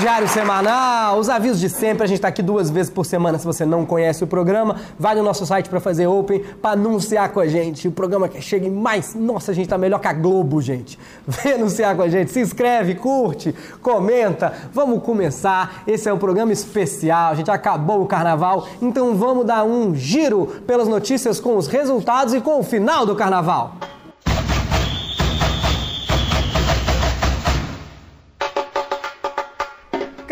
diário 0.00 0.26
semanal, 0.26 1.18
os 1.18 1.28
avisos 1.28 1.60
de 1.60 1.68
sempre. 1.68 2.04
A 2.04 2.06
gente 2.06 2.22
tá 2.22 2.28
aqui 2.28 2.42
duas 2.42 2.70
vezes 2.70 2.90
por 2.90 3.04
semana. 3.04 3.38
Se 3.38 3.44
você 3.44 3.66
não 3.66 3.84
conhece 3.84 4.24
o 4.24 4.26
programa, 4.26 4.76
vai 4.98 5.14
no 5.14 5.22
nosso 5.22 5.44
site 5.44 5.68
para 5.68 5.78
fazer 5.78 6.06
open, 6.06 6.42
para 6.60 6.70
anunciar 6.70 7.28
com 7.28 7.38
a 7.38 7.46
gente. 7.46 7.86
O 7.86 7.92
programa 7.92 8.26
que 8.26 8.40
chega 8.40 8.66
em 8.66 8.70
mais. 8.70 9.14
Nossa, 9.14 9.50
a 9.50 9.54
gente 9.54 9.68
tá 9.68 9.76
melhor 9.76 9.98
que 9.98 10.08
a 10.08 10.12
Globo, 10.14 10.62
gente. 10.62 10.98
Vem 11.28 11.52
anunciar 11.52 11.94
com 11.94 12.02
a 12.02 12.08
gente. 12.08 12.30
Se 12.30 12.40
inscreve, 12.40 12.94
curte, 12.94 13.54
comenta. 13.82 14.54
Vamos 14.72 15.02
começar. 15.02 15.82
Esse 15.86 16.08
é 16.08 16.12
um 16.12 16.18
programa 16.18 16.50
especial. 16.50 17.32
A 17.32 17.34
gente 17.34 17.50
acabou 17.50 18.02
o 18.02 18.06
carnaval, 18.06 18.66
então 18.80 19.14
vamos 19.14 19.44
dar 19.44 19.64
um 19.64 19.94
giro 19.94 20.46
pelas 20.66 20.88
notícias 20.88 21.38
com 21.38 21.58
os 21.58 21.66
resultados 21.66 22.32
e 22.32 22.40
com 22.40 22.58
o 22.58 22.62
final 22.62 23.04
do 23.04 23.14
carnaval. 23.14 23.74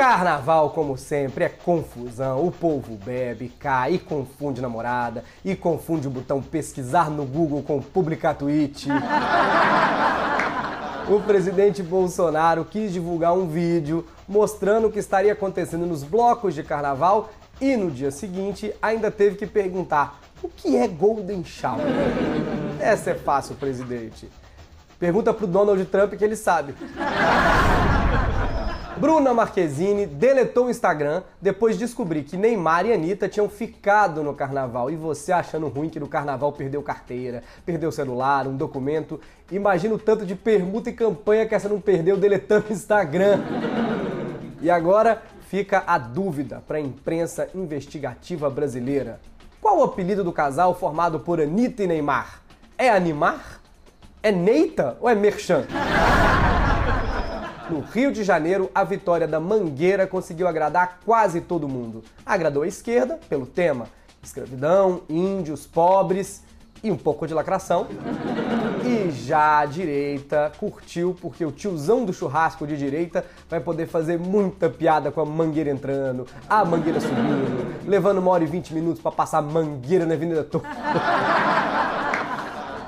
Carnaval, 0.09 0.71
como 0.71 0.97
sempre, 0.97 1.45
é 1.45 1.51
confusão. 1.51 2.47
O 2.47 2.51
povo 2.51 2.97
bebe, 2.97 3.53
cai 3.61 3.93
e 3.93 3.98
confunde 3.98 4.59
namorada, 4.59 5.23
e 5.45 5.55
confunde 5.55 6.09
o 6.09 6.11
botão 6.11 6.41
pesquisar 6.41 7.11
no 7.11 7.27
Google 7.27 7.62
com 7.62 7.79
publicar 7.79 8.33
tweet. 8.33 8.89
o 11.11 11.21
presidente 11.21 11.83
Bolsonaro 11.83 12.65
quis 12.65 12.91
divulgar 12.91 13.34
um 13.34 13.48
vídeo 13.48 14.03
mostrando 14.27 14.87
o 14.87 14.91
que 14.91 14.98
estaria 14.98 15.34
acontecendo 15.34 15.84
nos 15.84 16.03
blocos 16.03 16.55
de 16.55 16.62
carnaval 16.62 17.29
e 17.61 17.77
no 17.77 17.91
dia 17.91 18.11
seguinte 18.11 18.75
ainda 18.81 19.11
teve 19.11 19.37
que 19.37 19.47
perguntar 19.47 20.20
o 20.42 20.48
que 20.48 20.75
é 20.75 20.89
Golden 20.89 21.45
Shower. 21.45 21.84
Essa 22.81 23.11
é 23.11 23.14
fácil, 23.14 23.56
presidente. 23.56 24.27
Pergunta 24.98 25.34
pro 25.34 25.47
Donald 25.47 25.84
Trump 25.84 26.14
que 26.14 26.25
ele 26.25 26.34
sabe. 26.34 26.75
Bruna 28.99 29.33
Marquezine 29.33 30.07
deletou 30.07 30.67
o 30.67 30.71
Instagram 30.71 31.23
depois 31.41 31.79
de 31.79 31.85
descobrir 31.85 32.25
que 32.25 32.37
Neymar 32.37 32.85
e 32.85 32.93
Anitta 32.93 33.29
tinham 33.29 33.49
ficado 33.49 34.25
no 34.25 34.35
carnaval. 34.35 34.91
E 34.91 34.97
você 34.97 35.31
achando 35.31 35.69
ruim 35.69 35.89
que 35.89 36.01
no 36.01 36.09
carnaval 36.09 36.53
perdeu 36.53 36.83
carteira, 36.83 37.45
perdeu 37.65 37.93
celular, 37.93 38.49
um 38.49 38.57
documento. 38.57 39.21
Imagina 39.53 39.95
o 39.95 39.99
tanto 40.01 40.27
de 40.27 40.35
permuta 40.35 40.91
e 40.91 40.93
campanha 40.93 41.47
que 41.47 41.55
essa 41.55 41.69
não 41.69 41.81
perdeu 41.81 42.17
deletando 42.17 42.67
o 42.71 42.73
Instagram. 42.73 43.39
E 44.61 44.69
agora 44.69 45.23
fica 45.49 45.85
a 45.87 45.97
dúvida 45.97 46.61
para 46.67 46.79
a 46.79 46.81
imprensa 46.81 47.49
investigativa 47.55 48.51
brasileira. 48.51 49.21
Qual 49.61 49.79
o 49.79 49.85
apelido 49.85 50.25
do 50.25 50.33
casal 50.33 50.75
formado 50.75 51.21
por 51.21 51.41
Anitta 51.41 51.85
e 51.85 51.87
Neymar? 51.87 52.43
É 52.77 52.91
Animar? 52.91 53.61
É 54.21 54.33
Neita 54.33 54.97
ou 55.01 55.09
é 55.09 55.15
Merchan? 55.15 55.67
No 57.70 57.80
Rio 57.80 58.11
de 58.11 58.24
Janeiro, 58.24 58.70
a 58.74 58.83
vitória 58.83 59.28
da 59.28 59.38
Mangueira 59.38 60.06
conseguiu 60.06 60.48
agradar 60.48 61.00
quase 61.05 61.42
todo 61.42 61.69
mundo. 61.69 62.02
Agradou 62.24 62.62
a 62.62 62.66
esquerda 62.66 63.19
pelo 63.28 63.44
tema: 63.44 63.88
escravidão, 64.22 65.02
índios, 65.08 65.66
pobres 65.66 66.42
e 66.83 66.91
um 66.91 66.96
pouco 66.96 67.27
de 67.27 67.34
lacração. 67.34 67.86
E 68.84 69.11
já 69.11 69.58
a 69.58 69.66
direita 69.66 70.50
curtiu 70.58 71.14
porque 71.20 71.44
o 71.44 71.52
tiozão 71.52 72.06
do 72.06 72.12
churrasco 72.12 72.66
de 72.66 72.74
direita 72.74 73.22
vai 73.50 73.61
poder 73.61 73.86
fazer 73.86 74.19
muita 74.19 74.70
piada 74.70 75.11
com 75.11 75.20
a 75.20 75.27
mangueira 75.27 75.69
entrando, 75.69 76.27
a 76.48 76.64
mangueira 76.64 77.00
subindo, 77.00 77.86
levando 77.86 78.16
uma 78.16 78.30
hora 78.30 78.44
e 78.44 78.46
vinte 78.46 78.72
minutos 78.72 79.02
para 79.02 79.12
passar 79.12 79.42
mangueira 79.42 80.06
na 80.06 80.14
avenida 80.14 80.42
toda. 80.42 80.66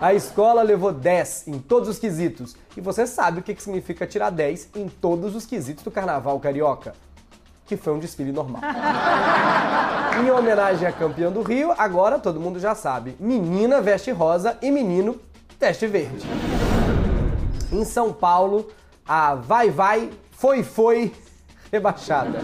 A 0.01 0.15
escola 0.15 0.63
levou 0.63 0.95
10 0.95 1.49
em 1.49 1.59
todos 1.59 1.87
os 1.87 1.99
quesitos. 1.99 2.57
E 2.75 2.81
você 2.81 3.07
sabe 3.07 3.41
o 3.41 3.43
que 3.43 3.55
significa 3.61 4.07
tirar 4.07 4.31
10 4.31 4.71
em 4.75 4.89
todos 4.89 5.37
os 5.37 5.45
quesitos 5.45 5.85
do 5.85 5.91
carnaval 5.91 6.41
carioca. 6.41 6.95
Que 7.67 7.77
foi 7.77 7.93
um 7.93 7.99
desfile 7.99 8.33
normal. 8.33 8.63
em 10.19 10.31
homenagem 10.31 10.89
à 10.89 10.93
campeã 10.93 11.31
do 11.31 11.43
Rio, 11.43 11.75
agora 11.77 12.19
todo 12.19 12.41
mundo 12.41 12.59
já 12.59 12.75
sabe: 12.75 13.15
menina 13.21 13.83
veste 13.83 14.11
rosa 14.11 14.57
e 14.63 14.71
menino 14.71 15.21
veste 15.59 15.87
verde. 15.87 16.27
Em 17.71 17.85
São 17.85 18.11
Paulo, 18.11 18.69
a 19.07 19.35
Vai 19.35 19.69
Vai 19.69 20.11
Foi 20.31 20.63
Foi 20.63 21.13
rebaixada. 21.71 22.39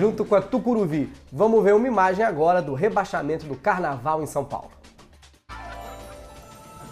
Junto 0.00 0.24
com 0.24 0.34
a 0.34 0.40
Tucuruvi. 0.40 1.12
Vamos 1.30 1.62
ver 1.62 1.74
uma 1.74 1.86
imagem 1.86 2.24
agora 2.24 2.62
do 2.62 2.72
rebaixamento 2.72 3.44
do 3.44 3.56
carnaval 3.56 4.22
em 4.22 4.26
São 4.26 4.42
Paulo. 4.42 4.81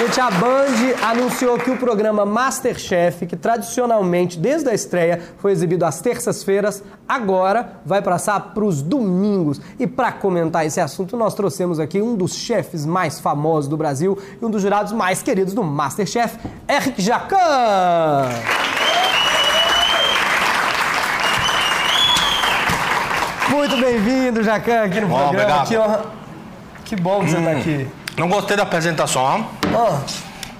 Gente, 0.00 0.18
a 0.18 0.30
Band 0.30 1.10
anunciou 1.10 1.58
que 1.58 1.70
o 1.70 1.76
programa 1.76 2.24
Masterchef, 2.24 3.26
que 3.26 3.36
tradicionalmente, 3.36 4.38
desde 4.38 4.70
a 4.70 4.72
estreia, 4.72 5.20
foi 5.36 5.52
exibido 5.52 5.84
às 5.84 6.00
terças-feiras, 6.00 6.82
agora 7.06 7.74
vai 7.84 8.00
passar 8.00 8.40
para 8.54 8.64
os 8.64 8.80
domingos. 8.80 9.60
E 9.78 9.86
para 9.86 10.10
comentar 10.10 10.64
esse 10.64 10.80
assunto, 10.80 11.18
nós 11.18 11.34
trouxemos 11.34 11.78
aqui 11.78 12.00
um 12.00 12.16
dos 12.16 12.34
chefes 12.34 12.86
mais 12.86 13.20
famosos 13.20 13.68
do 13.68 13.76
Brasil 13.76 14.16
e 14.40 14.42
um 14.42 14.48
dos 14.48 14.62
jurados 14.62 14.90
mais 14.90 15.22
queridos 15.22 15.52
do 15.52 15.62
Masterchef, 15.62 16.38
Eric 16.66 17.02
Jacan. 17.02 18.30
Muito 23.50 23.76
bem-vindo, 23.76 24.42
Jacan, 24.42 24.84
aqui 24.84 24.98
no 24.98 25.08
Bom, 25.08 25.18
programa. 25.18 25.42
obrigado. 25.42 25.68
Que, 25.68 25.76
honra... 25.76 26.02
que 26.86 26.96
bom 26.96 27.20
que 27.20 27.30
você 27.32 27.36
está 27.36 27.50
aqui. 27.50 27.86
Não 28.16 28.30
gostei 28.30 28.56
da 28.56 28.62
apresentação. 28.62 29.59
Ah, 29.74 30.00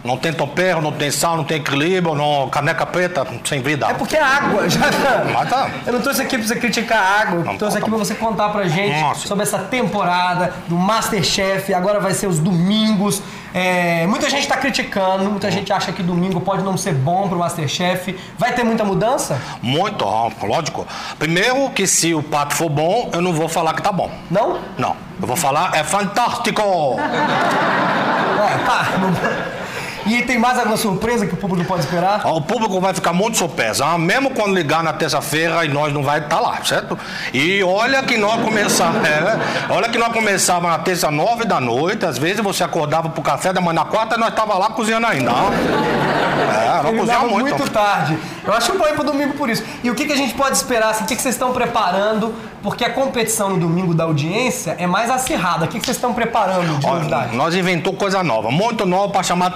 Não 0.02 0.16
tem 0.16 0.32
tempero, 0.32 0.80
não 0.80 0.92
tem 0.92 1.10
sal, 1.10 1.36
não 1.36 1.44
tem 1.44 1.58
equilíbrio, 1.58 2.14
não, 2.14 2.48
caneca 2.48 2.86
preta, 2.86 3.26
sem 3.44 3.60
vida. 3.60 3.86
é 3.86 3.92
porque 3.92 4.16
é 4.16 4.22
água, 4.22 4.66
Jacan. 4.68 5.24
Mas 5.32 5.50
tá. 5.50 5.70
Eu 5.86 5.92
não 5.92 6.00
trouxe 6.00 6.22
aqui 6.22 6.38
pra 6.38 6.46
você 6.46 6.56
criticar 6.56 6.98
a 6.98 7.20
água, 7.20 7.44
Não, 7.44 7.58
trouxe 7.58 7.76
tá 7.76 7.80
aqui 7.82 7.90
pra 7.90 7.98
você 7.98 8.14
contar 8.14 8.48
pra 8.48 8.66
gente 8.66 8.98
Nossa. 8.98 9.28
sobre 9.28 9.42
essa 9.42 9.58
temporada 9.58 10.54
do 10.68 10.74
Masterchef. 10.76 11.74
Agora 11.74 12.00
vai 12.00 12.14
ser 12.14 12.26
os 12.28 12.38
domingos. 12.38 13.22
É, 13.52 14.06
muita 14.06 14.30
gente 14.30 14.46
tá 14.46 14.56
criticando, 14.56 15.24
muita 15.24 15.50
gente 15.50 15.70
acha 15.72 15.92
que 15.92 16.02
domingo 16.04 16.40
pode 16.40 16.62
não 16.62 16.76
ser 16.78 16.94
bom 16.94 17.28
pro 17.28 17.36
Masterchef. 17.38 18.16
Vai 18.38 18.52
ter 18.54 18.64
muita 18.64 18.84
mudança? 18.84 19.38
Muito, 19.60 20.04
lógico. 20.42 20.86
Primeiro 21.18 21.68
que 21.70 21.86
se 21.86 22.14
o 22.14 22.22
prato 22.22 22.54
for 22.54 22.70
bom, 22.70 23.10
eu 23.12 23.20
não 23.20 23.34
vou 23.34 23.48
falar 23.50 23.74
que 23.74 23.82
tá 23.82 23.92
bom. 23.92 24.10
Não? 24.30 24.60
Não. 24.78 24.96
Eu 25.20 25.26
vou 25.26 25.36
falar, 25.36 25.72
é 25.74 25.84
fantástico! 25.84 26.62
É, 28.42 28.58
tá. 28.64 28.98
não- 28.98 29.59
E 30.06 30.22
tem 30.22 30.38
mais 30.38 30.58
alguma 30.58 30.76
surpresa 30.76 31.26
que 31.26 31.34
o 31.34 31.36
público 31.36 31.66
pode 31.66 31.84
esperar? 31.84 32.26
O 32.26 32.40
público 32.40 32.80
vai 32.80 32.94
ficar 32.94 33.12
muito 33.12 33.38
surpreso, 33.38 33.84
mesmo 33.98 34.30
quando 34.30 34.54
ligar 34.54 34.82
na 34.82 34.92
terça-feira 34.92 35.64
e 35.64 35.68
nós 35.68 35.92
não 35.92 36.02
vai 36.02 36.20
estar 36.20 36.40
lá, 36.40 36.58
certo? 36.64 36.98
E 37.32 37.62
olha 37.62 38.02
que 38.02 38.16
nós 38.16 38.42
começamos, 38.42 38.96
é, 39.06 39.38
olha 39.68 39.88
que 39.88 39.98
nós 39.98 40.12
começávamos 40.12 40.70
na 40.70 40.78
terça 40.78 41.10
nove 41.10 41.44
da 41.44 41.60
noite, 41.60 42.04
às 42.06 42.18
vezes 42.18 42.40
você 42.40 42.64
acordava 42.64 43.08
pro 43.08 43.22
café 43.22 43.52
da 43.52 43.60
manhã 43.60 43.74
na 43.74 43.84
quarta 43.84 44.16
e 44.16 44.18
nós 44.18 44.34
tava 44.34 44.56
lá 44.58 44.70
cozinhando 44.70 45.06
ainda. 45.06 45.30
É, 45.30 46.82
nós 46.82 46.96
cozinhamos 46.96 47.30
muito. 47.30 47.56
muito. 47.56 47.70
tarde. 47.70 48.18
Eu 48.44 48.52
acho 48.52 48.76
bom 48.76 48.86
ir 48.86 48.94
pro 48.94 49.04
domingo 49.04 49.34
por 49.34 49.48
isso. 49.48 49.62
E 49.82 49.90
o 49.90 49.94
que, 49.94 50.06
que 50.06 50.12
a 50.12 50.16
gente 50.16 50.34
pode 50.34 50.56
esperar? 50.56 50.90
Assim, 50.90 51.04
o 51.04 51.06
que, 51.06 51.14
que 51.14 51.22
vocês 51.22 51.34
estão 51.34 51.52
preparando? 51.52 52.34
Porque 52.62 52.84
a 52.84 52.90
competição 52.90 53.50
no 53.50 53.58
domingo 53.58 53.94
da 53.94 54.04
audiência 54.04 54.76
é 54.78 54.86
mais 54.86 55.10
acirrada. 55.10 55.64
O 55.64 55.68
que, 55.68 55.78
que 55.78 55.84
vocês 55.84 55.96
estão 55.96 56.12
preparando 56.12 56.78
de 56.78 56.86
Ó, 56.86 56.94
novidade? 56.94 57.36
Nós 57.36 57.54
inventou 57.54 57.92
coisa 57.94 58.22
nova, 58.22 58.50
muito 58.50 58.84
nova 58.84 59.12
para 59.12 59.22
chamar 59.22 59.46
a 59.46 59.50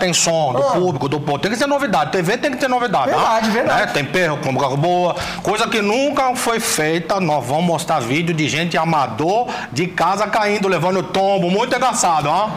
do 0.52 0.62
Ah. 0.62 0.70
público, 0.72 1.08
do 1.08 1.20
povo. 1.20 1.38
Tem 1.38 1.50
que 1.50 1.56
ser 1.56 1.66
novidade, 1.66 2.12
TV 2.12 2.36
tem 2.38 2.50
que 2.50 2.56
ter 2.56 2.68
novidade. 2.68 3.10
Verdade, 3.10 3.46
tá? 3.46 3.52
verdade. 3.52 3.80
Né? 3.80 3.86
Tempero, 3.92 4.36
com 4.38 4.54
coisa 4.54 4.76
boa, 4.76 5.16
coisa 5.42 5.66
que 5.68 5.80
nunca 5.80 6.34
foi 6.36 6.60
feita. 6.60 7.20
Nós 7.20 7.44
vamos 7.44 7.64
mostrar 7.64 8.00
vídeo 8.00 8.34
de 8.34 8.48
gente 8.48 8.76
amador 8.76 9.48
de 9.72 9.86
casa 9.86 10.26
caindo, 10.26 10.68
levando 10.68 11.02
tombo, 11.02 11.50
muito 11.50 11.74
engraçado, 11.74 12.28
ó. 12.28 12.48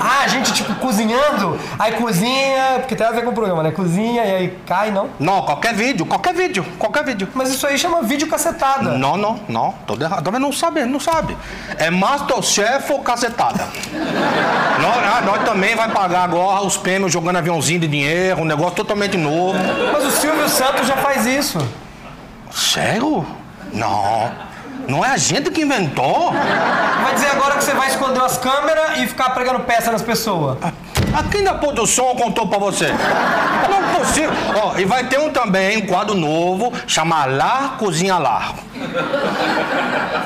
Ah, 0.00 0.24
a 0.24 0.28
gente, 0.28 0.52
tipo, 0.52 0.74
cozinhando, 0.76 1.58
aí 1.78 1.92
cozinha, 1.92 2.76
porque 2.78 2.94
tem 2.94 3.06
a 3.06 3.10
ver 3.10 3.22
com 3.24 3.30
o 3.30 3.34
programa, 3.34 3.62
né? 3.62 3.70
Cozinha 3.70 4.24
e 4.24 4.34
aí 4.34 4.58
cai, 4.66 4.90
não? 4.90 5.08
Não, 5.18 5.42
qualquer 5.42 5.74
vídeo, 5.74 6.06
qualquer 6.06 6.34
vídeo, 6.34 6.64
qualquer 6.78 7.04
vídeo. 7.04 7.28
Mas 7.34 7.50
isso 7.50 7.66
aí 7.66 7.78
chama 7.78 8.02
vídeo 8.02 8.28
cacetada. 8.28 8.96
Não, 8.96 9.16
não, 9.16 9.40
não, 9.48 9.74
tô 9.86 9.94
errado. 10.00 10.22
Também 10.22 10.40
não 10.40 10.52
sabe, 10.52 10.84
não 10.84 11.00
sabe. 11.00 11.36
É 11.78 11.90
Masterchef 11.90 12.92
ou 12.92 13.00
cacetada? 13.00 13.66
nós, 14.80 14.96
ah, 14.96 15.22
nós 15.24 15.42
também 15.44 15.74
vai 15.74 15.88
pagar 15.90 16.24
agora 16.24 16.62
os 16.64 16.76
prêmios 16.76 17.07
jogando 17.10 17.36
aviãozinho 17.36 17.80
de 17.80 17.88
dinheiro, 17.88 18.42
um 18.42 18.44
negócio 18.44 18.76
totalmente 18.76 19.16
novo. 19.16 19.58
Mas 19.92 20.04
o 20.04 20.10
Silvio 20.10 20.48
Santos 20.48 20.86
já 20.86 20.96
faz 20.96 21.26
isso. 21.26 21.58
Sério? 22.50 23.26
Não. 23.72 24.30
Não 24.88 25.04
é 25.04 25.10
a 25.10 25.16
gente 25.16 25.50
que 25.50 25.60
inventou? 25.60 26.32
Vai 26.32 27.14
dizer 27.14 27.28
agora 27.28 27.56
que 27.56 27.64
você 27.64 27.74
vai 27.74 27.88
esconder 27.88 28.22
as 28.22 28.38
câmeras 28.38 28.98
e 28.98 29.06
ficar 29.06 29.30
pregando 29.30 29.60
peça 29.60 29.92
nas 29.92 30.02
pessoas. 30.02 30.58
Aqui 31.14 31.42
na 31.42 31.54
produção 31.54 32.14
contou 32.14 32.46
pra 32.46 32.58
você. 32.58 32.92
Não 33.68 33.76
é 33.76 33.98
possível. 33.98 34.30
Ó, 34.54 34.78
e 34.78 34.84
vai 34.84 35.04
ter 35.04 35.18
um 35.18 35.30
também, 35.30 35.78
um 35.78 35.86
quadro 35.86 36.14
novo, 36.14 36.72
chama 36.86 37.24
Lá 37.24 37.74
Cozinha 37.78 38.18
Lá. 38.18 38.52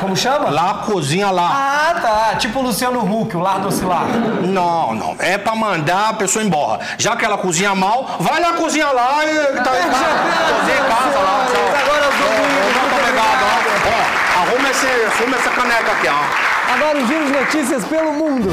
Como 0.00 0.16
chama? 0.16 0.50
Lá 0.50 0.82
Cozinha 0.86 1.30
Lá. 1.30 1.50
Ah, 1.52 2.00
tá. 2.00 2.36
Tipo 2.36 2.60
o 2.60 2.62
Luciano 2.62 3.00
Huck, 3.00 3.36
o 3.36 3.40
Lar 3.40 3.60
do 3.60 3.68
Oscilar. 3.68 4.06
Não, 4.42 4.94
não. 4.94 5.16
É 5.18 5.38
pra 5.38 5.54
mandar 5.54 6.10
a 6.10 6.14
pessoa 6.14 6.44
embora. 6.44 6.80
Já 6.98 7.16
que 7.16 7.24
ela 7.24 7.38
cozinha 7.38 7.74
mal, 7.74 8.16
vai 8.20 8.40
lá 8.40 8.52
cozinhar 8.54 8.92
lá 8.92 9.24
e 9.24 9.34
tá, 9.34 9.62
tá, 9.62 9.70
cozinha 9.70 10.76
em 10.76 10.88
casa 10.88 11.18
lá. 11.18 11.46
Tchau. 11.46 11.68
Agora 11.82 12.04
eu 12.04 12.12
sou 12.12 12.32
Ó, 12.32 12.42
muito 12.42 12.80
Muito 12.80 12.94
obrigado, 13.00 13.42
ó. 13.42 13.62
Ó, 13.88 14.42
arruma, 14.42 14.70
esse, 14.70 14.86
arruma 14.86 15.36
essa 15.36 15.50
caneca 15.50 15.92
aqui, 15.92 16.08
ó. 16.08 16.72
Agora 16.74 16.98
o 16.98 17.06
giro 17.06 17.26
de 17.26 17.32
notícias 17.32 17.84
pelo 17.84 18.12
mundo. 18.12 18.50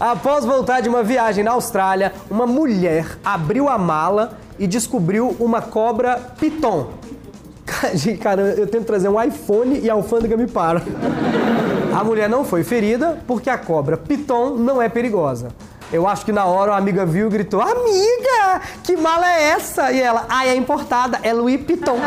Após 0.00 0.46
voltar 0.46 0.80
de 0.80 0.88
uma 0.88 1.02
viagem 1.02 1.44
na 1.44 1.50
Austrália, 1.50 2.14
uma 2.30 2.46
mulher 2.46 3.18
abriu 3.22 3.68
a 3.68 3.76
mala 3.76 4.38
e 4.58 4.66
descobriu 4.66 5.36
uma 5.38 5.60
cobra 5.60 6.18
piton. 6.40 6.88
Cara, 8.22 8.40
eu 8.56 8.66
tento 8.66 8.86
trazer 8.86 9.10
um 9.10 9.22
iPhone 9.22 9.78
e 9.78 9.90
a 9.90 9.92
alfândega 9.92 10.38
me 10.38 10.46
para. 10.46 10.82
A 11.94 12.02
mulher 12.02 12.30
não 12.30 12.46
foi 12.46 12.64
ferida 12.64 13.18
porque 13.26 13.50
a 13.50 13.58
cobra 13.58 13.98
piton 13.98 14.56
não 14.56 14.80
é 14.80 14.88
perigosa. 14.88 15.48
Eu 15.92 16.08
acho 16.08 16.24
que 16.24 16.32
na 16.32 16.46
hora 16.46 16.72
a 16.72 16.78
amiga 16.78 17.04
viu 17.04 17.26
e 17.26 17.30
gritou: 17.30 17.60
Amiga, 17.60 18.62
que 18.82 18.96
mala 18.96 19.30
é 19.30 19.50
essa? 19.50 19.92
E 19.92 20.00
ela, 20.00 20.24
ah, 20.30 20.46
é 20.46 20.54
importada, 20.54 21.20
é 21.22 21.30
Louis 21.34 21.60
Piton. 21.60 21.98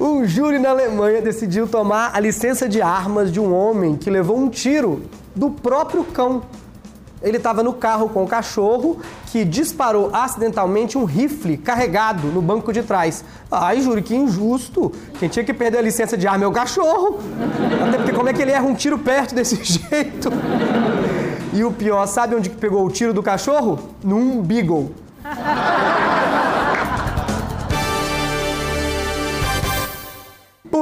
Um 0.00 0.24
júri 0.24 0.60
na 0.60 0.70
Alemanha 0.70 1.20
decidiu 1.20 1.66
tomar 1.66 2.12
a 2.14 2.20
licença 2.20 2.68
de 2.68 2.80
armas 2.80 3.32
de 3.32 3.40
um 3.40 3.52
homem 3.52 3.96
que 3.96 4.08
levou 4.08 4.38
um 4.38 4.48
tiro 4.48 5.02
do 5.34 5.50
próprio 5.50 6.04
cão. 6.04 6.42
Ele 7.20 7.36
estava 7.36 7.64
no 7.64 7.72
carro 7.72 8.08
com 8.08 8.22
o 8.22 8.28
cachorro 8.28 9.00
que 9.26 9.44
disparou 9.44 10.10
acidentalmente 10.12 10.96
um 10.96 11.04
rifle 11.04 11.56
carregado 11.56 12.28
no 12.28 12.40
banco 12.40 12.72
de 12.72 12.84
trás. 12.84 13.24
Ai, 13.50 13.80
júri, 13.80 14.00
que 14.00 14.14
injusto. 14.14 14.92
Quem 15.18 15.28
tinha 15.28 15.44
que 15.44 15.52
perder 15.52 15.78
a 15.78 15.82
licença 15.82 16.16
de 16.16 16.28
arma 16.28 16.44
é 16.44 16.46
o 16.46 16.52
cachorro. 16.52 17.18
Até 17.88 17.96
porque 17.96 18.12
como 18.12 18.28
é 18.28 18.32
que 18.32 18.40
ele 18.40 18.52
erra 18.52 18.66
um 18.66 18.74
tiro 18.74 19.00
perto 19.00 19.34
desse 19.34 19.56
jeito? 19.64 20.30
E 21.52 21.64
o 21.64 21.72
pior, 21.72 22.06
sabe 22.06 22.36
onde 22.36 22.50
que 22.50 22.56
pegou 22.56 22.86
o 22.86 22.90
tiro 22.90 23.12
do 23.12 23.22
cachorro? 23.22 23.80
Num 24.04 24.40
beagle. 24.42 24.92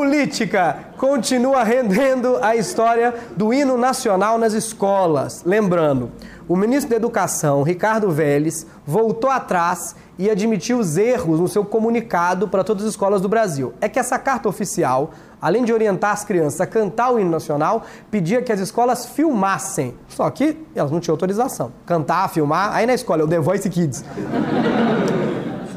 Política 0.07 0.85
continua 0.97 1.65
rendendo 1.65 2.39
a 2.41 2.55
história 2.55 3.13
do 3.37 3.53
hino 3.53 3.77
nacional 3.77 4.39
nas 4.39 4.53
escolas. 4.53 5.43
Lembrando, 5.45 6.13
o 6.47 6.55
ministro 6.55 6.91
da 6.91 6.95
Educação, 6.95 7.65
Ricardo 7.65 8.09
Vélez, 8.09 8.65
voltou 8.87 9.29
atrás 9.29 9.97
e 10.17 10.31
admitiu 10.31 10.79
os 10.79 10.97
erros 10.97 11.41
no 11.41 11.49
seu 11.49 11.65
comunicado 11.65 12.47
para 12.47 12.63
todas 12.63 12.85
as 12.85 12.91
escolas 12.91 13.21
do 13.21 13.29
Brasil. 13.29 13.75
É 13.81 13.89
que 13.89 13.99
essa 13.99 14.17
carta 14.17 14.49
oficial, 14.49 15.11
além 15.43 15.65
de 15.65 15.73
orientar 15.73 16.13
as 16.13 16.23
crianças 16.23 16.61
a 16.61 16.69
cantar 16.69 17.11
o 17.11 17.19
hino 17.19 17.33
nacional, 17.33 17.83
pedia 18.09 18.41
que 18.41 18.53
as 18.53 18.61
escolas 18.61 19.07
filmassem. 19.07 19.93
Só 20.07 20.31
que 20.31 20.57
elas 20.73 20.93
não 20.93 21.01
tinham 21.01 21.15
autorização. 21.15 21.73
Cantar, 21.85 22.29
filmar, 22.31 22.73
aí 22.73 22.87
na 22.87 22.95
escola 22.95 23.25
o 23.25 23.29
The 23.29 23.41
Voice 23.41 23.69
Kids. 23.69 24.05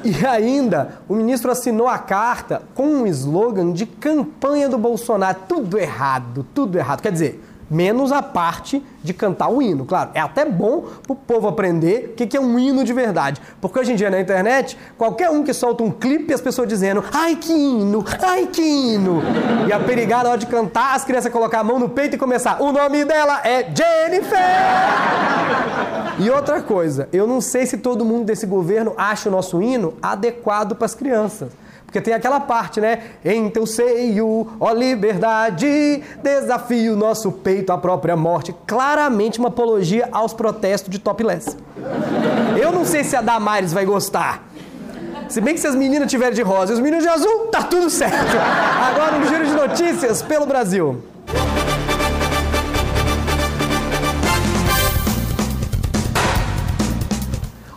E 0.03 0.25
ainda, 0.25 0.99
o 1.07 1.15
ministro 1.15 1.51
assinou 1.51 1.87
a 1.87 1.97
carta 1.97 2.61
com 2.75 2.85
um 2.85 3.07
slogan 3.07 3.71
de 3.71 3.85
campanha 3.85 4.69
do 4.69 4.77
Bolsonaro. 4.77 5.39
Tudo 5.47 5.77
errado, 5.77 6.45
tudo 6.53 6.77
errado. 6.77 7.01
Quer 7.01 7.11
dizer, 7.11 7.43
menos 7.69 8.11
a 8.11 8.21
parte 8.21 8.83
de 9.03 9.13
cantar 9.13 9.49
o 9.49 9.61
hino. 9.61 9.85
Claro, 9.85 10.11
é 10.13 10.19
até 10.19 10.45
bom 10.45 10.85
pro 11.03 11.15
povo 11.15 11.47
aprender 11.47 12.11
o 12.11 12.15
que 12.15 12.25
que 12.25 12.37
é 12.37 12.39
um 12.39 12.57
hino 12.57 12.83
de 12.83 12.93
verdade. 12.93 13.41
Porque 13.61 13.79
hoje 13.79 13.93
em 13.93 13.95
dia 13.95 14.09
na 14.09 14.19
internet, 14.19 14.77
qualquer 14.97 15.29
um 15.29 15.43
que 15.43 15.53
solta 15.53 15.83
um 15.83 15.91
clipe, 15.91 16.33
as 16.33 16.41
pessoas 16.41 16.67
dizendo 16.67 17.03
ai 17.13 17.35
que 17.35 17.51
hino, 17.51 18.03
ai 18.21 18.47
que 18.47 18.61
hino. 18.61 19.21
E 19.67 19.73
a 19.73 19.79
perigada 19.79 20.23
na 20.23 20.29
hora 20.31 20.39
de 20.39 20.47
cantar, 20.47 20.95
as 20.95 21.05
crianças 21.05 21.31
colocar 21.31 21.59
a 21.59 21.63
mão 21.63 21.79
no 21.79 21.89
peito 21.89 22.15
e 22.15 22.19
começar. 22.19 22.61
O 22.61 22.71
nome 22.71 23.05
dela 23.05 23.41
é 23.43 23.63
Jennifer! 23.63 24.39
E 26.19 26.29
outra 26.29 26.61
coisa, 26.61 27.07
eu 27.13 27.25
não 27.25 27.39
sei 27.39 27.65
se 27.65 27.77
todo 27.77 28.03
mundo 28.03 28.25
desse 28.25 28.45
governo 28.45 28.93
acha 28.97 29.29
o 29.29 29.31
nosso 29.31 29.61
hino 29.61 29.93
adequado 30.01 30.75
para 30.75 30.85
as 30.85 30.93
crianças. 30.93 31.49
Porque 31.89 31.99
tem 31.99 32.13
aquela 32.13 32.39
parte, 32.39 32.79
né? 32.79 32.99
Em 33.25 33.49
teu 33.49 33.65
seio, 33.65 34.47
ó 34.59 34.71
liberdade, 34.71 36.03
desafio 36.21 36.95
nosso 36.95 37.31
peito 37.31 37.71
à 37.71 37.79
própria 37.79 38.15
morte. 38.15 38.55
Claramente 38.67 39.39
uma 39.39 39.47
apologia 39.47 40.07
aos 40.11 40.31
protestos 40.31 40.91
de 40.91 40.99
topless. 40.99 41.57
Eu 42.61 42.71
não 42.71 42.85
sei 42.85 43.03
se 43.03 43.15
a 43.15 43.21
Damares 43.21 43.73
vai 43.73 43.85
gostar. 43.85 44.43
Se 45.27 45.41
bem 45.41 45.55
que 45.55 45.59
se 45.59 45.65
as 45.65 45.73
meninas 45.73 46.11
tiverem 46.11 46.35
de 46.35 46.43
rosa 46.43 46.73
e 46.73 46.75
os 46.75 46.79
meninos 46.79 47.03
de 47.03 47.09
azul, 47.09 47.47
tá 47.47 47.63
tudo 47.63 47.89
certo. 47.89 48.37
Agora 48.87 49.17
um 49.17 49.25
giro 49.27 49.47
de 49.47 49.53
notícias 49.53 50.21
pelo 50.21 50.45
Brasil. 50.45 51.03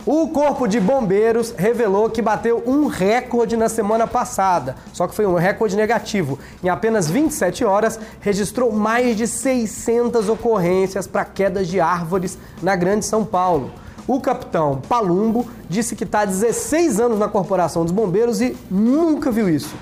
O 0.05 0.27
Corpo 0.27 0.67
de 0.67 0.81
Bombeiros 0.81 1.53
revelou 1.57 2.09
que 2.09 2.21
bateu 2.21 2.61
um 2.67 2.87
recorde 2.87 3.55
na 3.55 3.69
semana 3.69 4.05
passada, 4.05 4.75
só 4.91 5.07
que 5.07 5.15
foi 5.15 5.25
um 5.25 5.35
recorde 5.35 5.77
negativo. 5.77 6.37
Em 6.61 6.67
apenas 6.67 7.09
27 7.09 7.63
horas, 7.63 7.97
registrou 8.19 8.69
mais 8.69 9.15
de 9.15 9.25
600 9.25 10.27
ocorrências 10.27 11.07
para 11.07 11.23
quedas 11.23 11.69
de 11.69 11.79
árvores 11.79 12.37
na 12.61 12.75
Grande 12.75 13.05
São 13.05 13.23
Paulo. 13.23 13.71
O 14.05 14.19
capitão 14.19 14.81
Palumbo 14.89 15.47
disse 15.69 15.95
que 15.95 16.03
está 16.03 16.21
há 16.21 16.25
16 16.25 16.99
anos 16.99 17.17
na 17.17 17.29
Corporação 17.29 17.83
dos 17.83 17.93
Bombeiros 17.93 18.41
e 18.41 18.57
nunca 18.69 19.31
viu 19.31 19.47
isso. 19.47 19.73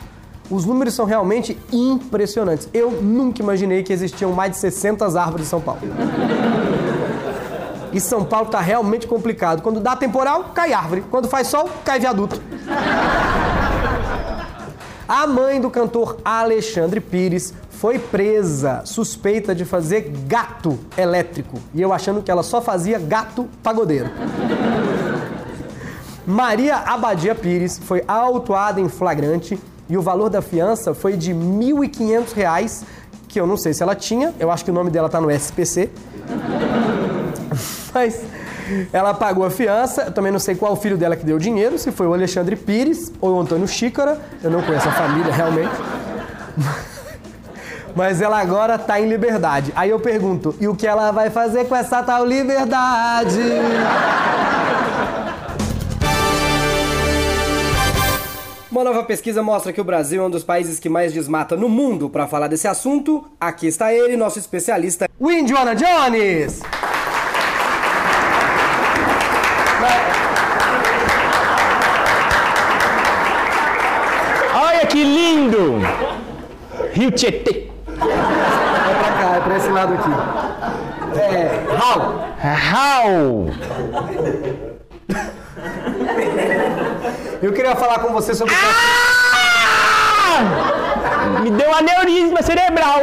Os 0.52 0.66
números 0.66 0.94
são 0.94 1.06
realmente 1.06 1.58
impressionantes. 1.72 2.70
Eu 2.72 2.92
nunca 2.92 3.42
imaginei 3.42 3.82
que 3.82 3.92
existiam 3.92 4.34
mais 4.34 4.52
de 4.52 4.58
600 4.58 5.16
árvores 5.16 5.48
em 5.48 5.50
São 5.50 5.62
Paulo. 5.62 5.82
E 7.92 8.00
São 8.00 8.24
Paulo 8.24 8.48
tá 8.50 8.60
realmente 8.60 9.06
complicado. 9.06 9.62
Quando 9.62 9.80
dá 9.80 9.96
temporal, 9.96 10.52
cai 10.54 10.74
árvore. 10.74 11.04
Quando 11.10 11.28
faz 11.28 11.48
sol, 11.48 11.70
cai 11.84 12.00
viaduto. 12.00 12.42
A 15.08 15.28
mãe 15.28 15.60
do 15.60 15.70
cantor 15.70 16.18
Alexandre 16.24 17.02
Pires 17.02 17.54
foi 17.70 18.00
presa, 18.00 18.84
suspeita 18.86 19.54
de 19.54 19.66
fazer 19.66 20.14
gato 20.26 20.80
elétrico. 20.96 21.60
E 21.74 21.82
eu 21.82 21.92
achando 21.92 22.22
que 22.22 22.32
ela 22.32 22.44
só 22.44 22.62
fazia 22.62 22.98
gato 22.98 23.50
pagodeiro. 23.62 24.10
Maria 26.26 26.78
Abadia 26.78 27.36
Pires 27.36 27.78
foi 27.84 28.04
autuada 28.08 28.80
em 28.80 28.88
flagrante 28.88 29.60
e 29.90 29.98
o 29.98 30.02
valor 30.02 30.30
da 30.30 30.42
fiança 30.42 30.94
foi 30.94 31.18
de 31.18 31.34
1.500 31.34 32.34
reais, 32.34 32.86
que 33.28 33.40
eu 33.40 33.46
não 33.46 33.58
sei 33.58 33.74
se 33.74 33.84
ela 33.84 33.96
tinha, 33.96 34.34
eu 34.40 34.50
acho 34.50 34.64
que 34.64 34.72
o 34.72 34.74
nome 34.74 34.90
dela 34.90 35.10
tá 35.10 35.20
no 35.20 35.30
SPC. 35.30 35.90
Mas 37.94 38.22
ela 38.94 39.14
pagou 39.14 39.46
a 39.46 39.50
fiança, 39.50 40.04
eu 40.04 40.12
também 40.12 40.32
não 40.32 40.40
sei 40.40 40.56
qual 40.56 40.76
filho 40.76 40.98
dela 40.98 41.16
que 41.16 41.26
deu 41.26 41.36
o 41.36 41.40
dinheiro, 41.40 41.78
se 41.78 41.92
foi 41.92 42.08
o 42.08 42.14
Alexandre 42.14 42.56
Pires 42.56 43.12
ou 43.20 43.36
o 43.36 43.40
Antônio 43.40 43.68
Xícara, 43.68 44.20
eu 44.42 44.50
não 44.50 44.62
conheço 44.62 44.88
a 44.88 44.92
família 44.92 45.34
realmente. 45.34 45.72
Mas 47.94 48.22
ela 48.22 48.40
agora 48.40 48.78
tá 48.80 49.02
em 49.02 49.10
liberdade. 49.10 49.74
Aí 49.76 49.90
eu 49.90 50.00
pergunto, 50.00 50.56
e 50.62 50.68
o 50.68 50.76
que 50.76 50.88
ela 50.88 51.12
vai 51.12 51.30
fazer 51.30 51.66
com 51.66 51.76
essa 51.76 52.02
tal 52.02 52.26
liberdade? 52.26 53.42
Uma 58.72 58.86
nova 58.86 59.04
pesquisa 59.04 59.44
mostra 59.44 59.74
que 59.74 59.82
o 59.82 59.84
Brasil 59.84 60.24
é 60.24 60.26
um 60.26 60.30
dos 60.30 60.46
países 60.46 60.80
que 60.80 60.88
mais 60.88 61.12
desmata 61.12 61.58
no 61.58 61.68
mundo. 61.68 62.10
Para 62.10 62.26
falar 62.26 62.48
desse 62.48 62.70
assunto, 62.70 63.26
aqui 63.38 63.68
está 63.68 63.94
ele, 63.94 64.16
nosso 64.16 64.40
especialista, 64.40 65.10
Windiana 65.20 65.76
Jones! 65.76 66.62
Lindo! 75.42 75.82
Rio 76.94 77.12
Tietê. 77.12 77.70
É 77.88 78.94
pra 78.94 79.12
cá, 79.12 79.36
é 79.36 79.40
pra 79.40 79.58
esse 79.58 79.70
lado 79.70 79.94
aqui. 79.94 80.10
É. 81.20 81.66
Raul! 81.76 82.16
Raul! 82.40 83.50
Eu 87.42 87.52
queria 87.54 87.76
falar 87.76 88.00
com 88.00 88.14
você 88.14 88.36
sobre. 88.36 88.54
Ah! 90.34 90.42
Me 91.42 91.50
deu 91.50 91.74
aneurisma 91.74 92.42
cerebral. 92.42 93.00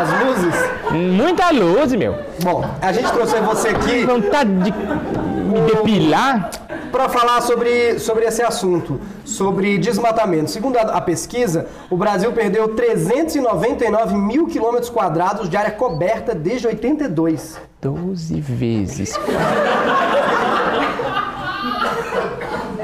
As 0.00 0.10
luzes? 0.24 0.54
Muita 0.90 1.50
luz, 1.50 1.92
meu. 1.94 2.18
Bom, 2.42 2.64
a 2.80 2.92
gente 2.92 3.10
trouxe 3.12 3.40
você 3.40 3.68
aqui. 3.68 4.04
Vontade 4.04 4.50
de 4.50 4.72
me 4.72 5.60
depilar. 5.62 6.50
Para 6.90 7.08
falar 7.08 7.40
sobre, 7.42 7.98
sobre 7.98 8.24
esse 8.24 8.42
assunto, 8.42 9.00
sobre 9.24 9.78
desmatamento. 9.78 10.50
Segundo 10.50 10.76
a, 10.76 10.82
a 10.82 11.00
pesquisa, 11.00 11.66
o 11.90 11.96
Brasil 11.96 12.32
perdeu 12.32 12.74
399 12.74 14.14
mil 14.14 14.46
quilômetros 14.46 14.90
quadrados 14.90 15.48
de 15.48 15.56
área 15.56 15.70
coberta 15.70 16.34
desde 16.34 16.66
82. 16.66 17.58
12 17.80 18.40
vezes. 18.40 19.18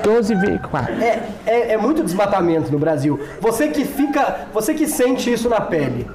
12 0.02 0.34
vezes 0.34 0.60
4. 0.70 1.02
É, 1.02 1.22
é, 1.46 1.72
é 1.72 1.76
muito 1.76 2.02
desmatamento 2.02 2.70
no 2.70 2.78
Brasil. 2.78 3.18
Você 3.40 3.68
que 3.68 3.84
fica, 3.84 4.46
você 4.52 4.74
que 4.74 4.86
sente 4.86 5.32
isso 5.32 5.48
na 5.48 5.60
pele. 5.60 6.08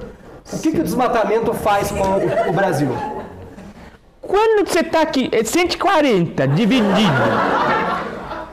O 0.52 0.58
que, 0.58 0.72
que 0.72 0.80
o 0.80 0.84
desmatamento 0.84 1.52
faz 1.54 1.90
com 1.90 2.02
o, 2.02 2.50
o 2.50 2.52
Brasil? 2.52 2.90
Quando 4.20 4.68
você 4.68 4.82
tá 4.82 5.02
aqui, 5.02 5.28
é 5.32 5.42
140 5.42 6.46
dividido. 6.48 6.90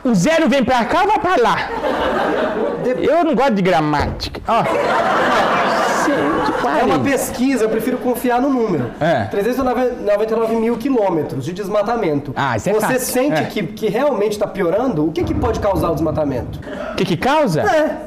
O 0.10 0.16
zero 0.16 0.48
vem 0.48 0.64
pra 0.64 0.86
cá 0.86 1.02
ou 1.02 1.08
vai 1.08 1.20
pra 1.20 1.36
lá? 1.38 1.58
Eu 2.98 3.24
não 3.26 3.36
gosto 3.36 3.54
de 3.56 3.62
gramática. 3.62 4.40
Ó. 4.48 4.64
É 6.10 6.84
uma 6.84 6.96
140. 6.96 7.00
pesquisa, 7.00 7.64
eu 7.66 7.70
prefiro 7.70 7.98
confiar 7.98 8.42
no 8.42 8.50
número. 8.50 8.92
É. 9.00 9.26
399 9.26 10.56
mil 10.56 10.78
quilômetros 10.78 11.44
de 11.44 11.52
desmatamento. 11.54 12.34
Ah, 12.36 12.56
isso 12.56 12.70
é 12.70 12.74
Você 12.74 12.82
fácil. 12.82 13.00
sente 13.00 13.42
É. 13.42 13.46
que, 13.46 13.64
que 13.64 13.90
realmente 13.90 14.34
está 14.34 14.48
piorando? 14.48 15.06
O 15.08 15.12
que, 15.12 15.24
que 15.24 15.34
pode 15.34 15.60
causar 15.60 15.90
o 15.90 15.94
desmatamento? 15.94 16.60
O 16.94 16.96
que 16.96 17.04
que 17.06 17.18
causa? 17.18 17.62
É. 17.62 17.98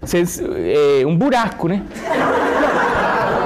Vocês, 0.00 0.40
é, 0.40 1.04
um 1.06 1.16
buraco, 1.16 1.68
né? 1.68 1.82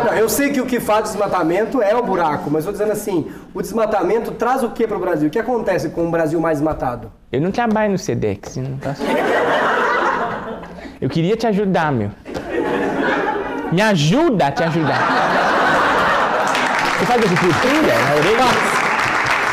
Não, 0.05 0.15
eu 0.15 0.29
sei 0.29 0.51
que 0.53 0.61
o 0.61 0.67
que 0.67 0.81
faz 0.81 1.05
desmatamento 1.05 1.83
é 1.83 1.95
o 1.95 2.03
buraco, 2.03 2.51
mas 2.51 2.65
vou 2.65 2.73
dizendo 2.73 2.93
assim, 2.93 3.31
o 3.55 3.61
desmatamento 3.61 4.33
traz 4.33 4.63
o 4.63 4.71
que 4.71 4.87
para 4.87 4.97
o 4.97 5.01
Brasil? 5.01 5.29
O 5.29 5.31
que 5.31 5.39
acontece 5.39 5.89
com 5.91 6.07
o 6.07 6.11
Brasil 6.11 6.41
mais 6.41 6.59
desmatado? 6.59 7.11
Eu 7.33 7.41
não 7.41 7.51
trabalho 7.51 7.93
no 7.93 7.99
Sedex, 7.99 8.57
não 8.57 8.79
faço. 8.79 9.03
Eu 11.01 11.09
queria 11.09 11.37
te 11.37 11.47
ajudar, 11.47 11.93
meu. 11.93 12.11
Me 13.71 13.83
ajuda 13.83 14.47
a 14.47 14.53
te 14.53 14.65
ajudar. 14.65 14.99
Você 16.99 17.07
faz 17.07 17.25
acupuntura 17.25 17.95
na 18.05 18.15
orelha? 18.17 18.79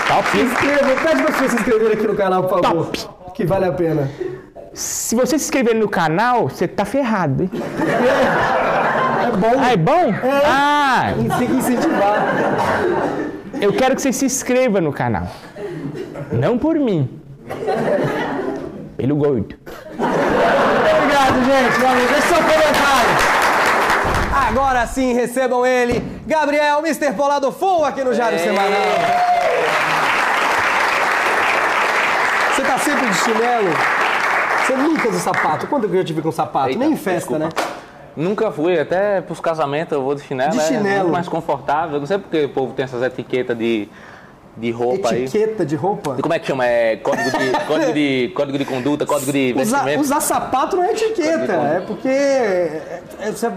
Se 0.06 0.08
Top. 0.08 0.38
inscreva, 0.40 1.02
pede 1.04 1.24
para 1.24 1.32
você 1.34 1.50
se 1.50 1.56
inscrever 1.56 1.92
aqui 1.92 2.08
no 2.08 2.16
canal, 2.16 2.44
por 2.44 2.62
favor. 2.62 2.86
Top. 2.88 3.34
Que 3.34 3.46
vale 3.46 3.66
a 3.66 3.72
pena. 3.72 4.10
Se 4.76 5.16
você 5.16 5.40
se 5.40 5.46
inscrever 5.46 5.74
no 5.74 5.88
canal, 5.88 6.50
você 6.50 6.68
tá 6.68 6.84
ferrado, 6.84 7.44
hein? 7.44 7.52
É 9.26 9.32
bom. 9.38 9.54
Ah, 9.58 9.72
é 9.72 9.78
bom? 9.78 10.14
Ah, 10.46 11.14
Tem 11.40 11.48
que 11.48 11.54
incentivar. 11.54 12.28
eu 13.62 13.72
quero 13.72 13.96
que 13.96 14.02
você 14.02 14.12
se 14.12 14.26
inscreva 14.26 14.82
no 14.82 14.92
canal. 14.92 15.28
Não 16.30 16.58
por 16.58 16.76
mim. 16.76 17.10
Pelo 18.98 19.16
gordo. 19.16 19.56
Obrigado, 19.94 21.46
gente. 21.46 21.80
Valeu. 21.80 22.08
Deixa 22.08 22.28
seu 22.28 22.38
comentário. 22.38 23.36
Agora 24.50 24.86
sim, 24.88 25.14
recebam 25.14 25.66
ele, 25.66 26.04
Gabriel, 26.28 26.80
Mr. 26.80 27.14
Polado 27.14 27.50
Full 27.52 27.86
aqui 27.86 28.04
no 28.04 28.14
Jário 28.14 28.38
Semanal. 28.40 28.72
Você 32.54 32.62
tá 32.62 32.78
sempre 32.78 33.08
de 33.08 33.16
chinelo? 33.16 33.95
Você 34.66 34.76
nunca 34.76 35.10
usa 35.10 35.20
sapato? 35.20 35.68
Quando 35.68 35.88
que 35.88 35.94
eu 35.96 36.00
já 36.00 36.06
tive 36.06 36.22
com 36.22 36.32
sapato? 36.32 36.70
Eita, 36.70 36.80
Nem 36.80 36.94
em 36.94 36.96
festa, 36.98 37.38
desculpa. 37.38 37.46
né? 37.46 37.50
Nunca 38.16 38.50
fui, 38.52 38.80
até 38.80 39.20
pros 39.22 39.40
casamentos 39.40 39.92
eu 39.92 40.02
vou 40.02 40.16
de 40.16 40.22
chinelo. 40.22 40.52
De 40.52 40.60
é 40.60 40.62
chinelo. 40.62 41.00
muito 41.02 41.12
mais 41.12 41.28
confortável. 41.28 42.00
Não 42.00 42.08
sei 42.08 42.18
porque 42.18 42.46
o 42.46 42.50
povo 42.50 42.74
tem 42.74 42.86
essas 42.86 43.04
etiquetas 43.04 43.58
de, 43.58 43.90
de 44.56 44.72
roupa 44.72 45.10
aí. 45.10 45.24
Etiqueta 45.26 45.66
de 45.66 45.76
roupa? 45.76 46.16
E 46.18 46.22
Como 46.22 46.34
é 46.34 46.40
que 46.40 46.48
chama? 46.48 46.66
É 46.66 46.96
código 46.96 47.30
de, 47.30 47.52
código 47.68 47.94
de, 47.94 48.32
código 48.34 48.58
de 48.58 48.66
conduta, 48.66 49.06
código 49.06 49.34
de 49.34 49.54
Usar, 49.58 49.80
vestimento? 49.84 50.02
usar 50.02 50.22
sapato 50.22 50.78
não 50.78 50.84
é 50.86 50.92
etiqueta, 50.94 51.52
é 51.54 51.84
porque 51.86 52.08
é- 52.08 53.02
é- 53.20 53.32
você 53.32 53.52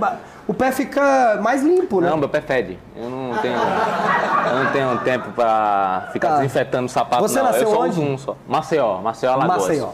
o 0.49 0.55
pé 0.55 0.73
fica 0.73 1.39
mais 1.43 1.63
limpo, 1.63 2.01
né? 2.01 2.09
Não, 2.11 2.17
meu 2.17 2.29
pé 2.29 2.41
fede. 2.41 2.79
Eu 2.97 3.09
não 3.11 3.37
tenho, 3.37 3.55
eu 3.55 4.65
não 4.65 4.73
tenho 4.73 4.99
tempo 5.01 5.31
pra 5.33 6.09
ficar 6.13 6.29
Tá. 6.31 6.37
desinfetando 6.39 6.87
o 6.87 6.89
sapato, 6.89 7.23
Você 7.23 7.39
não. 7.39 7.45
nasceu 7.47 7.63
eu 7.69 7.71
só 7.71 7.81
onde? 7.83 7.91
uso 7.91 8.03
um 8.03 8.19
só. 8.19 8.37
Maceió, 8.49 8.99
Maceió 9.03 9.33
Alagoas. 9.35 9.63
Maceió. 9.69 9.89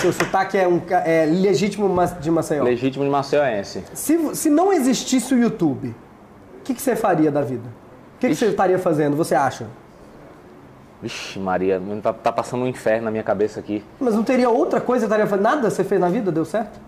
Seu 0.00 0.12
sotaque 0.14 0.56
é, 0.56 0.66
um, 0.66 0.80
é 1.04 1.26
legítimo 1.26 1.86
de 2.20 2.30
Maceió. 2.30 2.64
Legítimo 2.64 3.04
de 3.04 3.10
Maceioense. 3.10 3.84
Se, 3.92 4.34
se 4.34 4.48
não 4.48 4.72
existisse 4.72 5.34
o 5.34 5.38
YouTube, 5.38 5.88
o 5.88 6.62
que, 6.64 6.72
que 6.72 6.80
você 6.80 6.96
faria 6.96 7.30
da 7.30 7.42
vida? 7.42 7.68
O 8.16 8.20
que, 8.20 8.28
que 8.28 8.34
você 8.34 8.46
estaria 8.46 8.78
fazendo, 8.78 9.14
você 9.14 9.34
acha? 9.34 9.66
Vixe, 11.02 11.38
Maria, 11.38 11.80
tá, 12.02 12.12
tá 12.12 12.32
passando 12.32 12.64
um 12.64 12.66
inferno 12.66 13.04
na 13.06 13.10
minha 13.10 13.22
cabeça 13.22 13.60
aqui. 13.60 13.84
Mas 13.98 14.14
não 14.14 14.22
teria 14.22 14.48
outra 14.48 14.80
coisa 14.80 15.04
estaria 15.04 15.26
fazendo? 15.26 15.44
Nada 15.44 15.70
você 15.70 15.84
fez 15.84 16.00
na 16.00 16.08
vida, 16.08 16.32
deu 16.32 16.44
certo? 16.46 16.80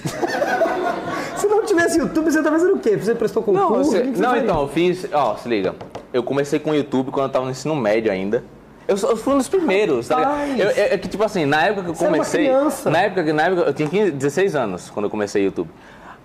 se 1.36 1.46
não 1.46 1.64
tivesse 1.64 1.98
YouTube, 1.98 2.30
você 2.30 2.42
tá 2.42 2.50
fazendo 2.50 2.76
o 2.76 2.78
quê? 2.78 2.96
Você 2.96 3.14
prestou 3.14 3.42
concurso? 3.42 3.72
Não, 3.72 3.84
você- 3.84 4.02
não 4.04 4.36
então, 4.36 4.62
eu 4.62 4.68
fiz. 4.68 5.06
Ó, 5.12 5.36
se 5.36 5.48
liga. 5.48 5.74
Eu 6.12 6.22
comecei 6.22 6.58
com 6.58 6.70
o 6.70 6.74
YouTube 6.74 7.10
quando 7.10 7.26
eu 7.26 7.32
tava 7.32 7.44
no 7.44 7.50
ensino 7.50 7.76
médio 7.76 8.10
ainda. 8.10 8.42
Eu, 8.90 8.96
eu 9.10 9.16
fui 9.16 9.34
um 9.34 9.38
dos 9.38 9.48
primeiros, 9.48 10.08
tá 10.08 10.16
ligado? 10.16 10.60
Eu- 10.60 10.68
É 10.70 10.94
é 10.94 10.98
que, 10.98 11.08
tipo 11.08 11.22
assim, 11.22 11.44
na 11.46 11.66
época 11.66 11.82
que 11.84 11.90
eu 11.90 11.94
Você 11.94 12.04
era 12.04 12.10
uma 12.10 12.16
comecei. 12.18 12.44
criança. 12.46 12.90
Na 12.90 12.98
época, 13.02 13.24
que- 13.24 13.32
na 13.32 13.42
época, 13.44 13.62
eu 13.62 13.72
tinha 13.74 13.88
15, 13.88 14.10
16 14.10 14.56
anos 14.56 14.90
quando 14.90 15.04
eu 15.04 15.10
comecei 15.10 15.42
o 15.42 15.44
YouTube. 15.46 15.70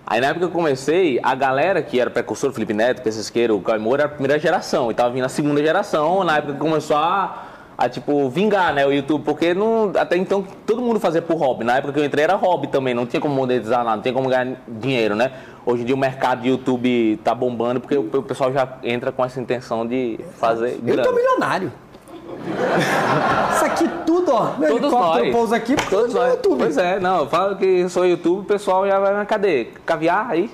Aí 0.08 0.20
na 0.20 0.28
época 0.28 0.46
que 0.46 0.52
eu 0.52 0.54
comecei, 0.56 1.18
a 1.22 1.34
galera 1.34 1.82
que 1.82 1.98
era 1.98 2.08
precursor, 2.10 2.52
Felipe 2.52 2.72
Neto, 2.72 3.02
Pesquisqueiro, 3.02 3.56
o 3.56 3.60
Caio 3.60 3.80
Moura, 3.80 4.02
era 4.02 4.10
a 4.12 4.14
primeira 4.14 4.38
geração. 4.38 4.90
E 4.90 4.94
tava 4.94 5.10
vindo 5.10 5.24
a 5.24 5.28
segunda 5.28 5.60
geração, 5.60 6.22
na 6.22 6.36
época 6.38 6.52
que 6.52 6.58
começou 6.60 6.96
a, 6.96 7.42
a, 7.76 7.88
tipo, 7.88 8.28
vingar, 8.28 8.72
né, 8.72 8.86
o 8.86 8.92
YouTube. 8.92 9.24
Porque 9.24 9.52
não, 9.52 9.90
até 9.98 10.16
então 10.16 10.44
todo 10.64 10.80
mundo 10.80 11.00
fazia 11.00 11.20
por 11.20 11.36
hobby. 11.36 11.64
Na 11.64 11.78
época 11.78 11.92
que 11.92 11.98
eu 12.00 12.04
entrei 12.04 12.22
era 12.22 12.36
hobby 12.36 12.68
também, 12.68 12.94
não 12.94 13.04
tinha 13.04 13.20
como 13.20 13.34
monetizar 13.34 13.82
nada, 13.84 13.96
não 13.96 14.02
tinha 14.02 14.14
como 14.14 14.28
ganhar 14.28 14.56
dinheiro, 14.68 15.16
né? 15.16 15.32
Hoje 15.64 15.82
em 15.82 15.86
dia 15.86 15.94
o 15.96 15.98
mercado 15.98 16.42
de 16.42 16.50
YouTube 16.50 17.18
tá 17.24 17.34
bombando 17.34 17.80
porque 17.80 17.96
o, 17.96 18.02
o 18.02 18.22
pessoal 18.22 18.52
já 18.52 18.68
entra 18.84 19.10
com 19.10 19.24
essa 19.24 19.40
intenção 19.40 19.84
de 19.84 20.20
fazer 20.38 20.78
Eu 20.86 21.02
tô 21.02 21.10
milionário. 21.12 21.72
Isso 23.54 23.64
aqui 23.64 23.88
tudo, 24.06 24.32
ó. 24.32 24.52
Meu 24.58 24.68
Todos 24.70 24.92
helicóptero 24.92 25.24
nós. 25.24 25.34
pousa 25.34 25.56
aqui 25.56 25.74
porque 25.74 25.94
Todos 25.94 26.14
nós. 26.14 26.34
YouTube. 26.34 26.58
Pois 26.58 26.76
é, 26.76 27.00
não, 27.00 27.20
eu 27.20 27.26
falo 27.26 27.56
que 27.56 27.88
sou 27.88 28.06
YouTube, 28.06 28.40
o 28.40 28.44
pessoal 28.44 28.86
já 28.86 28.98
vai, 28.98 29.14
mas 29.14 29.28
cadê? 29.28 29.68
Caviar 29.84 30.30
aí? 30.30 30.50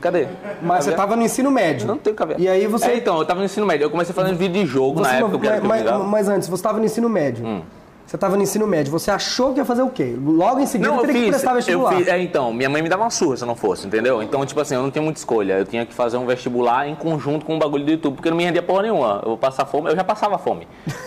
Cadê? 0.00 0.26
Mas 0.62 0.84
você 0.84 0.90
Caviar? 0.90 0.96
tava 0.96 1.16
no 1.16 1.22
ensino 1.22 1.50
médio. 1.50 1.86
Não 1.86 1.98
tenho 1.98 2.16
caviar. 2.16 2.40
E 2.40 2.48
aí 2.48 2.66
você... 2.66 2.90
É, 2.90 2.96
então, 2.96 3.18
eu 3.18 3.24
tava 3.24 3.40
no 3.40 3.46
ensino 3.46 3.66
médio. 3.66 3.84
Eu 3.84 3.90
comecei 3.90 4.14
fazendo 4.14 4.36
vídeo 4.36 4.62
de 4.62 4.66
jogo 4.66 4.98
você 4.98 5.10
na 5.10 5.16
época, 5.18 5.46
era 5.46 5.60
mas, 5.60 5.84
mas, 6.06 6.28
antes, 6.28 6.48
você 6.48 6.54
estava 6.54 6.78
no 6.78 6.84
ensino 6.84 7.08
médio. 7.08 7.46
Hum. 7.46 7.62
Você 8.08 8.16
estava 8.16 8.36
no 8.38 8.42
ensino 8.42 8.66
médio. 8.66 8.90
Você 8.90 9.10
achou 9.10 9.52
que 9.52 9.58
ia 9.58 9.66
fazer 9.66 9.82
o 9.82 9.90
quê? 9.90 10.16
Logo 10.18 10.60
em 10.60 10.66
seguida 10.66 10.88
Não, 10.90 10.96
eu 10.96 11.02
teria 11.02 11.14
que 11.14 11.20
fiz, 11.26 11.28
prestar 11.28 11.50
eu 11.50 11.56
vestibular. 11.56 11.94
fiz, 11.94 12.08
é, 12.08 12.22
então, 12.22 12.50
minha 12.54 12.70
mãe 12.70 12.80
me 12.80 12.88
dava 12.88 13.02
uma 13.02 13.10
surra 13.10 13.36
se 13.36 13.44
eu 13.44 13.46
não 13.46 13.54
fosse, 13.54 13.86
entendeu? 13.86 14.22
Então, 14.22 14.46
tipo 14.46 14.58
assim, 14.58 14.74
eu 14.74 14.82
não 14.82 14.90
tinha 14.90 15.02
muita 15.02 15.18
escolha. 15.18 15.58
Eu 15.58 15.66
tinha 15.66 15.84
que 15.84 15.92
fazer 15.92 16.16
um 16.16 16.24
vestibular 16.24 16.88
em 16.88 16.94
conjunto 16.94 17.44
com 17.44 17.56
o 17.56 17.58
bagulho 17.58 17.84
do 17.84 17.90
YouTube, 17.90 18.14
porque 18.14 18.28
eu 18.28 18.30
não 18.30 18.38
me 18.38 18.44
rendia 18.44 18.62
porra 18.62 18.84
nenhuma. 18.84 19.20
Eu 19.22 19.28
vou 19.28 19.36
passar 19.36 19.66
fome, 19.66 19.90
eu 19.90 19.96
já 19.96 20.02
passava 20.02 20.38
fome. 20.38 20.66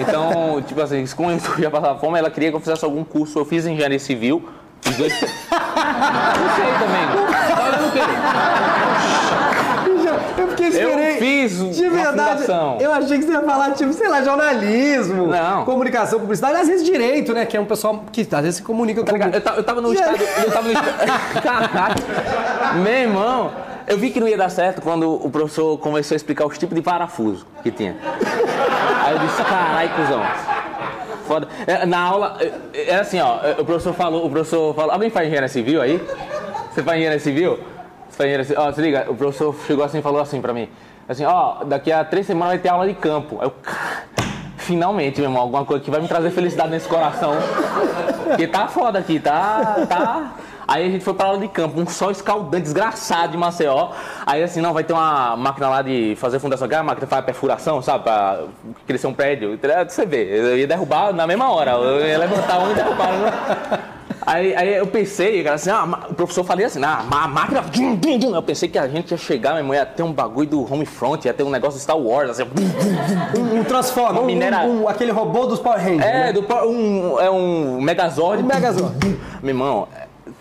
Então, 0.00 0.60
tipo 0.62 0.80
assim, 0.82 1.04
com 1.16 1.26
o 1.26 1.32
YouTube 1.32 1.62
já 1.62 1.70
passava 1.70 1.98
fome, 1.98 2.18
ela 2.18 2.30
queria 2.30 2.50
que 2.50 2.56
eu 2.56 2.60
fizesse 2.60 2.84
algum 2.84 3.04
curso. 3.04 3.38
Eu 3.38 3.44
fiz 3.44 3.64
engenharia 3.66 3.98
civil, 3.98 4.46
dois. 4.96 5.12
não 5.20 6.48
sei 6.56 6.72
também. 6.78 7.06
Tá 7.54 7.64
olhando 7.64 7.88
o 7.88 8.77
quê? 10.70 10.76
Eu 10.78 10.88
esperei. 10.90 11.16
fiz 11.18 11.76
De 11.76 11.88
verdade, 11.88 12.42
fundação. 12.42 12.78
eu 12.80 12.92
achei 12.92 13.18
que 13.18 13.24
você 13.24 13.32
ia 13.32 13.40
falar, 13.42 13.72
tipo, 13.72 13.92
sei 13.92 14.08
lá, 14.08 14.22
jornalismo, 14.22 15.26
Não. 15.26 15.64
comunicação, 15.64 16.18
publicidade, 16.20 16.56
às 16.56 16.68
vezes 16.68 16.84
direito, 16.86 17.32
né? 17.32 17.44
Que 17.46 17.56
é 17.56 17.60
um 17.60 17.64
pessoal 17.66 18.04
que 18.12 18.22
às 18.22 18.42
vezes 18.42 18.56
se 18.56 18.62
comunica 18.62 19.02
com. 19.04 19.16
Eu, 19.16 19.56
eu 19.56 19.62
tava 19.64 19.80
no 19.80 19.92
estado. 19.92 20.18
Eu 20.44 20.50
tava 20.52 20.68
no 20.68 20.72
estado. 20.72 20.96
Caraca. 21.42 21.94
Meu 22.82 22.92
irmão, 22.92 23.52
eu 23.86 23.96
vi 23.98 24.10
que 24.10 24.20
não 24.20 24.28
ia 24.28 24.36
dar 24.36 24.50
certo 24.50 24.82
quando 24.82 25.12
o 25.14 25.30
professor 25.30 25.78
começou 25.78 26.14
a 26.14 26.16
explicar 26.16 26.46
os 26.46 26.58
tipos 26.58 26.74
de 26.74 26.82
parafuso 26.82 27.46
que 27.62 27.70
tinha. 27.70 27.96
Aí 29.04 29.14
eu 29.14 29.18
disse, 29.20 29.42
carai, 29.44 29.90
cuzão. 29.96 30.22
Foda. 31.26 31.48
É, 31.66 31.84
Na 31.86 31.98
aula, 32.00 32.36
é, 32.74 32.90
era 32.90 33.02
assim, 33.02 33.20
ó, 33.20 33.38
o 33.58 33.64
professor 33.64 33.92
falou, 33.94 34.26
o 34.26 34.30
professor 34.30 34.74
falou, 34.74 34.92
alguém 34.92 35.10
faz 35.10 35.26
engenharia 35.26 35.48
civil 35.48 35.80
aí? 35.82 36.00
Você 36.72 36.82
faz 36.82 36.96
engenharia 36.96 37.20
civil? 37.20 37.58
Engenharia 38.24 38.44
civil? 38.44 38.62
Ó, 38.62 38.72
se 38.72 38.80
liga, 38.80 39.06
o 39.08 39.14
professor 39.14 39.54
chegou 39.66 39.84
assim 39.84 39.98
e 39.98 40.02
falou 40.02 40.20
assim 40.20 40.40
pra 40.40 40.52
mim, 40.52 40.68
assim, 41.08 41.24
ó, 41.24 41.64
daqui 41.64 41.92
a 41.92 42.04
três 42.04 42.26
semanas 42.26 42.54
vai 42.54 42.58
ter 42.58 42.68
aula 42.68 42.86
de 42.86 42.94
campo. 42.94 43.38
Aí 43.40 43.46
eu, 43.46 43.54
finalmente, 44.56 45.20
meu 45.20 45.30
irmão, 45.30 45.42
alguma 45.42 45.64
coisa 45.64 45.82
que 45.82 45.90
vai 45.90 46.00
me 46.00 46.08
trazer 46.08 46.30
felicidade 46.30 46.70
nesse 46.70 46.88
coração. 46.88 47.32
Porque 48.24 48.46
tá 48.46 48.68
foda 48.68 48.98
aqui, 48.98 49.18
tá, 49.18 49.86
tá... 49.88 50.32
Aí 50.70 50.86
a 50.86 50.90
gente 50.90 51.02
foi 51.02 51.14
pra 51.14 51.28
aula 51.28 51.38
de 51.38 51.48
campo, 51.48 51.80
um 51.80 51.86
sol 51.86 52.10
escaldante, 52.10 52.64
desgraçado 52.64 53.32
de 53.32 53.38
Maceió. 53.38 53.88
Aí 54.26 54.42
assim, 54.42 54.60
não, 54.60 54.74
vai 54.74 54.84
ter 54.84 54.92
uma 54.92 55.34
máquina 55.34 55.66
lá 55.66 55.80
de 55.80 56.14
fazer 56.16 56.38
fundação, 56.38 56.68
que 56.68 56.74
é 56.74 56.76
a 56.76 56.82
máquina 56.82 57.06
faz 57.06 57.24
perfuração, 57.24 57.80
sabe? 57.80 58.04
Pra 58.04 58.40
crescer 58.86 59.06
um 59.06 59.14
prédio. 59.14 59.58
Você 59.88 60.04
vê, 60.04 60.24
eu 60.24 60.58
ia 60.58 60.66
derrubar 60.66 61.14
na 61.14 61.26
mesma 61.26 61.50
hora. 61.50 61.70
Eu 61.70 62.06
ia 62.06 62.18
levantar 62.18 62.58
um 62.58 62.70
e 62.70 62.74
derrubar. 62.74 63.96
Aí, 64.30 64.54
aí 64.54 64.74
eu 64.74 64.86
pensei, 64.86 65.42
cara, 65.42 65.54
assim, 65.56 65.70
ah, 65.70 65.88
o 66.10 66.12
professor 66.12 66.44
falei 66.44 66.66
assim, 66.66 66.84
ah, 66.84 67.02
a 67.10 67.26
máquina. 67.28 67.64
Eu 68.34 68.42
pensei 68.42 68.68
que 68.68 68.78
a 68.78 68.86
gente 68.86 69.10
ia 69.12 69.16
chegar, 69.16 69.52
minha 69.52 69.64
mãe 69.64 69.78
ia 69.78 69.86
ter 69.86 70.02
um 70.02 70.12
bagulho 70.12 70.46
do 70.50 70.70
Homefront, 70.70 71.26
ia 71.26 71.32
ter 71.32 71.44
um 71.44 71.48
negócio 71.48 71.78
de 71.78 71.82
Star 71.82 71.96
Wars, 71.96 72.28
assim, 72.28 72.42
Um, 73.38 73.60
um 73.60 73.64
Transformer, 73.64 74.20
um, 74.22 74.26
minera- 74.26 74.64
um- 74.64 74.82
um- 74.82 74.88
aquele 74.88 75.12
robô 75.12 75.46
dos 75.46 75.58
Power 75.60 75.78
Rangers. 75.82 76.04
É, 76.04 76.24
né? 76.24 76.32
do, 76.34 76.40
um, 76.66 77.18
é 77.18 77.30
um 77.30 77.80
Megazord. 77.80 78.42
Um 78.42 78.46
Megazord. 78.46 78.98
Meu 79.42 79.50
irmão, 79.54 79.88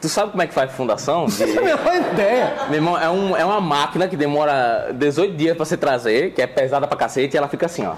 tu 0.02 0.10
sabe 0.10 0.32
como 0.32 0.44
é 0.44 0.48
que 0.48 0.54
faz 0.54 0.70
fundação? 0.74 1.28
De- 1.32 1.46
Menor 1.46 1.96
ideia. 2.14 2.54
Meu 2.68 2.76
irmão, 2.76 2.98
é, 3.00 3.10
um, 3.10 3.38
é 3.38 3.46
uma 3.46 3.62
máquina 3.62 4.06
que 4.10 4.18
demora 4.18 4.90
18 4.94 5.34
dias 5.38 5.56
pra 5.56 5.64
você 5.66 5.78
trazer, 5.78 6.34
que 6.34 6.42
é 6.42 6.48
pesada 6.48 6.86
pra 6.88 6.98
cacete, 6.98 7.36
e 7.36 7.38
ela 7.38 7.48
fica 7.48 7.68
assim, 7.68 7.86
ó. 7.86 7.94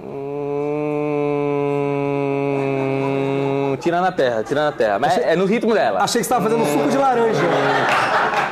Hum, 0.00 0.33
tirando 3.84 4.06
a 4.06 4.12
terra, 4.12 4.42
tirando 4.42 4.68
a 4.68 4.72
terra. 4.72 4.98
Mas 4.98 5.18
é 5.18 5.36
no 5.36 5.44
ritmo 5.44 5.74
dela. 5.74 6.00
Achei 6.02 6.20
que 6.22 6.26
você 6.26 6.34
estava 6.34 6.42
fazendo 6.48 6.64
suco 6.66 6.88
de 6.88 6.96
laranja. 6.96 7.40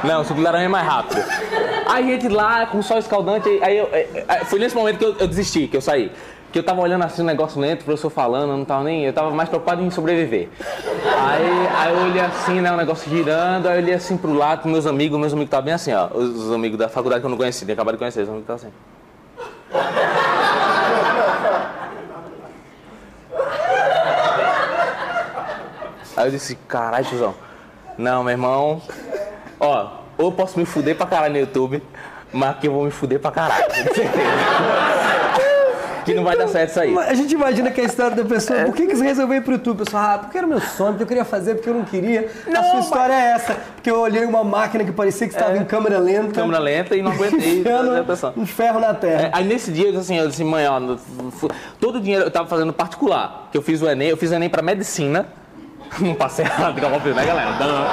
Não, 0.04 0.22
suco 0.22 0.34
de 0.34 0.42
laranja 0.42 0.64
é 0.64 0.68
mais 0.68 0.86
rápido. 0.86 1.24
Aí 1.86 2.04
a 2.04 2.12
gente 2.12 2.28
lá, 2.28 2.66
com 2.66 2.78
o 2.78 2.82
sol 2.82 2.98
escaldante, 2.98 3.48
aí- 3.48 3.60
aí 3.62 3.78
eu, 3.78 3.88
é, 3.92 4.06
é, 4.28 4.44
foi 4.44 4.58
nesse 4.58 4.76
momento 4.76 4.98
que 4.98 5.04
eu, 5.04 5.16
eu 5.18 5.26
desisti, 5.26 5.66
que 5.66 5.76
eu 5.76 5.80
saí. 5.80 6.12
Que 6.52 6.58
eu 6.58 6.62
tava 6.62 6.82
olhando 6.82 7.02
assim 7.02 7.22
o 7.22 7.24
negócio 7.24 7.58
lento, 7.58 7.80
o 7.80 7.84
professor 7.86 8.10
falando, 8.10 8.50
eu 8.50 8.56
não 8.58 8.64
tava 8.66 8.84
nem. 8.84 9.04
Eu 9.06 9.12
tava 9.14 9.30
mais 9.30 9.48
preocupado 9.48 9.80
em 9.82 9.90
sobreviver. 9.90 10.50
Aí, 10.60 11.68
aí 11.78 11.92
eu 11.94 11.98
olhei 12.02 12.20
assim, 12.20 12.60
né, 12.60 12.70
o 12.70 12.76
negócio 12.76 13.10
girando, 13.10 13.68
aí 13.68 13.78
eu 13.78 13.82
olhei 13.82 13.94
assim 13.94 14.18
pro 14.18 14.34
lado 14.34 14.60
com 14.62 14.68
meus 14.68 14.86
amigos, 14.86 15.18
meus 15.18 15.32
amigos 15.32 15.46
estavam 15.48 15.64
bem 15.64 15.72
assim, 15.74 15.94
ó. 15.94 16.08
Os, 16.12 16.28
os 16.44 16.52
amigos 16.52 16.78
da 16.78 16.90
faculdade 16.90 17.22
que 17.22 17.26
eu 17.26 17.30
não 17.30 17.38
conhecia, 17.38 17.64
tinha 17.64 17.72
acabado 17.72 17.94
de 17.94 17.98
conhecer, 17.98 18.20
os 18.22 18.28
amigos 18.28 18.44
estavam 18.50 18.68
assim. 18.68 20.01
Aí 26.16 26.26
eu 26.26 26.30
disse, 26.30 26.54
caralho, 26.68 27.04
tiozão. 27.04 27.34
Não, 27.96 28.22
meu 28.22 28.32
irmão. 28.32 28.82
Ó, 29.60 29.88
ou 30.18 30.26
eu 30.26 30.32
posso 30.32 30.58
me 30.58 30.64
fuder 30.64 30.96
pra 30.96 31.06
caralho 31.06 31.34
no 31.34 31.40
YouTube, 31.40 31.82
mas 32.32 32.50
aqui 32.50 32.66
eu 32.66 32.72
vou 32.72 32.84
me 32.84 32.90
fuder 32.90 33.18
pra 33.20 33.30
caralho. 33.30 33.64
com 33.66 33.74
certeza. 33.94 34.08
que 36.04 36.14
não 36.14 36.24
vai 36.24 36.36
dar 36.36 36.48
certo 36.48 36.70
isso 36.70 36.80
aí. 36.80 36.98
A 36.98 37.14
gente 37.14 37.32
imagina 37.32 37.70
que 37.70 37.80
a 37.80 37.84
história 37.84 38.16
da 38.16 38.24
pessoa, 38.24 38.64
por 38.64 38.74
que, 38.74 38.86
que 38.88 38.96
você 38.96 39.04
resolveu 39.04 39.36
ir 39.38 39.40
pro 39.42 39.52
YouTube? 39.52 39.82
A 39.82 39.84
pessoa, 39.84 40.02
ah, 40.14 40.18
porque 40.18 40.36
era 40.36 40.46
meu 40.46 40.60
sonho, 40.60 40.90
porque 40.92 41.04
eu 41.04 41.06
queria 41.06 41.24
fazer, 41.24 41.54
porque 41.54 41.70
eu 41.70 41.74
não 41.74 41.84
queria. 41.84 42.28
a 42.46 42.50
Não, 42.50 42.62
sua 42.64 42.74
mas- 42.74 42.84
história 42.86 43.12
é 43.12 43.30
essa, 43.32 43.54
porque 43.76 43.88
eu 43.90 44.00
olhei 44.00 44.24
uma 44.24 44.42
máquina 44.42 44.84
que 44.84 44.90
parecia 44.92 45.28
que 45.28 45.34
estava 45.34 45.56
em 45.56 45.64
câmera 45.64 45.98
lenta. 45.98 46.32
Câmera 46.32 46.58
lenta 46.58 46.96
e 46.96 47.02
não 47.02 47.12
aguentei. 47.12 47.60
enfiando 47.60 47.90
a 47.94 48.32
um 48.36 48.44
ferro 48.46 48.80
na 48.80 48.94
terra. 48.94 49.22
É, 49.26 49.30
aí 49.32 49.44
nesse 49.44 49.70
dia 49.70 49.86
eu 49.86 49.92
disse 49.92 50.02
assim, 50.12 50.18
eu 50.18 50.28
disse, 50.28 50.42
mãe, 50.42 50.66
ó, 50.66 50.80
todo 51.78 51.96
o 51.96 52.00
dinheiro 52.00 52.24
eu 52.24 52.30
tava 52.30 52.48
fazendo 52.48 52.72
particular. 52.72 53.48
Que 53.52 53.58
eu 53.58 53.62
fiz 53.62 53.80
o 53.80 53.88
Enem, 53.88 54.08
eu 54.08 54.16
fiz 54.16 54.30
o 54.32 54.34
Enem 54.34 54.48
pra 54.50 54.60
medicina. 54.62 55.26
Não 56.00 56.14
passei 56.14 56.44
errado, 56.44 56.78
que 56.78 56.84
é 56.84 56.88
óbvio, 56.88 57.14
né, 57.14 57.24
galera? 57.24 57.52
Dã. 57.52 57.84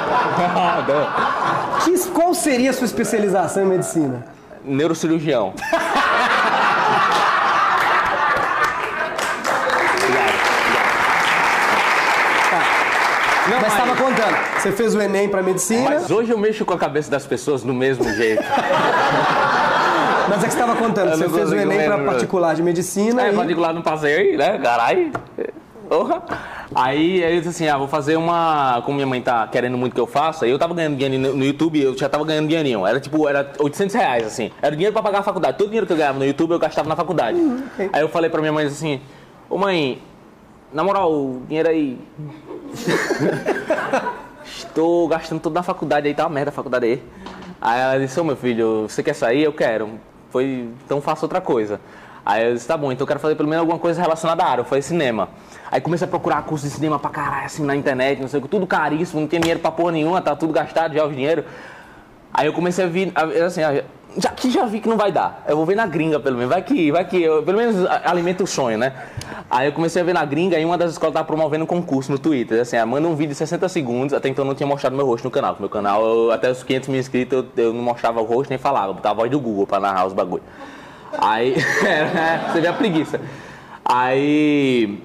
Que- 1.84 2.08
qual 2.10 2.34
seria 2.34 2.70
a 2.70 2.72
sua 2.72 2.86
especialização 2.86 3.62
em 3.62 3.66
medicina? 3.66 4.24
Neurocirurgião. 4.64 5.54
Não, 13.48 13.60
Mas 13.60 13.72
estava 13.72 13.96
contando, 13.96 14.36
você 14.58 14.70
fez 14.70 14.94
o 14.94 15.00
Enem 15.00 15.28
pra 15.28 15.42
medicina, 15.42 15.90
mas, 15.90 16.02
Mas 16.02 16.10
hoje 16.10 16.30
eu 16.30 16.38
mexo 16.38 16.64
com 16.64 16.72
a 16.74 16.78
cabeça 16.78 17.10
das 17.10 17.26
pessoas 17.26 17.62
do 17.62 17.74
mesmo 17.74 18.04
jeito. 18.12 18.42
é 20.30 20.34
que 20.34 20.40
você 20.40 20.46
estava 20.46 20.76
contando, 20.76 21.16
você 21.16 21.28
fez 21.28 21.50
o 21.50 21.56
Enem 21.56 21.78
lembrar. 21.78 22.04
particular 22.04 22.54
de 22.54 22.62
medicina 22.62 23.26
É, 23.26 23.32
e... 23.32 23.34
particular 23.34 23.72
não 23.72 23.82
passei, 23.82 24.36
né? 24.36 24.58
Caralho. 24.58 25.10
Porra. 25.88 26.22
Aí 26.82 27.22
eu 27.22 27.36
disse 27.36 27.48
assim, 27.50 27.68
ah, 27.68 27.76
vou 27.76 27.86
fazer 27.86 28.16
uma. 28.16 28.80
Como 28.86 28.94
minha 28.94 29.06
mãe 29.06 29.20
tá 29.20 29.46
querendo 29.46 29.76
muito 29.76 29.92
que 29.92 30.00
eu 30.00 30.06
faça, 30.06 30.46
aí 30.46 30.50
eu 30.50 30.58
tava 30.58 30.72
ganhando 30.72 30.96
dinheiro 30.96 31.36
no 31.36 31.44
YouTube, 31.44 31.78
eu 31.78 31.94
já 31.94 32.08
tava 32.08 32.24
ganhando 32.24 32.48
dinheirinho. 32.48 32.86
Era 32.86 32.98
tipo, 32.98 33.28
era 33.28 33.52
800 33.58 33.94
reais, 33.94 34.26
assim. 34.26 34.50
Era 34.62 34.74
dinheiro 34.74 34.94
pra 34.94 35.02
pagar 35.02 35.18
a 35.18 35.22
faculdade. 35.22 35.58
Todo 35.58 35.66
o 35.66 35.68
dinheiro 35.68 35.86
que 35.86 35.92
eu 35.92 35.96
ganhava 35.98 36.18
no 36.18 36.24
YouTube 36.24 36.52
eu 36.52 36.58
gastava 36.58 36.88
na 36.88 36.96
faculdade. 36.96 37.38
ok. 37.38 37.90
Aí 37.92 38.00
eu 38.00 38.08
falei 38.08 38.30
pra 38.30 38.40
minha 38.40 38.52
mãe 38.52 38.64
assim, 38.64 38.98
ô 39.50 39.58
mãe, 39.58 40.00
na 40.72 40.82
moral, 40.82 41.12
o 41.12 41.42
dinheiro 41.46 41.68
aí. 41.68 41.98
Estou 44.46 45.06
gastando 45.06 45.38
tudo 45.38 45.52
na 45.52 45.62
faculdade 45.62 46.08
aí, 46.08 46.14
tá 46.14 46.24
uma 46.24 46.30
merda 46.30 46.48
a 46.48 46.52
faculdade 46.52 46.86
aí. 46.86 47.02
Aí 47.60 47.78
ela 47.78 47.98
disse, 47.98 48.18
ô 48.18 48.24
meu 48.24 48.36
filho, 48.36 48.88
você 48.88 49.02
quer 49.02 49.12
sair? 49.12 49.42
Eu 49.42 49.52
quero. 49.52 50.00
Foi, 50.30 50.70
então 50.86 50.98
faça 51.02 51.26
outra 51.26 51.42
coisa. 51.42 51.78
Aí 52.24 52.46
eu 52.46 52.54
disse, 52.54 52.66
tá 52.68 52.76
bom, 52.76 52.92
então 52.92 53.04
eu 53.04 53.08
quero 53.08 53.20
fazer 53.20 53.34
pelo 53.34 53.48
menos 53.48 53.60
alguma 53.60 53.78
coisa 53.78 54.00
relacionada 54.00 54.42
à 54.42 54.46
área. 54.48 54.60
Eu 54.60 54.64
falei 54.64 54.82
cinema. 54.82 55.28
Aí 55.70 55.80
comecei 55.80 56.06
a 56.06 56.08
procurar 56.08 56.42
curso 56.42 56.66
de 56.66 56.72
cinema 56.72 56.98
pra 56.98 57.10
caralho, 57.10 57.46
assim, 57.46 57.64
na 57.64 57.74
internet, 57.76 58.20
não 58.20 58.28
sei 58.28 58.38
o 58.38 58.42
que, 58.42 58.48
tudo 58.48 58.66
caríssimo, 58.66 59.20
não 59.20 59.28
tinha 59.28 59.40
dinheiro 59.40 59.60
pra 59.60 59.70
porra 59.70 59.92
nenhuma, 59.92 60.20
tá 60.20 60.34
tudo 60.36 60.52
gastado 60.52 60.94
já 60.94 61.04
o 61.04 61.10
dinheiro. 61.10 61.44
Aí 62.32 62.46
eu 62.46 62.52
comecei 62.52 62.84
a 62.84 62.88
vir, 62.88 63.12
assim, 63.44 63.60
já 64.16 64.30
que 64.30 64.50
já 64.50 64.64
vi 64.66 64.80
que 64.80 64.88
não 64.88 64.96
vai 64.96 65.10
dar. 65.12 65.44
Eu 65.46 65.56
vou 65.56 65.64
ver 65.66 65.74
na 65.76 65.86
gringa, 65.86 66.18
pelo 66.20 66.36
menos. 66.36 66.50
Vai 66.52 66.62
que, 66.62 66.90
vai 66.92 67.04
que, 67.04 67.22
eu, 67.22 67.42
pelo 67.42 67.58
menos 67.58 67.86
alimenta 68.04 68.42
o 68.42 68.46
sonho, 68.46 68.76
né? 68.78 68.92
Aí 69.48 69.66
eu 69.68 69.72
comecei 69.72 70.00
a 70.02 70.04
ver 70.04 70.12
na 70.12 70.24
gringa 70.24 70.58
e 70.58 70.64
uma 70.64 70.76
das 70.78 70.92
escolas 70.92 71.12
tava 71.14 71.24
promovendo 71.26 71.64
um 71.64 71.66
concurso 71.66 72.10
no 72.10 72.18
Twitter. 72.18 72.60
Assim, 72.60 72.76
ah, 72.76 72.86
manda 72.86 73.06
um 73.08 73.14
vídeo 73.14 73.30
de 73.30 73.36
60 73.36 73.68
segundos. 73.68 74.14
Até 74.14 74.28
então 74.28 74.44
eu 74.44 74.48
não 74.48 74.54
tinha 74.54 74.66
mostrado 74.66 74.96
meu 74.96 75.06
rosto 75.06 75.24
no 75.24 75.30
canal. 75.30 75.56
Meu 75.58 75.68
canal, 75.68 76.04
eu- 76.04 76.30
até 76.32 76.50
os 76.50 76.62
500 76.62 76.88
mil 76.88 77.00
inscritos, 77.00 77.44
eu, 77.56 77.64
eu 77.64 77.72
não 77.72 77.82
mostrava 77.82 78.20
o 78.20 78.24
rosto 78.24 78.50
nem 78.50 78.58
falava. 78.58 78.92
Botava 78.92 79.14
a 79.14 79.16
voz 79.16 79.30
do 79.30 79.40
Google 79.40 79.66
pra 79.66 79.78
narrar 79.80 80.06
os 80.06 80.12
bagulho. 80.12 80.42
Aí, 81.18 81.54
é, 81.84 82.50
você 82.50 82.60
vê 82.60 82.66
a 82.68 82.72
preguiça. 82.72 83.20
Aí. 83.84 85.02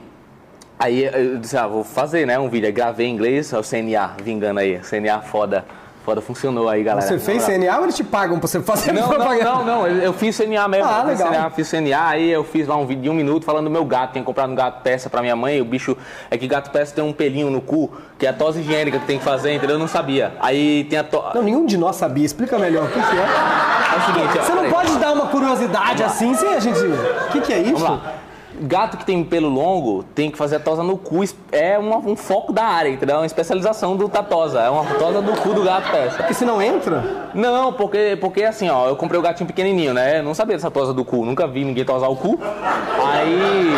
Aí 0.78 1.06
eu 1.06 1.38
disse, 1.38 1.58
ah, 1.58 1.68
vou 1.68 1.84
fazer, 1.84 2.28
né, 2.28 2.38
um 2.38 2.50
vídeo. 2.50 2.68
Aí 2.68 2.74
gravei 2.74 3.08
em 3.08 3.14
inglês, 3.14 3.54
é 3.54 3.58
o 3.58 3.64
CNA, 3.64 4.16
vingando 4.22 4.60
aí. 4.60 4.80
CNA 4.80 5.22
foda. 5.22 5.66
Foda, 6.06 6.22
funcionou 6.22 6.70
aí, 6.70 6.84
galera. 6.84 7.06
Você 7.06 7.18
fez. 7.18 7.44
CNA 7.44 7.78
ou 7.78 7.84
eles 7.86 7.96
te 7.96 8.04
pagam 8.04 8.38
pra 8.38 8.48
você 8.48 8.62
fazer 8.62 8.92
Não, 8.92 9.02
não, 9.02 9.10
propaganda? 9.10 9.44
não, 9.44 9.66
não, 9.66 9.88
eu 9.88 10.04
eu 10.04 10.14
fiz 10.14 10.38
CNA 10.38 10.68
mesmo. 10.68 10.88
Ah, 10.88 11.02
legal. 11.04 11.30
CNA, 11.30 11.50
fiz 11.50 11.68
CNA, 11.68 12.08
aí 12.08 12.30
eu 12.30 12.44
fiz 12.44 12.68
lá 12.68 12.76
um 12.76 12.86
vídeo 12.86 13.02
de 13.02 13.10
um 13.10 13.14
minuto 13.14 13.44
falando 13.44 13.66
do 13.66 13.72
meu 13.72 13.84
gato. 13.84 14.12
Tinha 14.12 14.24
comprado 14.24 14.52
um 14.52 14.56
gato 14.56 14.84
peça 14.84 15.10
pra 15.10 15.22
minha 15.22 15.36
mãe, 15.36 15.60
o 15.60 15.66
bicho. 15.66 15.98
É 16.30 16.38
que 16.38 16.48
gato 16.48 16.70
peça 16.70 16.94
tem 16.94 17.04
um 17.04 17.12
pelinho 17.12 17.50
no 17.50 17.60
cu, 17.60 17.92
que 18.20 18.28
é 18.28 18.30
a 18.30 18.34
tosse 18.34 18.60
higiênica 18.60 19.00
que 19.00 19.06
tem 19.08 19.18
que 19.18 19.26
fazer, 19.26 19.54
entendeu? 19.54 19.78
Eu 19.78 19.80
não 19.80 19.88
sabia. 19.88 20.34
Aí 20.40 20.84
tem 20.84 21.00
a 21.00 21.04
to... 21.04 21.24
Não, 21.34 21.42
nenhum 21.42 21.66
de 21.66 21.76
nós 21.76 21.96
sabia. 21.96 22.24
Explica 22.24 22.60
melhor 22.60 22.84
o 22.84 22.88
que, 22.88 23.02
que 23.02 23.18
é. 23.18 23.96
É 23.96 23.98
o 23.98 24.06
seguinte, 24.06 24.40
ó. 24.40 24.44
Você 24.44 24.54
não 24.54 24.70
pode 24.70 24.96
dar 25.00 25.12
uma 25.12 25.26
curiosidade 25.26 26.04
assim 26.04 26.36
sem 26.36 26.54
a 26.54 26.60
gente... 26.60 26.80
O 26.80 27.32
que, 27.32 27.42
que 27.42 27.52
é 27.52 27.60
isso? 27.62 27.78
Vamos 27.78 28.04
lá. 28.04 28.14
Gato 28.62 28.98
que 28.98 29.06
tem 29.06 29.24
pelo 29.24 29.50
longo 29.50 30.04
tem 30.16 30.32
que 30.32 30.38
fazer 30.38 30.58
a 30.58 30.60
tosa 30.60 30.82
no 30.84 30.98
cu. 30.98 31.24
É 31.52 31.78
uma- 31.78 31.98
um 31.98 32.16
foco 32.16 32.54
da 32.54 32.64
área, 32.64 32.90
entendeu? 32.90 33.16
É 33.16 33.20
uma 33.20 33.26
especialização 33.26 33.96
do 33.98 34.08
Tatosa. 34.10 34.60
É 34.62 34.70
uma 34.70 34.86
tosa 34.96 35.22
do 35.22 35.34
cu 35.34 35.54
do 35.54 35.64
gato 35.64 35.92
peça. 35.92 36.18
Porque 36.18 36.34
se 36.34 36.46
não 36.46 36.62
entra... 36.62 37.04
Não, 37.34 37.74
porque, 37.74 38.18
porque 38.22 38.44
assim, 38.44 38.70
ó, 38.70 38.88
eu 38.88 38.96
comprei 38.96 39.20
o 39.20 39.24
gatinho 39.24 39.48
pequenininho, 39.48 39.94
né? 39.94 40.20
Eu 40.20 40.24
não 40.24 40.34
sabia 40.34 40.56
dessa 40.56 40.72
tosa 40.72 40.94
do 40.94 41.04
cu, 41.04 41.26
nunca 41.26 41.46
vi 41.48 41.66
ninguém 41.66 41.84
tosar 41.86 42.10
o 42.10 42.16
cu. 42.16 42.40
Aí. 42.42 43.74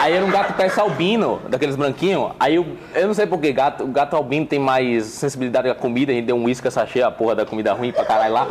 Aí 0.00 0.12
era 0.12 0.22
um 0.24 0.30
gato 0.30 0.52
peça 0.52 0.82
albino, 0.82 1.40
daqueles 1.48 1.76
branquinhos. 1.76 2.32
Aí 2.38 2.56
eu, 2.56 2.66
eu 2.94 3.06
não 3.06 3.14
sei 3.14 3.26
porque 3.26 3.50
gato, 3.52 3.84
o 3.84 3.86
gato 3.86 4.14
albino 4.14 4.44
tem 4.44 4.58
mais 4.58 5.04
sensibilidade 5.06 5.66
à 5.70 5.74
comida, 5.74 6.12
a 6.12 6.14
gente 6.14 6.26
deu 6.26 6.36
um 6.36 6.44
uísque 6.44 6.70
sachê, 6.70 7.00
a 7.00 7.10
porra 7.10 7.34
da 7.36 7.46
comida 7.46 7.72
ruim 7.72 7.90
pra 7.90 8.04
caralho 8.04 8.34
lá. 8.34 8.46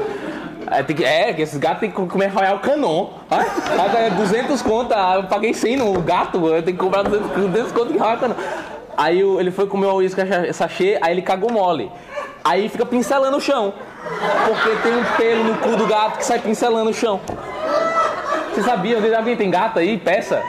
É, 0.72 0.84
que, 0.84 1.04
é, 1.04 1.42
esses 1.42 1.58
gatos 1.58 1.80
tem 1.80 1.92
que 1.92 2.06
comer 2.06 2.28
Royal 2.28 2.60
Canon. 2.60 3.10
Paga 3.30 4.10
200 4.12 4.62
conto, 4.62 4.94
ah, 4.94 5.16
eu 5.18 5.24
paguei 5.26 5.54
100 5.54 5.78
no 5.78 6.02
gato, 6.02 6.38
eu 6.48 6.62
tenho 6.64 6.78
que 6.78 6.84
comprar 6.84 7.04
200, 7.04 7.30
200 7.30 7.72
conto 7.72 7.94
de 7.94 7.98
Royal 7.98 8.18
Canon. 8.18 8.36
Aí 8.96 9.20
ele 9.20 9.52
foi 9.52 9.68
comer 9.68 9.88
o 9.88 9.96
uísque 9.96 10.22
sachê, 10.54 11.00
aí 11.02 11.14
ele 11.14 11.22
cagou 11.22 11.52
mole. 11.52 11.92
Aí 12.44 12.70
fica 12.70 12.86
pincelando 12.86 13.38
o 13.38 13.42
chão. 13.42 13.74
Porque 14.46 14.70
tem 14.84 14.96
um 14.96 15.04
pelo 15.18 15.44
no 15.46 15.58
cu 15.58 15.76
do 15.76 15.88
gato 15.88 16.18
que 16.18 16.26
sai 16.26 16.40
pincelando 16.40 16.90
o 16.90 16.94
chão. 16.94 17.20
Você 18.54 18.62
sabia? 18.62 18.98
Alguém 19.18 19.36
tem 19.36 19.50
gato 19.50 19.80
aí? 19.80 19.98
Peça? 19.98 20.42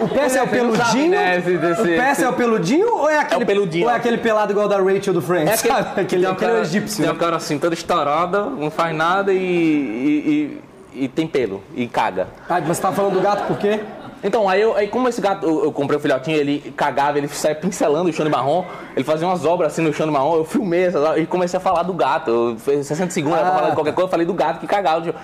O 0.00 0.08
peça 0.08 0.38
é 0.38 0.42
o 0.42 0.48
peludinho? 0.48 0.84
sabe, 0.84 1.08
né, 1.08 1.38
o 1.78 1.84
peça 1.84 2.24
é 2.24 2.28
o 2.28 2.32
peludinho 2.32 2.88
ou 2.96 3.08
é 3.10 3.18
aquele... 3.18 3.40
É 3.40 3.44
o 3.44 3.46
peludinho. 3.46 3.84
Ou 3.86 3.90
é 3.90 3.96
aquele 3.96 4.18
pelado 4.18 4.52
igual 4.52 4.68
da 4.68 4.76
Rachel 4.78 5.12
do 5.14 5.20
Friends, 5.22 5.52
É 5.52 5.56
sabe? 5.68 6.00
Aquele, 6.00 6.22
tem 6.22 6.30
um 6.30 6.32
aquele 6.34 6.50
cara- 6.52 6.62
egípcio. 6.62 6.96
Tem 6.98 7.06
né? 7.06 7.12
um 7.12 7.16
cara 7.16 7.36
assim, 7.36 7.58
toda 7.58 7.74
estourada, 7.74 8.44
não 8.44 8.70
faz 8.70 8.94
nada 8.94 9.32
e, 9.32 9.36
e, 9.36 10.60
e- 10.94 11.04
e 11.04 11.08
tem 11.08 11.26
pelo, 11.26 11.62
e 11.74 11.86
caga. 11.86 12.28
Ah, 12.48 12.60
mas 12.60 12.76
você 12.76 12.82
tava 12.82 12.94
falando 12.94 13.14
do 13.14 13.20
gato 13.20 13.46
por 13.46 13.56
quê? 13.58 13.80
Então, 14.24 14.48
aí, 14.48 14.60
eu, 14.60 14.76
aí 14.76 14.86
como 14.86 15.08
esse 15.08 15.20
gato, 15.20 15.44
eu, 15.44 15.64
eu 15.64 15.72
comprei 15.72 15.98
o 15.98 16.00
filhotinho, 16.00 16.36
ele 16.36 16.72
cagava, 16.76 17.18
ele 17.18 17.26
saia 17.26 17.56
pincelando 17.56 18.08
o 18.08 18.12
chão 18.12 18.24
de 18.24 18.30
marrom, 18.30 18.64
ele 18.94 19.04
fazia 19.04 19.26
umas 19.26 19.44
obras 19.44 19.72
assim 19.72 19.82
no 19.82 19.92
chão 19.92 20.06
de 20.06 20.12
marrom, 20.12 20.36
eu 20.36 20.44
filmei 20.44 20.88
e 21.16 21.26
comecei 21.26 21.56
a 21.56 21.60
falar 21.60 21.82
do 21.82 21.92
gato. 21.92 22.30
Eu 22.30 22.56
fiz 22.56 22.86
60 22.86 23.10
segundos 23.10 23.38
Ah. 23.40 23.42
pra 23.42 23.50
falar 23.52 23.68
de 23.70 23.74
qualquer 23.74 23.92
coisa, 23.94 24.06
eu 24.06 24.10
falei 24.10 24.24
do 24.26 24.32
gato 24.34 24.60
que 24.60 24.66
cagava. 24.66 25.00
tipo. 25.02 25.18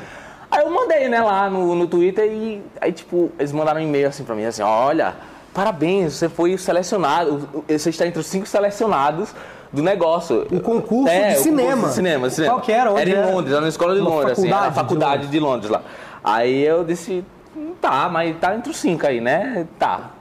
Aí 0.50 0.62
eu 0.64 0.70
mandei, 0.70 1.08
né, 1.08 1.20
lá 1.20 1.50
no, 1.50 1.74
no 1.74 1.86
Twitter 1.86 2.24
e 2.24 2.62
aí, 2.80 2.90
tipo, 2.92 3.30
eles 3.38 3.52
mandaram 3.52 3.80
um 3.80 3.84
e-mail 3.84 4.08
assim 4.08 4.24
pra 4.24 4.34
mim, 4.34 4.44
assim, 4.44 4.62
olha, 4.62 5.14
parabéns, 5.52 6.14
você 6.14 6.28
foi 6.28 6.54
o 6.54 6.58
selecionado, 6.58 7.48
você 7.68 7.90
está 7.90 8.06
entre 8.06 8.18
os 8.20 8.26
cinco 8.26 8.46
selecionados 8.46 9.34
do 9.70 9.82
negócio. 9.82 10.46
O 10.50 10.60
concurso 10.60 11.08
É, 11.12 11.32
de 11.34 11.40
o 11.40 11.42
cinema. 11.42 11.70
concurso 11.72 11.88
de 11.88 11.94
cinema, 11.94 12.30
cinema. 12.30 12.54
Qual 12.54 12.62
que 12.62 12.72
era? 12.72 12.90
Onde 12.90 13.00
era 13.02 13.10
em 13.10 13.14
era? 13.14 13.30
Londres, 13.30 13.52
era 13.52 13.60
na 13.60 13.68
escola 13.68 13.94
de 13.94 14.00
Uma 14.00 14.10
Londres, 14.10 14.38
assim, 14.38 14.48
na 14.48 14.56
faculdade 14.56 14.72
de 14.72 14.74
faculdade 14.80 15.26
de 15.26 15.38
Londres 15.40 15.70
lá. 15.70 15.82
Aí 16.24 16.64
eu 16.64 16.82
disse, 16.84 17.22
"Hum, 17.54 17.74
tá, 17.80 18.08
mas 18.08 18.34
tá 18.38 18.54
entre 18.56 18.70
os 18.70 18.76
cinco 18.78 19.06
aí, 19.06 19.20
né? 19.20 19.66
Tá. 19.78 20.12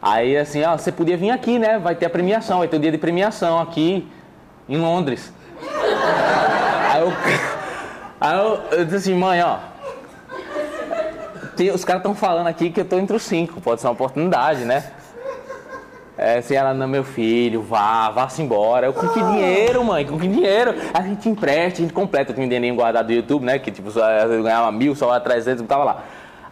Aí 0.00 0.36
assim, 0.36 0.62
ó, 0.64 0.76
você 0.78 0.90
podia 0.90 1.16
vir 1.16 1.30
aqui, 1.30 1.58
né? 1.58 1.78
Vai 1.78 1.94
ter 1.94 2.06
a 2.06 2.10
premiação, 2.10 2.58
vai 2.60 2.68
ter 2.68 2.76
o 2.76 2.80
dia 2.80 2.90
de 2.90 2.98
premiação 2.98 3.58
aqui 3.60 4.06
em 4.68 4.78
Londres. 4.78 5.30
Aí 6.92 7.00
eu, 7.02 7.12
aí 8.20 8.38
eu, 8.38 8.60
eu 8.78 8.84
disse 8.84 8.96
assim, 8.96 9.14
mãe, 9.14 9.42
ó. 9.42 9.56
Tem- 11.54 11.70
os 11.70 11.84
caras 11.84 12.00
estão 12.00 12.14
falando 12.14 12.46
aqui 12.46 12.70
que 12.70 12.80
eu 12.80 12.84
tô 12.84 12.98
entre 12.98 13.16
os 13.16 13.22
cinco, 13.22 13.60
pode 13.60 13.80
ser 13.80 13.86
uma 13.86 13.92
oportunidade, 13.92 14.64
né? 14.64 14.84
É, 16.16 16.40
ela, 16.54 16.72
não, 16.72 16.86
meu 16.86 17.02
filho, 17.02 17.60
vá, 17.60 18.08
vá-se 18.10 18.40
embora. 18.40 18.86
Eu, 18.86 18.92
com 18.92 19.08
que 19.08 19.20
dinheiro, 19.20 19.82
mãe? 19.82 20.06
Com 20.06 20.16
que 20.16 20.28
dinheiro? 20.28 20.72
A 20.92 21.02
gente 21.02 21.28
empresta, 21.28 21.80
a 21.80 21.82
gente 21.82 21.92
completa. 21.92 22.30
Eu 22.30 22.34
tinha 22.34 22.46
um 22.46 22.48
dinheirinho 22.48 22.76
guardado 22.76 23.06
do 23.08 23.12
YouTube, 23.12 23.44
né? 23.44 23.58
Que 23.58 23.72
tipo, 23.72 23.90
só, 23.90 24.08
eu 24.08 24.42
ganhava 24.42 24.70
mil, 24.70 24.94
só 24.94 25.06
lá 25.06 25.18
300, 25.18 25.62
eu 25.62 25.66
tava 25.66 25.82
lá. 25.82 26.04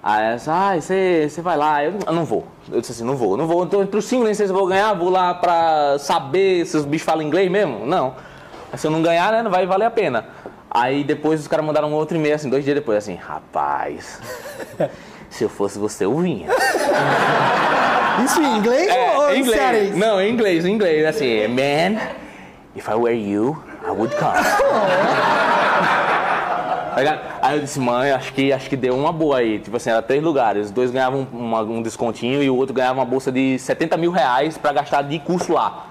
Aí 0.02 0.24
ela 0.26 0.34
disse, 0.34 0.50
ai, 0.50 0.80
você 0.80 1.28
você 1.30 1.40
vai 1.40 1.56
lá. 1.56 1.84
Eu, 1.84 1.94
eu 2.04 2.12
não 2.12 2.24
vou. 2.24 2.44
Eu 2.72 2.80
disse 2.80 2.90
assim, 2.92 3.04
não 3.04 3.14
vou, 3.14 3.36
não 3.36 3.46
vou. 3.46 3.62
Então, 3.62 3.80
entre 3.82 3.96
os 3.96 4.04
cinco, 4.04 4.24
nem 4.24 4.34
sei 4.34 4.46
se 4.46 4.52
eu 4.52 4.56
vou 4.58 4.66
ganhar. 4.66 4.92
Vou 4.94 5.10
lá 5.10 5.32
pra 5.32 5.96
saber 6.00 6.66
se 6.66 6.76
os 6.76 6.84
bichos 6.84 7.06
falam 7.06 7.22
inglês 7.22 7.48
mesmo? 7.48 7.86
Não. 7.86 8.14
Se 8.74 8.84
eu 8.84 8.90
não 8.90 9.00
ganhar, 9.00 9.30
né, 9.30 9.42
não 9.44 9.50
vai 9.50 9.64
valer 9.64 9.84
a 9.84 9.90
pena. 9.92 10.24
Aí 10.74 11.04
depois 11.04 11.40
os 11.40 11.46
caras 11.48 11.64
mandaram 11.66 11.90
um 11.90 11.94
outro 11.94 12.16
e-mail, 12.16 12.35
assim, 12.35 12.48
dois 12.48 12.64
dias 12.64 12.74
depois, 12.74 12.96
assim, 12.98 13.14
rapaz, 13.14 14.18
se 15.28 15.44
eu 15.44 15.48
fosse 15.50 15.78
você, 15.78 16.04
eu 16.06 16.16
vinha. 16.16 16.48
Isso 18.24 18.40
em 18.42 18.56
inglês 18.58 18.88
ou 18.90 19.28
É, 19.28 19.35
em 19.35 19.37
em 19.37 19.40
inglês. 19.40 19.61
cearense? 19.61 19.98
Não, 19.98 20.20
em 20.20 20.32
inglês, 20.32 20.64
em 20.64 20.72
inglês. 20.72 21.04
Assim, 21.06 21.46
man, 21.48 22.00
if 22.76 22.88
I 22.88 22.94
were 22.94 23.14
you, 23.14 23.62
I 23.87 23.90
would 23.90 24.14
come. 24.16 24.32
Aí 27.42 27.56
eu 27.56 27.61
disse, 27.61 27.80
mãe, 27.80 28.11
acho 28.12 28.32
que, 28.35 28.52
acho 28.52 28.68
que 28.68 28.76
deu 28.76 28.94
uma 28.96 29.11
boa 29.12 29.38
aí. 29.38 29.58
Tipo 29.58 29.76
assim, 29.78 29.90
era 29.90 30.02
três 30.02 30.22
lugares. 30.22 30.66
Os 30.66 30.70
dois 30.70 30.90
ganhavam 30.90 31.26
uma- 31.32 31.62
um 31.62 31.80
descontinho 31.82 32.42
e 32.42 32.48
o 32.50 32.54
outro 32.56 32.74
ganhava 32.74 32.98
uma 33.00 33.04
bolsa 33.06 33.32
de 33.32 33.58
70 33.58 33.96
mil 33.96 34.11
reais 34.12 34.58
pra 34.58 34.72
gastar 34.72 35.02
de 35.02 35.18
curso 35.18 35.54
lá. 35.54 35.87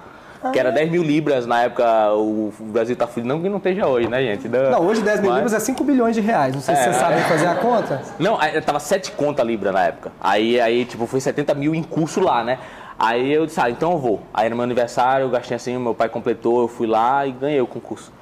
Que 0.50 0.58
era 0.58 0.72
10 0.72 0.90
mil 0.90 1.02
libras 1.02 1.46
na 1.46 1.62
época, 1.62 2.12
o 2.14 2.52
Brasil 2.58 2.96
tá 2.96 3.06
fudido. 3.06 3.28
Não 3.28 3.40
que 3.40 3.48
não 3.48 3.58
esteja 3.58 3.86
hoje, 3.86 4.08
né, 4.08 4.20
gente? 4.22 4.48
Não, 4.48 4.84
hoje 4.86 5.02
10 5.02 5.20
mil 5.20 5.30
Mas- 5.30 5.36
libras 5.42 5.54
é 5.54 5.60
5 5.64 5.84
bilhões 5.84 6.14
de 6.16 6.20
reais. 6.20 6.54
Não 6.54 6.60
sei 6.62 6.74
se 6.74 6.80
É, 6.80 6.84
vocês 6.84 6.96
sabem 6.96 7.18
fazer 7.24 7.46
a 7.46 7.54
conta. 7.54 8.02
Não, 8.18 8.38
tava 8.64 8.80
7 8.80 9.12
conta 9.12 9.42
libra 9.42 9.70
na 9.70 9.84
época. 9.84 10.10
Aí, 10.20 10.60
aí, 10.60 10.84
tipo, 10.84 11.06
foi 11.06 11.20
70 11.20 11.54
mil 11.54 11.74
em 11.74 11.82
curso 11.82 12.20
lá, 12.20 12.42
né? 12.42 12.58
Aí 12.98 13.32
eu 13.32 13.46
disse, 13.46 13.60
ah, 13.60 13.68
então 13.70 13.92
eu 13.92 13.98
vou. 13.98 14.22
Aí 14.32 14.48
no 14.48 14.56
meu 14.56 14.62
aniversário, 14.64 15.24
eu 15.26 15.30
gastei 15.30 15.56
assim, 15.56 15.76
meu 15.78 15.94
pai 15.94 16.08
completou, 16.08 16.62
eu 16.62 16.68
fui 16.68 16.86
lá 16.86 17.26
e 17.26 17.32
ganhei 17.32 17.60
o 17.60 17.66
concurso. 17.66 18.12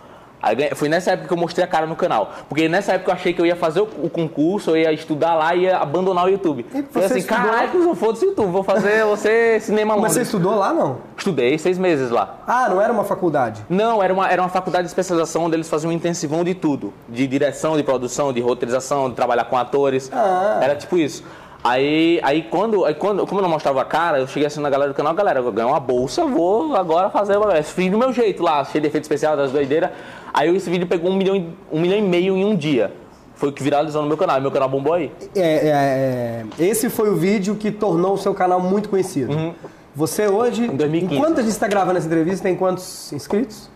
Aí 0.42 0.74
foi 0.74 0.88
nessa 0.88 1.12
época 1.12 1.28
que 1.28 1.34
eu 1.34 1.38
mostrei 1.38 1.64
a 1.64 1.68
cara 1.68 1.86
no 1.86 1.94
canal. 1.94 2.32
Porque 2.48 2.68
nessa 2.68 2.94
época 2.94 3.10
eu 3.10 3.14
achei 3.14 3.32
que 3.32 3.40
eu 3.40 3.46
ia 3.46 3.56
fazer 3.56 3.80
o, 3.80 3.88
o 4.02 4.10
concurso, 4.10 4.70
eu 4.70 4.76
ia 4.76 4.92
estudar 4.92 5.34
lá 5.34 5.54
e 5.54 5.62
ia 5.62 5.76
abandonar 5.76 6.24
o 6.24 6.28
YouTube. 6.28 6.64
E 6.72 6.82
você 6.82 7.04
assim, 7.04 7.18
estudou? 7.18 7.90
eu 7.90 7.94
foda-se 7.94 8.24
YouTube, 8.24 8.50
vou 8.50 8.62
fazer 8.62 9.04
você 9.04 9.60
cinema 9.60 9.94
Mas 9.94 10.12
você 10.12 10.20
Londres. 10.20 10.28
estudou 10.28 10.54
lá, 10.54 10.72
não? 10.72 10.98
Estudei 11.16 11.58
seis 11.58 11.78
meses 11.78 12.10
lá. 12.10 12.36
Ah, 12.46 12.68
não 12.68 12.80
era 12.80 12.92
uma 12.92 13.04
faculdade. 13.04 13.64
Não, 13.68 14.02
era 14.02 14.12
uma, 14.12 14.28
era 14.28 14.40
uma 14.40 14.48
faculdade 14.48 14.84
de 14.84 14.88
especialização 14.88 15.44
onde 15.44 15.56
eles 15.56 15.68
faziam 15.68 15.90
um 15.90 15.92
intensivão 15.92 16.42
de 16.42 16.54
tudo. 16.54 16.92
De 17.08 17.26
direção, 17.26 17.76
de 17.76 17.82
produção, 17.82 18.32
de 18.32 18.40
roteirização, 18.40 19.10
de 19.10 19.16
trabalhar 19.16 19.44
com 19.44 19.56
atores. 19.56 20.10
Ah. 20.12 20.60
Era 20.62 20.74
tipo 20.74 20.96
isso. 20.96 21.22
Aí, 21.62 22.18
aí, 22.22 22.42
quando, 22.42 22.86
aí 22.86 22.94
quando, 22.94 23.26
como 23.26 23.40
eu 23.40 23.42
não 23.42 23.50
mostrava 23.50 23.82
a 23.82 23.84
cara, 23.84 24.18
eu 24.18 24.26
cheguei 24.26 24.46
assim 24.46 24.60
na 24.60 24.70
galera 24.70 24.92
do 24.92 24.96
canal, 24.96 25.12
galera, 25.12 25.40
eu 25.40 25.52
ganhei 25.52 25.70
uma 25.70 25.78
bolsa, 25.78 26.24
vou 26.24 26.74
agora 26.74 27.10
fazer 27.10 27.36
vídeo 27.76 27.92
do 27.92 27.98
meu 27.98 28.14
jeito 28.14 28.42
lá, 28.42 28.64
cheio 28.64 28.80
de 28.80 28.88
efeito 28.88 29.04
especial, 29.04 29.36
das 29.36 29.52
doideiras. 29.52 29.90
Aí 30.32 30.54
esse 30.54 30.70
vídeo 30.70 30.86
pegou 30.86 31.10
um 31.10 31.16
milhão, 31.16 31.36
e- 31.36 31.56
um 31.72 31.80
milhão 31.80 31.98
e 31.98 32.02
meio 32.02 32.36
em 32.36 32.44
um 32.44 32.54
dia. 32.56 32.92
Foi 33.34 33.48
o 33.48 33.52
que 33.52 33.62
viralizou 33.62 34.02
no 34.02 34.08
meu 34.08 34.16
canal, 34.18 34.40
meu 34.40 34.50
canal 34.50 34.68
bombou 34.68 34.92
aí. 34.92 35.10
É, 35.34 35.40
é, 35.40 36.44
é, 36.58 36.64
esse 36.66 36.90
foi 36.90 37.08
o 37.10 37.16
vídeo 37.16 37.54
que 37.56 37.70
tornou 37.70 38.14
o 38.14 38.18
seu 38.18 38.34
canal 38.34 38.60
muito 38.60 38.88
conhecido. 38.88 39.54
Você 39.94 40.26
hoje, 40.28 40.64
Em 40.66 40.76
2015. 40.76 41.14
enquanto 41.20 41.38
a 41.38 41.42
gente 41.42 41.52
está 41.52 41.66
gravando 41.66 41.98
essa 41.98 42.06
entrevista, 42.06 42.42
tem 42.44 42.54
quantos 42.54 43.12
inscritos? 43.12 43.70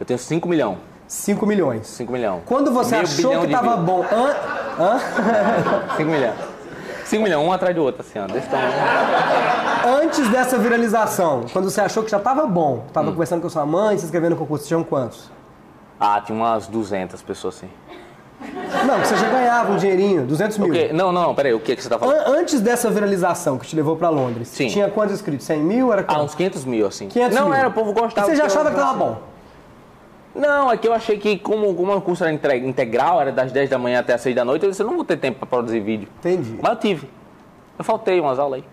Eu 0.00 0.06
tenho 0.06 0.18
5 0.18 0.48
milhões. 0.48 0.78
5 1.06 1.44
milhões. 1.46 1.86
5 1.88 2.12
milhões. 2.12 2.42
Quando 2.46 2.72
você 2.72 2.92
Meio 2.92 3.02
achou 3.02 3.40
que 3.42 3.46
de 3.48 3.52
tava 3.52 3.74
views. 3.74 3.86
bom... 3.86 4.04
Hã? 4.10 4.34
Hã? 4.78 4.98
5 5.96 6.10
milhões. 6.10 6.34
5 7.04 7.22
milhões, 7.22 7.46
um 7.46 7.52
atrás 7.52 7.74
do 7.74 7.82
outro, 7.82 8.00
assim, 8.00 8.18
ó. 8.18 8.26
Desse 8.26 8.48
tamanho. 8.48 8.72
Antes 10.02 10.28
dessa 10.28 10.56
viralização, 10.58 11.44
quando 11.52 11.70
você 11.70 11.80
achou 11.80 12.02
que 12.02 12.10
já 12.10 12.18
tava 12.18 12.46
bom, 12.46 12.84
Hum. 12.86 12.92
tava 12.92 13.10
conversando 13.10 13.42
com 13.42 13.48
sua 13.48 13.66
mãe, 13.66 13.98
se 13.98 14.04
inscrevendo 14.04 14.30
no 14.32 14.36
concurso, 14.36 14.66
tinham 14.66 14.82
quantos? 14.84 15.30
Ah, 16.00 16.20
tinha 16.24 16.34
umas 16.36 16.66
200 16.66 17.20
pessoas 17.22 17.56
assim. 17.56 17.68
Não, 18.86 18.98
você 19.00 19.14
já 19.16 19.28
ganhava 19.28 19.70
um 19.72 19.76
dinheirinho, 19.76 20.24
200 20.24 20.56
mil. 20.56 20.70
O 20.70 20.72
quê? 20.72 20.90
Não, 20.94 21.12
não, 21.12 21.34
peraí, 21.34 21.52
o 21.52 21.60
que, 21.60 21.76
que 21.76 21.82
você 21.82 21.90
tá 21.90 21.98
falando? 21.98 22.16
An- 22.26 22.38
Antes 22.40 22.58
dessa 22.62 22.90
viralização 22.90 23.58
que 23.58 23.66
te 23.66 23.76
levou 23.76 23.96
pra 23.96 24.08
Londres, 24.08 24.48
Sim. 24.48 24.68
tinha 24.68 24.88
quantos 24.88 25.14
inscritos? 25.14 25.44
100 25.44 25.60
mil? 25.62 25.92
Era 25.92 26.02
Ah, 26.08 26.22
uns 26.22 26.34
500 26.34 26.64
mil, 26.64 26.86
assim. 26.86 27.08
500 27.08 27.36
não 27.38 27.46
mil. 27.50 27.54
era, 27.54 27.68
o 27.68 27.72
povo 27.72 27.92
gostava. 27.92 28.26
Você 28.26 28.34
já 28.36 28.46
achava 28.46 28.70
que 28.70 28.76
tava 28.76 28.94
bom? 28.96 29.18
Não, 30.34 30.70
é 30.72 30.76
que 30.78 30.88
eu 30.88 30.94
achei 30.94 31.18
que 31.18 31.38
como, 31.38 31.74
como 31.74 31.94
o 31.94 32.00
curso 32.00 32.24
era 32.24 32.32
integral, 32.56 33.20
era 33.20 33.30
das 33.32 33.52
10 33.52 33.68
da 33.68 33.76
manhã 33.76 34.00
até 34.00 34.14
as 34.14 34.20
6 34.22 34.34
da 34.34 34.44
noite, 34.44 34.64
eu 34.64 34.70
disse, 34.70 34.80
eu 34.82 34.86
não 34.86 34.94
vou 34.94 35.04
ter 35.04 35.18
tempo 35.18 35.40
pra 35.40 35.46
produzir 35.46 35.80
vídeo. 35.80 36.08
Entendi. 36.20 36.58
Mas 36.62 36.70
eu 36.72 36.78
tive. 36.78 37.10
Eu 37.80 37.84
faltei 37.84 38.20
umas 38.20 38.38
aulas 38.38 38.60
aí. 38.60 38.64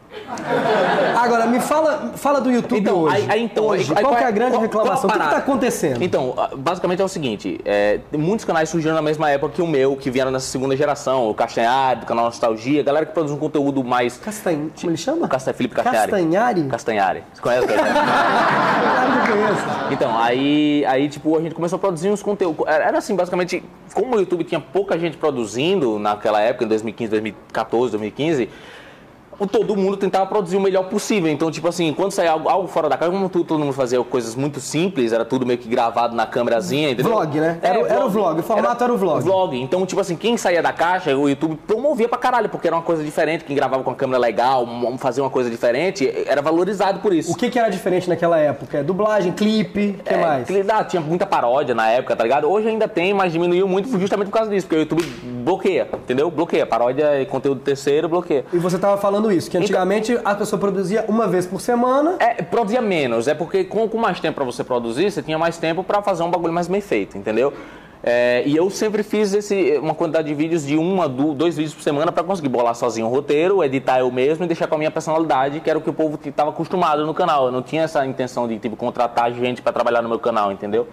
Agora, 1.18 1.46
me 1.46 1.62
fala, 1.62 2.12
fala 2.18 2.42
do 2.42 2.52
YouTube 2.52 2.82
Então, 2.82 3.04
hoje. 3.04 3.16
aí- 3.16 3.26
aí 3.30 3.42
então, 3.44 3.66
Hoje, 3.68 3.84
aí 3.96 4.04
qual 4.04 4.12
qual 4.12 4.16
que 4.18 4.22
é 4.22 4.26
é- 4.26 4.28
a 4.28 4.32
grande 4.32 4.52
qual- 4.52 4.62
reclamação? 4.64 5.10
qual 5.10 5.12
a 5.12 5.14
o 5.14 5.14
que, 5.14 5.18
tá 5.20 5.26
parada? 5.30 5.38
acontecendo? 5.38 6.04
Então, 6.04 6.36
basicamente 6.58 7.02
é 7.02 7.06
o 7.06 7.08
seguinte, 7.08 7.58
é, 7.64 8.02
muitos 8.18 8.44
canais 8.44 8.68
surgiram 8.68 8.94
na 8.96 9.02
mesma 9.02 9.30
época 9.30 9.54
que 9.54 9.62
o 9.62 9.68
meu, 9.68 9.96
que 9.96 10.12
vieram 10.12 10.30
nessa 10.30 10.48
segunda 10.48 10.76
geração, 10.76 11.30
o 11.30 11.34
Castanhari, 11.34 12.02
do 12.02 12.06
canal 12.06 12.26
Nostalgia, 12.26 12.84
galera 12.84 13.06
que 13.06 13.14
produz 13.14 13.32
um 13.32 13.38
conteúdo 13.38 13.82
mais... 13.82 14.18
Castanho, 14.18 14.72
como 14.78 14.90
ele 14.92 14.98
chama? 14.98 15.26
O 15.26 15.30
Castan... 15.30 15.54
Felipe 15.54 15.74
Castanhari. 15.76 16.12
Castanhari? 16.12 16.64
Castanhari. 16.66 17.24
Você 17.34 17.42
conhece 17.42 17.64
o 17.64 17.68
Castanhari? 17.70 18.00
Claro 18.04 19.22
que 19.22 19.32
conheço. 19.32 19.94
Então, 19.94 20.18
aí, 20.20 20.84
aí, 20.86 21.08
tipo, 21.08 21.38
a 21.38 21.42
gente 21.42 21.56
começou 21.56 21.78
a 21.78 21.80
produzir 21.80 22.10
uns 22.10 22.22
conteúdos. 22.22 22.68
Era 22.68 22.98
assim, 22.98 23.16
basicamente, 23.16 23.64
como 23.94 24.18
o 24.18 24.20
YouTube 24.20 24.44
tinha 24.44 24.60
pouca 24.60 25.00
gente 25.00 25.16
produzindo 25.16 25.98
naquela 25.98 26.42
época, 26.42 26.66
em 26.66 26.68
2015, 26.68 27.10
2014, 27.10 27.92
2015, 27.92 28.44
o- 28.46 28.50
todo 29.46 29.76
mundo 29.76 29.98
tentava 29.98 30.26
produzir 30.26 30.58
o 30.58 30.62
melhor 30.62 30.84
possível. 30.86 31.32
Então, 31.32 31.52
tipo 31.52 31.68
assim, 31.68 31.94
quando 31.94 32.12
saía 32.12 32.32
algo, 32.32 32.50
algo 32.50 32.68
fora 32.68 32.90
da 32.90 32.98
câmera, 32.98 33.18
como 33.18 33.30
tu- 33.30 33.44
todo 33.44 33.60
mundo 33.60 33.74
fazia 33.74 34.02
coisas 34.04 34.36
muito 34.36 34.60
simples, 34.60 35.12
era 35.12 35.24
tudo 35.26 35.46
meio 35.46 35.60
que 35.60 35.68
gravado 35.68 36.16
na 36.16 36.26
câmerazinha, 36.26 36.90
entendeu? 36.92 37.12
Vlog, 37.12 37.40
né? 37.40 37.60
Era 37.62 37.82
o- 37.82 37.86
era 37.86 38.06
o 38.06 38.10
vlog, 38.10 38.40
o 38.40 38.44
formato 38.44 38.84
era 38.84 38.94
o 38.94 38.98
vlog. 38.98 39.22
Vlog. 39.24 39.62
Então, 39.62 39.86
tipo 39.86 40.02
assim, 40.02 40.16
quem 40.16 40.38
saía 40.38 40.64
da 40.64 40.72
caixa, 40.74 41.16
o 41.16 41.30
YouTube 41.30 41.58
promovia 41.68 42.08
pra 42.08 42.18
caralho, 42.18 42.50
porque 42.50 42.68
era 42.68 42.76
uma 42.76 42.82
coisa 42.82 43.04
diferente. 43.04 43.44
Quem 43.44 43.56
gravava 43.56 43.84
com 43.84 43.92
a 43.92 43.96
câmera 43.96 44.18
legal, 44.20 44.66
fazia 44.98 45.24
uma 45.24 45.30
coisa 45.30 45.50
diferente, 45.50 46.12
era 46.26 46.42
valorizado 46.42 47.00
por 47.00 47.14
isso. 47.14 47.32
O 47.32 47.36
que, 47.36 47.50
que 47.50 47.60
era 47.60 47.70
diferente 47.70 48.08
naquela 48.10 48.38
época? 48.40 48.84
Dublagem, 48.84 49.32
clipe, 49.32 49.98
o 50.00 50.04
que 50.04 50.14
É, 50.14 50.18
mais? 50.18 50.48
que, 50.48 50.64
ah, 50.70 50.84
tinha 50.84 51.02
muita 51.02 51.26
paródia 51.26 51.76
na 51.76 51.88
época, 51.90 52.16
tá 52.16 52.24
ligado? 52.24 52.50
Hoje 52.50 52.68
ainda 52.70 52.88
tem, 52.88 53.14
mas 53.14 53.32
diminuiu 53.34 53.68
muito 53.68 53.90
justamente 54.00 54.28
por 54.28 54.34
causa 54.34 54.50
disso, 54.50 54.66
porque 54.68 54.78
o 54.78 54.80
YouTube 54.80 55.04
bloqueia, 55.44 55.88
entendeu? 55.94 56.30
Bloqueia. 56.32 56.66
Paródia 56.66 57.22
e 57.22 57.26
conteúdo 57.26 57.62
terceiro 57.62 58.08
bloqueia. 58.10 58.46
E 58.54 58.58
você 58.58 58.78
tava 58.78 58.98
falando 58.98 59.27
isso, 59.32 59.50
que 59.50 59.58
antigamente 59.58 60.20
a 60.24 60.36
pessoa 60.36 60.60
produzia 60.60 61.06
uma 61.08 61.28
vez 61.28 61.46
por 61.46 61.62
semana. 61.62 62.16
É, 62.20 62.42
produzia 62.42 62.82
menos, 62.82 63.28
é 63.28 63.34
porque 63.34 63.64
com, 63.64 63.88
com 63.88 63.98
mais 63.98 64.20
tempo 64.20 64.36
pra 64.36 64.46
você 64.46 64.64
produzir, 64.64 65.12
você 65.12 65.22
tinha 65.22 65.38
mais 65.38 65.58
tempo 65.58 65.84
pra 65.84 66.02
fazer 66.02 66.24
um 66.24 66.32
bagulho 66.32 66.54
mais 66.54 66.68
bem 66.68 66.82
feito, 66.82 67.18
entendeu? 67.18 67.54
É, 68.04 68.44
e 68.46 68.56
eu 68.56 68.70
sempre 68.70 69.04
fiz 69.04 69.34
esse, 69.34 69.78
uma 69.82 69.96
quantidade 69.96 70.28
de 70.28 70.34
vídeos 70.34 70.66
de 70.66 70.78
uma, 70.78 71.10
dois 71.10 71.58
vídeos 71.58 71.74
por 71.74 71.82
semana 71.82 72.12
pra 72.12 72.24
conseguir 72.24 72.48
bolar 72.48 72.76
sozinho 72.76 73.08
o 73.08 73.10
roteiro, 73.10 73.64
editar 73.64 74.00
eu 74.00 74.12
mesmo 74.12 74.46
e 74.46 74.48
deixar 74.48 74.68
com 74.68 74.76
a 74.76 74.78
minha 74.78 74.92
personalidade, 74.92 75.60
que 75.60 75.70
era 75.70 75.78
o 75.78 75.82
que 75.82 75.90
o 75.90 75.94
povo 75.94 76.20
estava 76.24 76.52
acostumado 76.52 77.06
no 77.06 77.14
canal. 77.14 77.48
Eu 77.48 77.52
não 77.52 77.62
tinha 77.62 77.84
essa 77.84 78.06
intenção 78.06 78.48
de 78.48 78.60
tipo, 78.60 78.76
contratar 78.76 79.32
gente 79.34 79.62
pra 79.62 79.74
trabalhar 79.74 80.02
no 80.02 80.10
meu 80.10 80.20
canal, 80.20 80.52
entendeu? 80.52 80.88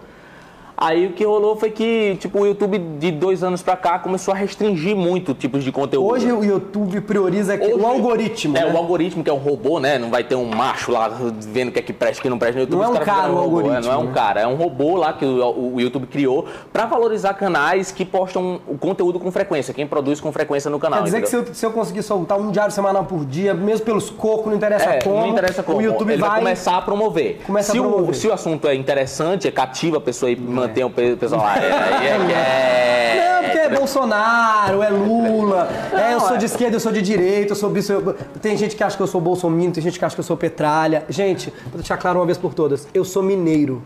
Aí 0.77 1.07
o 1.07 1.13
que 1.13 1.23
rolou 1.23 1.55
foi 1.55 1.71
que, 1.71 2.17
tipo, 2.19 2.41
o 2.41 2.45
YouTube 2.45 2.77
de 2.77 3.09
dois 3.11 3.43
anos 3.43 3.63
pra 3.63 3.77
cá 3.77 3.97
começou 3.97 4.33
a 4.33 4.37
restringir 4.37 4.93
muito 4.95 5.33
tipos 5.33 5.63
de 5.63 5.71
conteúdo. 5.71 6.05
Hoje 6.11 6.29
o 6.31 6.43
YouTube 6.43 6.99
prioriza 7.01 7.55
Hoje- 7.55 7.73
o 7.73 7.85
algoritmo. 7.87 8.57
É, 8.57 8.65
né? 8.65 8.73
o 8.73 8.77
algoritmo 8.77 9.23
que 9.23 9.29
é 9.29 9.33
um 9.33 9.37
robô, 9.37 9.79
né? 9.79 9.97
Não 9.97 10.09
vai 10.09 10.23
ter 10.23 10.35
um 10.35 10.45
macho 10.45 10.91
lá 10.91 11.09
vendo 11.47 11.69
o 11.69 11.71
que 11.71 11.79
é 11.79 11.81
que 11.81 11.93
presta 11.93 12.19
e 12.19 12.21
que 12.23 12.29
não 12.29 12.37
presta 12.37 12.55
no 12.57 12.63
YouTube. 12.63 12.79
Não 12.81 12.85
é 12.95 12.99
um 12.99 13.05
cara 13.05 13.31
o 13.31 13.37
algoritmo, 13.37 13.77
é, 13.77 13.81
Não 13.81 13.91
é 13.91 13.97
um 13.97 14.03
né? 14.05 14.11
cara, 14.13 14.41
é 14.41 14.47
um 14.47 14.55
robô 14.55 14.97
lá 14.97 15.13
que 15.13 15.23
o, 15.23 15.73
o 15.75 15.79
YouTube 15.79 16.07
criou 16.07 16.45
pra 16.73 16.85
valorizar 16.85 17.33
canais 17.35 17.91
que 17.93 18.03
postam 18.03 18.59
o 18.67 18.77
conteúdo 18.77 19.17
com 19.19 19.31
frequência, 19.31 19.73
quem 19.73 19.87
produz 19.87 20.19
com 20.19 20.31
frequência 20.31 20.69
no 20.69 20.77
canal. 20.77 20.99
Quer 20.99 21.05
dizer 21.05 21.21
que 21.21 21.29
se 21.29 21.35
entendeu? 21.37 21.51
eu, 21.53 21.55
se 21.55 21.65
eu 21.65 21.71
conseguir 21.71 22.03
soltar 22.03 22.37
um 22.37 22.51
diário 22.51 22.73
semanal 22.73 23.05
por 23.05 23.23
dia, 23.25 23.53
mesmo 23.53 23.85
pelos 23.85 24.09
cocos, 24.09 24.47
não 24.47 24.55
interessa 24.55 24.89
É, 24.89 25.01
como, 25.01 25.15
não 25.21 25.27
interessa 25.29 25.63
como. 25.63 25.77
o 25.77 25.81
YouTube 25.81 26.11
Ele 26.11 26.19
vai, 26.21 26.29
vai... 26.31 26.39
começar 26.39 26.77
a 26.77 26.81
promover. 26.81 27.39
Começa 27.45 27.71
a 27.71 27.75
se, 27.75 27.79
promover. 27.79 28.09
O, 28.09 28.13
se 28.13 28.27
o 28.27 28.33
assunto 28.33 28.67
é 28.67 28.75
interessante, 28.75 29.47
é 29.47 29.51
cativa 29.51 29.97
a 29.97 30.01
pessoa 30.01 30.29
e 30.29 30.35
mantém 30.67 30.83
o 30.83 30.89
pe- 30.89 31.15
pessoal 31.15 31.41
lá. 31.41 31.57
É, 31.57 31.67
é, 31.67 32.31
é, 32.31 33.31
Não, 33.37 33.43
porque 33.43 33.57
é 33.59 33.69
Bolsonaro, 33.69 34.81
é 34.83 34.89
Lula, 34.89 35.69
é, 35.93 36.13
eu 36.13 36.19
sou 36.19 36.35
é. 36.35 36.37
de 36.37 36.45
esquerda, 36.45 36.75
eu 36.75 36.79
sou 36.79 36.91
de 36.91 37.01
direita, 37.01 37.51
eu 37.53 37.55
sou 37.55 37.69
bicho. 37.69 37.91
eu- 37.93 38.13
Tem 38.41 38.55
gente 38.57 38.75
que 38.75 38.83
acha 38.83 38.95
que 38.97 39.03
eu 39.03 39.07
sou 39.07 39.19
bolsominion, 39.21 39.71
tem 39.71 39.83
gente 39.83 39.97
que 39.99 40.05
acha 40.05 40.15
que 40.15 40.19
eu 40.19 40.25
sou 40.25 40.37
petralha. 40.37 41.03
Gente, 41.09 41.51
vou 41.65 41.75
deixar 41.79 41.97
claro 41.97 42.19
uma 42.19 42.25
vez 42.25 42.37
por 42.37 42.53
todas, 42.53 42.87
eu 42.93 43.03
sou 43.05 43.21
mineiro. 43.23 43.81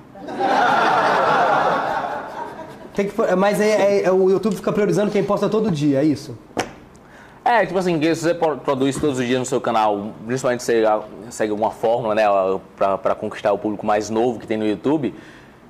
Tem 2.96 3.08
que, 3.08 3.36
mas 3.38 3.62
é, 3.62 3.70
é- 4.00 4.04
é- 4.06 4.12
o 4.12 4.30
YouTube 4.30 4.56
fica 4.56 4.72
priorizando 4.74 5.10
quem 5.12 5.24
posta 5.24 5.48
todo 5.48 5.72
dia, 5.72 6.00
é 6.02 6.04
isso? 6.04 6.38
É, 7.46 7.66
tipo 7.66 7.80
assim, 7.80 8.00
se 8.02 8.16
você 8.16 8.34
pro- 8.34 8.58
produz 8.58 8.98
todos 9.00 9.18
os 9.20 9.26
dias 9.26 9.40
no 9.40 9.46
seu 9.46 9.62
canal, 9.62 10.12
principalmente 10.28 10.62
se 10.64 10.82
você 10.82 10.86
ah, 10.86 11.00
segue 11.30 11.52
alguma 11.52 11.72
fórmula, 11.72 12.14
né, 12.14 12.24
pra, 12.76 12.98
pra 12.98 13.16
conquistar 13.16 13.54
o 13.54 13.58
público 13.58 13.86
mais 13.86 14.10
novo 14.10 14.38
que 14.40 14.46
tem 14.46 14.58
no 14.58 14.68
YouTube, 14.68 15.16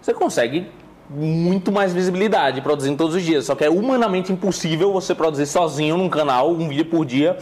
você 0.02 0.14
consegue 0.14 0.68
muito 1.10 1.72
mais 1.72 1.94
visibilidade 1.94 2.62
produzindo 2.62 2.98
todos 2.98 3.16
os 3.16 3.24
dias. 3.24 3.46
Só 3.46 3.56
que 3.56 3.64
é 3.64 3.70
humanamente 3.70 4.32
impossível 4.32 4.94
você 4.94 5.16
produzir 5.16 5.46
sozinho 5.46 5.98
num 5.98 6.10
canal 6.10 6.52
um 6.52 6.68
vídeo 6.68 6.86
por 6.86 7.06
dia 7.06 7.38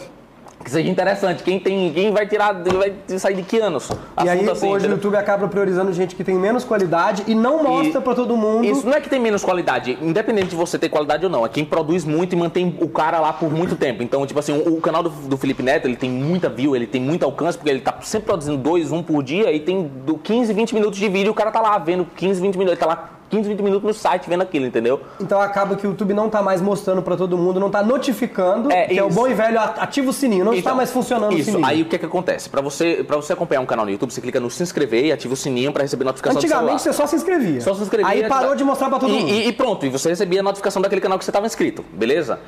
que 0.63 0.71
seja 0.71 0.89
interessante. 0.89 1.43
Quem 1.43 1.59
tem, 1.59 1.93
quem 1.93 2.11
vai 2.11 2.27
tirar, 2.27 2.53
vai 2.53 2.93
sair 3.17 3.35
de 3.35 3.43
que 3.43 3.59
anos? 3.59 3.89
E 4.23 4.27
aí, 4.27 4.49
assim, 4.49 4.67
hoje 4.67 4.87
o? 4.87 4.91
YouTube 4.91 5.15
acaba 5.15 5.47
priorizando 5.47 5.93
gente 5.93 6.15
que 6.15 6.23
tem 6.23 6.35
menos 6.35 6.63
qualidade 6.63 7.23
e 7.27 7.33
não 7.33 7.63
mostra 7.63 8.01
pra 8.01 8.13
todo 8.13 8.35
mundo. 8.35 8.65
Isso 8.65 8.85
não 8.85 8.93
é 8.93 9.01
que 9.01 9.09
tem 9.09 9.19
menos 9.19 9.43
qualidade, 9.43 9.97
independente 10.01 10.49
de 10.49 10.55
você 10.55 10.77
ter 10.77 10.89
qualidade 10.89 11.25
ou 11.25 11.31
não, 11.31 11.45
é 11.45 11.49
quem 11.49 11.63
produz 11.63 12.03
muito 12.03 12.33
e 12.33 12.35
mantém 12.35 12.75
o 12.81 12.89
cara 12.89 13.19
lá 13.19 13.31
por 13.31 13.51
muito 13.51 13.75
tempo. 13.75 14.03
Então, 14.03 14.25
tipo 14.25 14.39
assim, 14.39 14.51
o, 14.51 14.77
o 14.77 14.81
canal 14.81 15.03
do, 15.03 15.09
do 15.09 15.37
Felipe 15.37 15.63
Neto, 15.63 15.87
ele 15.87 15.95
tem 15.95 16.09
muita 16.09 16.49
view, 16.49 16.75
ele 16.75 16.87
tem 16.87 17.01
muito 17.01 17.23
alcance, 17.23 17.57
porque 17.57 17.69
ele 17.69 17.81
tá 17.81 17.95
sempre 18.01 18.25
produzindo 18.25 18.57
dois, 18.57 18.91
um 18.91 19.01
por 19.01 19.23
dia 19.23 19.51
e 19.51 19.59
tem 19.59 19.89
do 20.05 20.17
15, 20.17 20.53
20 20.53 20.73
minutos 20.73 20.99
de 20.99 21.07
vídeo, 21.07 21.31
o 21.31 21.35
cara 21.35 21.51
tá 21.51 21.61
lá 21.61 21.77
vendo 21.77 22.05
15, 22.15 22.41
20 22.41 22.57
minutos, 22.57 22.71
ele 22.73 22.79
tá 22.79 22.87
lá 22.87 23.16
15, 23.29 23.49
20 23.49 23.61
minutos 23.61 23.83
no 23.87 23.93
site 23.93 24.29
vendo 24.29 24.41
aquilo, 24.41 24.65
entendeu? 24.65 25.01
Então 25.19 25.41
acaba 25.41 25.75
que 25.75 25.85
o 25.85 25.89
YouTube 25.91 26.13
não 26.13 26.29
tá 26.29 26.41
mais 26.41 26.61
mostrando 26.61 27.01
pra 27.01 27.17
todo 27.17 27.37
mundo, 27.37 27.59
não 27.59 27.69
tá 27.69 27.83
notificando, 27.83 28.71
É, 28.71 28.85
que 28.87 28.97
é 28.97 29.03
o 29.03 29.09
bom 29.09 29.27
e 29.27 29.33
velho 29.33 29.59
ativa 29.59 30.09
o 30.09 30.13
sininho, 30.13 30.45
não 30.45 30.53
está 30.53 30.69
Então, 30.69 30.77
mais 30.77 30.91
funcionando 30.91 31.33
o 31.33 31.37
Isso, 31.37 31.51
sininho. 31.51 31.65
aí 31.65 31.81
o 31.81 31.85
que 31.85 31.97
que 31.97 32.05
acontece? 32.05 32.49
Pra 32.49 32.61
você, 32.61 33.03
pra 33.05 33.17
você 33.17 33.33
acompanhar 33.33 33.61
um 33.61 33.65
canal 33.65 33.85
no 33.85 33.91
YouTube, 33.91 34.11
você 34.13 34.21
clica 34.21 34.39
no 34.39 34.49
se 34.49 34.63
inscrever 34.63 35.05
e 35.05 35.11
ativa 35.11 35.33
o 35.33 35.37
sininho 35.37 35.71
pra 35.73 35.83
receber 35.83 36.05
notificação 36.05 36.39
Antigamente 36.39 36.81
você 36.81 36.93
só 36.93 37.05
se 37.05 37.15
inscrevia. 37.15 37.59
Só 37.61 37.73
se 37.73 37.81
inscrevia. 37.83 38.07
Aí 38.09 38.21
parou 38.27 38.45
ativa- 38.51 38.55
de 38.55 38.63
mostrar 38.63 38.89
pra 38.89 38.99
todo 38.99 39.09
e, 39.13 39.19
mundo. 39.19 39.29
E, 39.29 39.47
e 39.47 39.53
pronto, 39.53 39.85
e 39.85 39.89
você 39.89 40.09
recebia 40.09 40.39
a 40.39 40.43
notificação 40.43 40.81
daquele 40.81 41.01
canal 41.01 41.17
que 41.17 41.25
você 41.25 41.31
estava 41.31 41.45
inscrito, 41.45 41.83
beleza? 41.93 42.39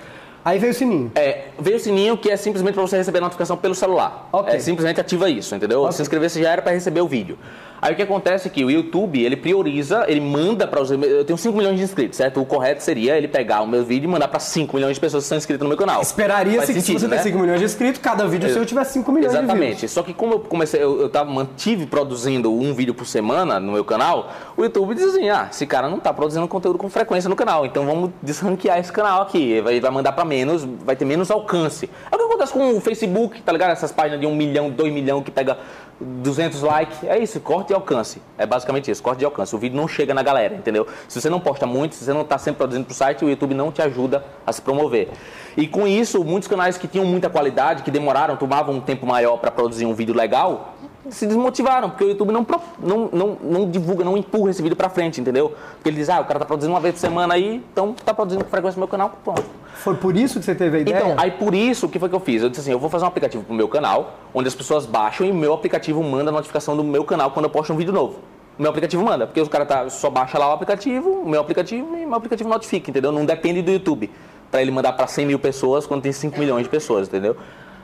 Aí 0.43 0.58
veio 0.58 0.71
o 0.71 0.75
sininho. 0.75 1.12
É, 1.15 1.45
veio 1.60 1.78
o 1.78 1.80
sininho 1.80 2.17
que 2.17 2.30
é 2.30 2.38
simplesmente 2.38 2.73
para 2.73 2.84
você 2.84 2.97
receber 2.97 3.19
a 3.19 3.21
notificação 3.21 3.58
pelo 3.58 3.75
celular. 3.75 4.30
Ok. 4.32 4.56
É, 4.56 4.60
simplesmente 4.60 5.02
ativa 5.02 5.30
isso, 5.30 5.54
entendeu? 5.56 5.82
Ok. 5.82 5.93
Se 5.93 6.02
inscrever 6.02 6.30
você 6.30 6.41
já 6.41 6.52
era 6.52 6.62
para 6.62 6.71
receber 6.71 7.02
o 7.02 7.08
vídeo. 7.08 7.38
Aí 7.82 7.93
o 7.93 7.95
que 7.95 8.02
acontece 8.02 8.47
é 8.47 8.52
que 8.52 8.63
o 8.63 8.69
YouTube, 8.69 9.23
ele 9.23 9.38
prioriza, 9.38 10.04
ele 10.08 10.19
manda 10.19 10.67
para 10.67 10.82
os... 10.82 10.91
Eu 10.91 11.23
tenho 11.23 11.38
5 11.38 11.58
milhões 11.58 11.78
de 11.78 11.84
inscritos, 11.84 12.17
certo? 12.17 12.41
O 12.41 12.45
correto 12.45 12.84
seria 12.84 13.17
ele 13.17 13.28
pegar 13.28 13.62
o 13.62 13.67
meu 13.67 13.86
vídeo 13.86 14.06
e 14.06 14.12
mandar 14.12 14.28
para 14.28 14.39
5 14.39 14.75
milhões 14.75 14.95
de 14.95 14.99
pessoas 14.99 15.23
que 15.23 15.25
estão 15.25 15.38
inscritas 15.38 15.63
no 15.63 15.69
meu 15.69 15.78
canal. 15.78 16.02
Esperaria-se 16.02 16.73
que 16.73 16.82
se 16.82 16.88
sentido, 16.88 16.99
você 16.99 17.08
né? 17.08 17.15
tem 17.15 17.32
5 17.32 17.39
milhões 17.39 17.60
de 17.60 17.65
inscritos, 17.65 18.02
cada 18.02 18.28
vídeo 18.28 18.52
seu 18.52 18.65
tiver 18.65 18.84
5 18.84 19.12
milhões 19.12 19.32
de 19.32 19.38
Exatamente. 19.38 19.88
Só 19.88 20.04
que 20.04 20.13
como 20.13 20.34
eu 20.34 20.39
comecei, 20.41 20.84
eu, 20.84 21.02
eu 21.02 21.10
tava, 21.10 21.32
mantive 21.32 21.86
produzindo 21.86 22.52
um 22.52 22.73
vídeo 22.73 22.93
por 22.93 23.06
semana 23.06 23.60
no 23.60 23.71
meu 23.71 23.86
canal, 23.86 24.30
o 24.58 24.63
YouTube 24.63 24.95
diz 24.95 25.06
assim, 25.06 25.30
ah, 25.30 25.47
esse 25.49 25.65
cara 25.65 25.88
não 25.88 25.99
tá 25.99 26.13
produzindo 26.13 26.45
conteúdo 26.49 26.78
com 26.78 26.89
frequência 26.89 27.30
no 27.30 27.36
canal, 27.36 27.65
então 27.65 27.86
vamos 27.86 28.12
desranquear 28.21 28.78
esse 28.78 28.91
canal 28.91 29.21
aqui. 29.21 29.62
Vai, 29.62 29.80
vai 29.80 29.91
mandar 29.91 30.12
pra 30.12 30.25
menos, 30.29 30.63
vai 30.63 30.95
ter 30.95 31.03
menos 31.03 31.29
alcance. 31.29 31.89
É 32.11 32.15
o 32.15 32.19
que 32.19 32.25
acontece 32.25 32.53
com 32.53 32.77
o 32.77 32.79
Facebook, 32.79 33.41
tá 33.41 33.51
ligado? 33.51 33.71
Essas 33.71 33.91
páginas 33.91 34.19
de 34.19 34.25
1 34.25 34.35
milhão, 34.35 34.69
2 34.69 34.93
milhão 34.93 35.21
que 35.21 35.31
pega 35.31 35.57
200 35.99 36.61
likes. 36.61 37.03
É 37.03 37.17
isso, 37.17 37.39
corte 37.39 37.71
e 37.71 37.73
alcance. 37.73 38.21
É 38.37 38.45
basicamente 38.45 38.89
isso, 38.89 39.03
corte 39.03 39.21
e 39.21 39.25
alcance. 39.25 39.53
O 39.55 39.59
vídeo 39.59 39.75
não 39.75 39.87
chega 39.87 40.13
na 40.13 40.23
galera, 40.23 40.55
entendeu? 40.55 40.87
Se 41.07 41.19
você 41.19 41.29
não 41.29 41.39
posta 41.39 41.65
muito, 41.65 41.95
se 41.95 42.05
você 42.05 42.13
não 42.13 42.23
tá 42.23 42.37
sempre 42.37 42.59
produzindo 42.59 42.85
pro 42.85 42.93
site, 42.93 43.25
o 43.25 43.29
YouTube 43.29 43.53
não 43.53 43.71
te 43.71 43.81
ajuda 43.81 44.23
a 44.45 44.53
se 44.53 44.61
promover. 44.61 45.09
E 45.57 45.67
com 45.67 45.87
isso, 45.87 46.23
muitos 46.23 46.47
canais 46.47 46.77
que 46.77 46.87
tinham 46.87 47.05
muita 47.05 47.29
qualidade, 47.29 47.83
que 47.83 47.91
demoraram, 47.91 48.37
tomavam 48.37 48.75
um 48.75 48.81
tempo 48.81 49.05
maior 49.05 49.37
para 49.37 49.51
produzir 49.51 49.85
um 49.85 49.93
vídeo 49.93 50.15
legal, 50.15 50.75
se 51.09 51.25
desmotivaram, 51.25 51.89
porque 51.89 52.03
o 52.03 52.09
YouTube 52.09 52.31
não, 52.31 52.45
não, 52.79 53.09
não, 53.12 53.38
não 53.41 53.69
divulga, 53.69 54.03
não 54.03 54.17
empurra 54.17 54.51
esse 54.51 54.62
vídeo 54.62 54.75
pra 54.75 54.89
frente, 54.89 55.21
entendeu? 55.21 55.53
Porque 55.75 55.89
ele 55.89 55.97
diz, 55.97 56.09
ah, 56.09 56.19
o 56.19 56.25
cara 56.25 56.39
tá 56.39 56.45
produzindo 56.45 56.73
uma 56.73 56.79
vez 56.79 56.95
por 56.95 56.99
semana 56.99 57.33
aí, 57.33 57.63
então 57.71 57.93
tá 57.93 58.13
produzindo 58.13 58.43
com 58.43 58.49
frequência 58.49 58.75
no 58.77 58.81
meu 58.81 58.88
canal, 58.88 59.17
pronto. 59.23 59.43
Foi 59.75 59.95
por 59.95 60.15
isso 60.15 60.39
que 60.39 60.45
você 60.45 60.53
teve 60.53 60.77
a 60.77 60.79
ideia? 60.81 60.97
Então, 60.97 61.15
aí 61.17 61.31
por 61.31 61.55
isso, 61.55 61.85
o 61.85 61.89
que 61.89 61.97
foi 61.97 62.09
que 62.09 62.15
eu 62.15 62.19
fiz? 62.19 62.43
Eu 62.43 62.49
disse 62.49 62.62
assim, 62.62 62.71
eu 62.71 62.79
vou 62.79 62.89
fazer 62.89 63.05
um 63.05 63.07
aplicativo 63.07 63.43
pro 63.43 63.53
meu 63.53 63.67
canal, 63.67 64.15
onde 64.33 64.47
as 64.47 64.55
pessoas 64.55 64.85
baixam 64.85 65.25
e 65.25 65.31
o 65.31 65.35
meu 65.35 65.53
aplicativo 65.53 66.03
manda 66.03 66.29
a 66.29 66.33
notificação 66.33 66.75
do 66.75 66.83
meu 66.83 67.03
canal 67.05 67.31
quando 67.31 67.45
eu 67.45 67.49
posto 67.49 67.71
um 67.71 67.77
vídeo 67.77 67.93
novo. 67.93 68.19
O 68.57 68.62
meu 68.62 68.71
aplicativo 68.71 69.01
manda, 69.03 69.25
porque 69.25 69.39
os 69.39 69.47
caras 69.47 69.67
tá, 69.69 69.89
só 69.89 70.09
baixa 70.09 70.38
lá 70.38 70.49
o 70.49 70.51
aplicativo, 70.51 71.09
o 71.09 71.29
meu 71.29 71.39
aplicativo 71.39 71.95
e 71.95 72.03
o 72.03 72.07
meu 72.09 72.17
aplicativo 72.17 72.49
notifica, 72.49 72.89
entendeu? 72.89 73.09
Não 73.09 73.25
depende 73.25 73.62
do 73.62 73.71
YouTube, 73.71 74.12
para 74.51 74.62
ele 74.62 74.69
mandar 74.69 74.93
para 74.93 75.07
100 75.07 75.25
mil 75.25 75.39
pessoas 75.39 75.88
quando 75.88 76.01
tem 76.01 76.12
5 76.12 76.38
milhões 76.38 76.63
de 76.63 76.69
pessoas, 76.69 77.07
entendeu? 77.07 77.38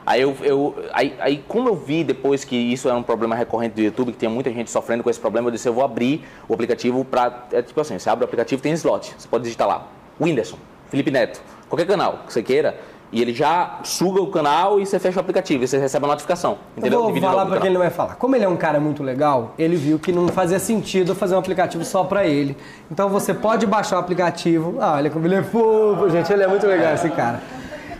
Aí, 0.06 0.22
eu, 0.22 0.36
eu, 0.42 0.74
aí, 0.92 1.14
aí, 1.18 1.44
como 1.48 1.68
eu 1.68 1.74
vi 1.74 2.04
depois 2.04 2.44
que 2.44 2.54
isso 2.54 2.88
era 2.88 2.96
um 2.96 3.02
problema 3.02 3.34
recorrente 3.34 3.74
do 3.74 3.80
YouTube, 3.80 4.12
que 4.12 4.18
tinha 4.18 4.30
muita 4.30 4.52
gente 4.52 4.70
sofrendo 4.70 5.02
com 5.02 5.10
esse 5.10 5.18
problema, 5.18 5.48
eu 5.48 5.50
disse, 5.50 5.68
eu 5.68 5.74
vou 5.74 5.84
abrir 5.84 6.24
o 6.48 6.54
aplicativo 6.54 7.04
para... 7.04 7.46
É 7.50 7.60
tipo 7.60 7.80
assim, 7.80 7.98
você 7.98 8.08
abre 8.08 8.22
o 8.22 8.26
aplicativo, 8.26 8.62
tem 8.62 8.72
slot, 8.74 9.14
você 9.18 9.26
pode 9.26 9.42
digitar 9.42 9.66
lá, 9.66 9.88
Whindersson, 10.20 10.56
Felipe 10.88 11.10
Neto, 11.10 11.42
qualquer 11.68 11.86
canal 11.86 12.20
que 12.24 12.32
você 12.32 12.40
queira, 12.40 12.78
e 13.10 13.20
ele 13.20 13.32
já 13.32 13.80
suga 13.82 14.20
o 14.20 14.28
canal 14.28 14.80
e 14.80 14.86
você 14.86 14.98
fecha 15.00 15.16
o 15.16 15.20
aplicativo, 15.20 15.64
e 15.64 15.66
você 15.66 15.76
recebe 15.78 16.04
a 16.04 16.08
notificação, 16.08 16.52
Eu 16.76 16.80
entendeu? 16.80 16.98
vou 17.00 17.08
De 17.08 17.14
vídeo 17.14 17.28
falar 17.28 17.44
do 17.44 17.50
pra 17.50 17.58
quem 17.58 17.66
ele 17.66 17.74
não 17.74 17.80
vai 17.80 17.90
falar. 17.90 18.14
Como 18.14 18.36
ele 18.36 18.44
é 18.44 18.48
um 18.48 18.56
cara 18.56 18.78
muito 18.78 19.02
legal, 19.02 19.54
ele 19.58 19.74
viu 19.74 19.98
que 19.98 20.12
não 20.12 20.28
fazia 20.28 20.60
sentido 20.60 21.14
fazer 21.16 21.34
um 21.34 21.38
aplicativo 21.38 21.84
só 21.84 22.04
pra 22.04 22.24
ele. 22.26 22.56
Então 22.90 23.08
você 23.08 23.34
pode 23.34 23.66
baixar 23.66 23.96
o 23.96 23.98
aplicativo. 24.00 24.76
Ah, 24.80 24.94
olha 24.94 25.10
como 25.10 25.26
ele 25.26 25.36
é 25.36 25.42
fofo, 25.42 26.08
gente. 26.10 26.32
Ele 26.32 26.42
é 26.42 26.48
muito 26.48 26.66
legal, 26.66 26.94
esse 26.94 27.08
cara. 27.10 27.40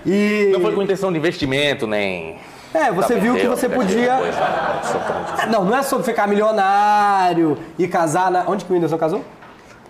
E. 0.07 0.51
Não 0.53 0.61
foi 0.61 0.73
com 0.75 0.83
intenção 0.83 1.11
de 1.13 1.19
investimento, 1.19 1.87
nem... 1.87 2.37
É, 2.75 2.91
você 2.93 3.15
Tá, 3.15 3.21
viu 3.21 3.35
que 3.35 3.47
você 3.47 3.67
aplicativo 3.67 3.95
podia. 3.95 4.17
né? 4.19 5.47
Não, 5.51 5.65
não 5.65 5.77
é 5.77 5.83
sobre 5.83 6.05
ficar 6.05 6.27
milionário 6.27 7.57
e 7.79 7.89
casar 7.89 8.31
na. 8.31 8.45
Onde 8.47 8.65
que 8.65 8.71
o 8.71 8.75
Whindersson 8.75 8.99
casou? 8.99 9.25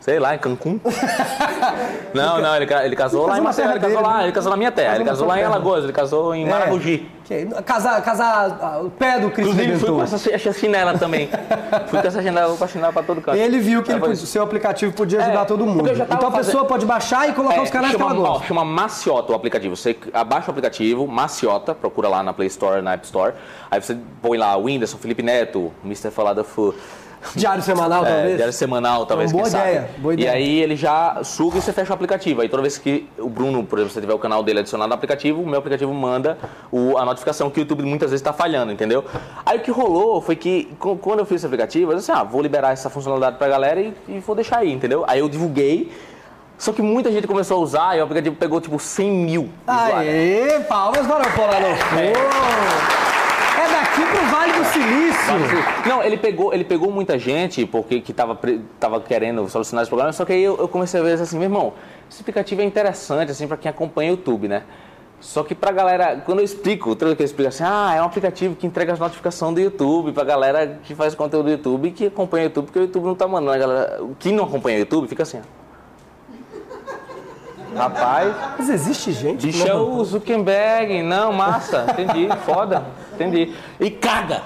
Sei 0.07 0.21
lá, 0.21 0.37
em 0.37 0.38
Cancún. 0.38 0.79
não, 2.14 2.40
não, 2.40 2.55
ele, 2.55 2.73
ele 2.85 2.95
casou 2.95 3.27
lá 3.27 3.38
em 3.38 3.40
Maceió, 3.40 3.64
terra 3.66 3.77
ele 3.77 3.85
casou 3.85 4.01
lá, 4.01 4.19
né? 4.19 4.23
ele 4.23 4.33
casou 4.33 4.51
na 4.53 4.57
minha 4.57 4.71
terra, 4.71 4.95
ele 4.95 5.05
casou 5.05 5.27
lá 5.27 5.40
em. 5.40 5.42
Alagoas, 5.42 5.83
ele 5.83 5.92
casou 5.92 6.33
em 6.33 6.49
Maragogi. 6.49 7.11
É, 7.29 7.45
que- 7.45 7.62
casar, 7.64 8.01
casar 8.05 8.57
ah, 8.62 8.81
o 8.85 8.88
pé 8.88 9.19
do 9.19 9.33
Cristo 9.33 9.51
Inclusive, 9.51 9.79
fui 9.85 9.90
com 9.90 10.03
essa, 10.05 10.53
chinela 10.53 10.97
também. 10.97 11.29
fui 11.88 12.01
com 12.01 12.07
essa 12.07 12.23
chinela, 12.23 12.57
com 12.57 12.62
a 12.62 12.69
chinela 12.69 12.92
pra 12.92 13.03
todo 13.03 13.21
canto. 13.21 13.37
Ele 13.37 13.59
viu 13.59 13.83
que 13.83 13.90
É, 13.90 13.97
isso. 14.12 14.29
seu 14.29 14.45
aplicativo 14.45 14.92
podia 14.92 15.21
ajudar 15.23 15.42
É, 15.42 15.45
todo 15.45 15.66
mundo. 15.66 15.90
Então 15.90 16.29
a 16.29 16.31
pessoa 16.31 16.64
pode 16.66 16.87
baixar 16.87 17.29
e 17.29 17.33
colocar 17.33 17.62
os 17.62 17.71
canais 17.71 17.97
que 17.97 17.99
chama, 17.99 18.14
ela 18.14 18.21
ó, 18.21 18.33
gosta. 18.35 18.47
chama 18.47 18.64
Maciota 18.64 19.33
o 19.33 19.35
aplicativo. 19.35 19.75
Você 19.75 19.99
abaixa 20.14 20.47
o 20.47 20.51
aplicativo, 20.53 21.09
Maciota, 21.09 21.75
procura 21.75 22.09
lá 22.09 22.23
na 22.23 22.33
Play 22.33 22.47
Store, 22.47 22.81
na 22.81 22.92
App 22.92 23.05
Store. 23.05 23.33
Aí 23.69 23.83
você 23.83 23.99
põe 24.23 24.38
lá 24.38 24.57
Whindersson, 24.57 24.99
Felipe 24.99 25.25
Neto, 25.25 25.73
Mr. 25.85 26.12
Falada 26.12 26.45
Fu. 26.45 26.73
Diário 27.35 27.62
semanal, 27.62 28.05
É, 28.05 28.09
talvez. 28.12 28.37
diário 28.37 28.53
semanal, 28.53 29.07
talvez, 29.07 29.33
Uma 29.33 29.43
boa 29.43 29.51
quem 29.51 29.61
ideia, 29.61 29.81
sabe. 29.83 30.01
boa 30.01 30.15
E 30.15 30.17
ideia. 30.17 30.33
aí 30.33 30.61
ele 30.62 30.77
já 30.77 31.19
suga 31.25 31.59
e 31.59 31.61
você 31.62 31.73
fecha 31.73 31.91
o 31.91 31.95
aplicativo. 31.95 32.41
Aí 32.43 32.49
toda 32.49 32.62
vez 32.62 32.79
que 32.79 33.09
o 33.19 33.29
Bruno, 33.29 33.65
por 33.65 33.79
exemplo, 33.79 33.95
se 33.95 34.01
tiver 34.01 34.15
o 34.15 34.19
canal 34.19 34.43
dele 34.43 34.61
adicionado 34.61 34.89
no 34.89 34.95
aplicativo, 34.95 35.43
o 35.43 35.47
meu 35.47 35.59
aplicativo 35.59 35.93
manda 35.93 36.39
o- 36.71 36.97
a 36.99 37.05
notificação 37.05 37.51
que 37.51 37.59
o 37.59 37.62
YouTube 37.62 37.83
muitas 37.83 38.11
vezes 38.11 38.21
está 38.21 38.33
falhando, 38.33 38.73
entendeu? 38.73 39.05
Aí 39.45 39.59
o 39.59 39.61
que 39.61 39.71
rolou 39.71 40.21
foi 40.21 40.37
que 40.37 40.69
quando 41.01 41.21
eu 41.21 41.27
fiz 41.27 41.37
esse 41.37 41.47
aplicativo, 41.47 41.93
eu 41.93 41.97
disse 41.97 42.11
assim, 42.11 42.21
ah, 42.21 42.25
vou 42.25 42.41
liberar 42.43 42.73
essa 42.73 42.89
funcionalidade 42.91 43.37
pra 43.39 43.49
galera 43.49 43.81
e, 43.81 43.95
e 44.09 44.19
vou 44.21 44.35
deixar 44.37 44.59
aí, 44.59 44.73
entendeu? 44.73 45.05
Aí 45.09 45.19
eu 45.21 45.29
divulguei, 45.29 45.91
só 46.59 46.73
que 46.73 46.81
muita 46.83 47.12
gente 47.12 47.27
começou 47.27 47.59
a 47.59 47.61
usar 47.61 47.97
e 47.97 48.01
o 48.01 48.05
aplicativo 48.05 48.37
pegou 48.37 48.61
tipo 48.61 48.79
100 48.79 49.11
mil 49.11 49.49
usuários. 49.69 50.15
Aê, 50.15 50.61
palmas 50.69 51.07
para 51.07 51.29
o 51.29 51.33
Polano. 51.33 51.67
É 51.67 53.16
pro 54.05 54.27
Vale 54.27 54.53
do 54.53 54.65
Silício. 54.65 55.87
Não, 55.89 56.03
ele 56.03 56.17
pegou, 56.17 56.53
ele 56.53 56.65
pegou 56.65 56.91
muita 56.91 57.19
gente 57.19 57.65
porque 57.65 58.01
que 58.01 58.13
tava, 58.13 58.39
tava 58.79 59.01
querendo 59.01 59.49
solucionar 59.49 59.83
esse 59.83 59.89
problema, 59.89 60.13
só 60.13 60.25
que 60.25 60.33
aí 60.33 60.43
eu, 60.43 60.57
eu 60.59 60.69
comecei 60.69 61.01
a 61.01 61.03
ver 61.03 61.15
assim, 61.15 61.37
meu 61.37 61.45
irmão, 61.45 61.73
esse 62.11 62.21
aplicativo 62.21 62.61
é 62.61 62.65
interessante 62.65 63.31
assim 63.31 63.47
para 63.47 63.57
quem 63.57 63.71
acompanha 63.71 64.13
o 64.13 64.17
YouTube, 64.17 64.49
né? 64.49 64.63
Só 65.21 65.43
que 65.43 65.55
pra 65.55 65.73
galera, 65.73 66.23
quando 66.25 66.41
eu 66.41 66.45
explico, 66.45 66.95
vez 66.95 67.15
que 67.17 67.23
eu 67.23 67.25
explico 67.25 67.49
assim, 67.49 67.65
ah, 67.67 67.95
é 67.97 68.03
um 68.03 68.05
aplicativo 68.05 68.55
que 68.55 68.67
entrega 68.67 68.93
as 68.93 68.99
notificações 68.99 69.55
do 69.55 69.61
YouTube 69.61 70.13
pra 70.13 70.25
galera 70.25 70.79
que 70.83 70.95
faz 70.95 71.15
conteúdo 71.15 71.47
do 71.47 71.51
YouTube 71.53 71.89
e 71.89 71.91
que 71.91 72.07
acompanha 72.07 72.45
o 72.45 72.47
YouTube, 72.49 72.67
porque 72.67 72.79
o 72.79 72.83
YouTube 72.83 73.05
não 73.07 73.15
tá 73.15 73.27
mandando 73.27 73.53
a 73.53 73.59
galera. 73.59 74.01
Quem 74.19 74.33
não 74.33 74.45
acompanha 74.45 74.77
o 74.77 74.81
YouTube 74.81 75.09
fica 75.09 75.23
assim, 75.23 75.41
ó. 75.41 75.67
Rapaz, 77.77 78.35
Mas 78.59 78.71
existe 78.71 79.13
gente 79.13 79.41
que 79.41 79.47
Bicho 79.49 79.67
é 79.67 79.69
não... 79.69 79.99
o 79.99 80.05
Zuckerberg. 80.05 81.03
Não, 81.03 81.31
massa. 81.33 81.87
Entendi. 81.91 82.27
Foda. 82.47 82.87
Entendi. 83.25 83.55
E 83.81 83.91
caga. 83.91 84.43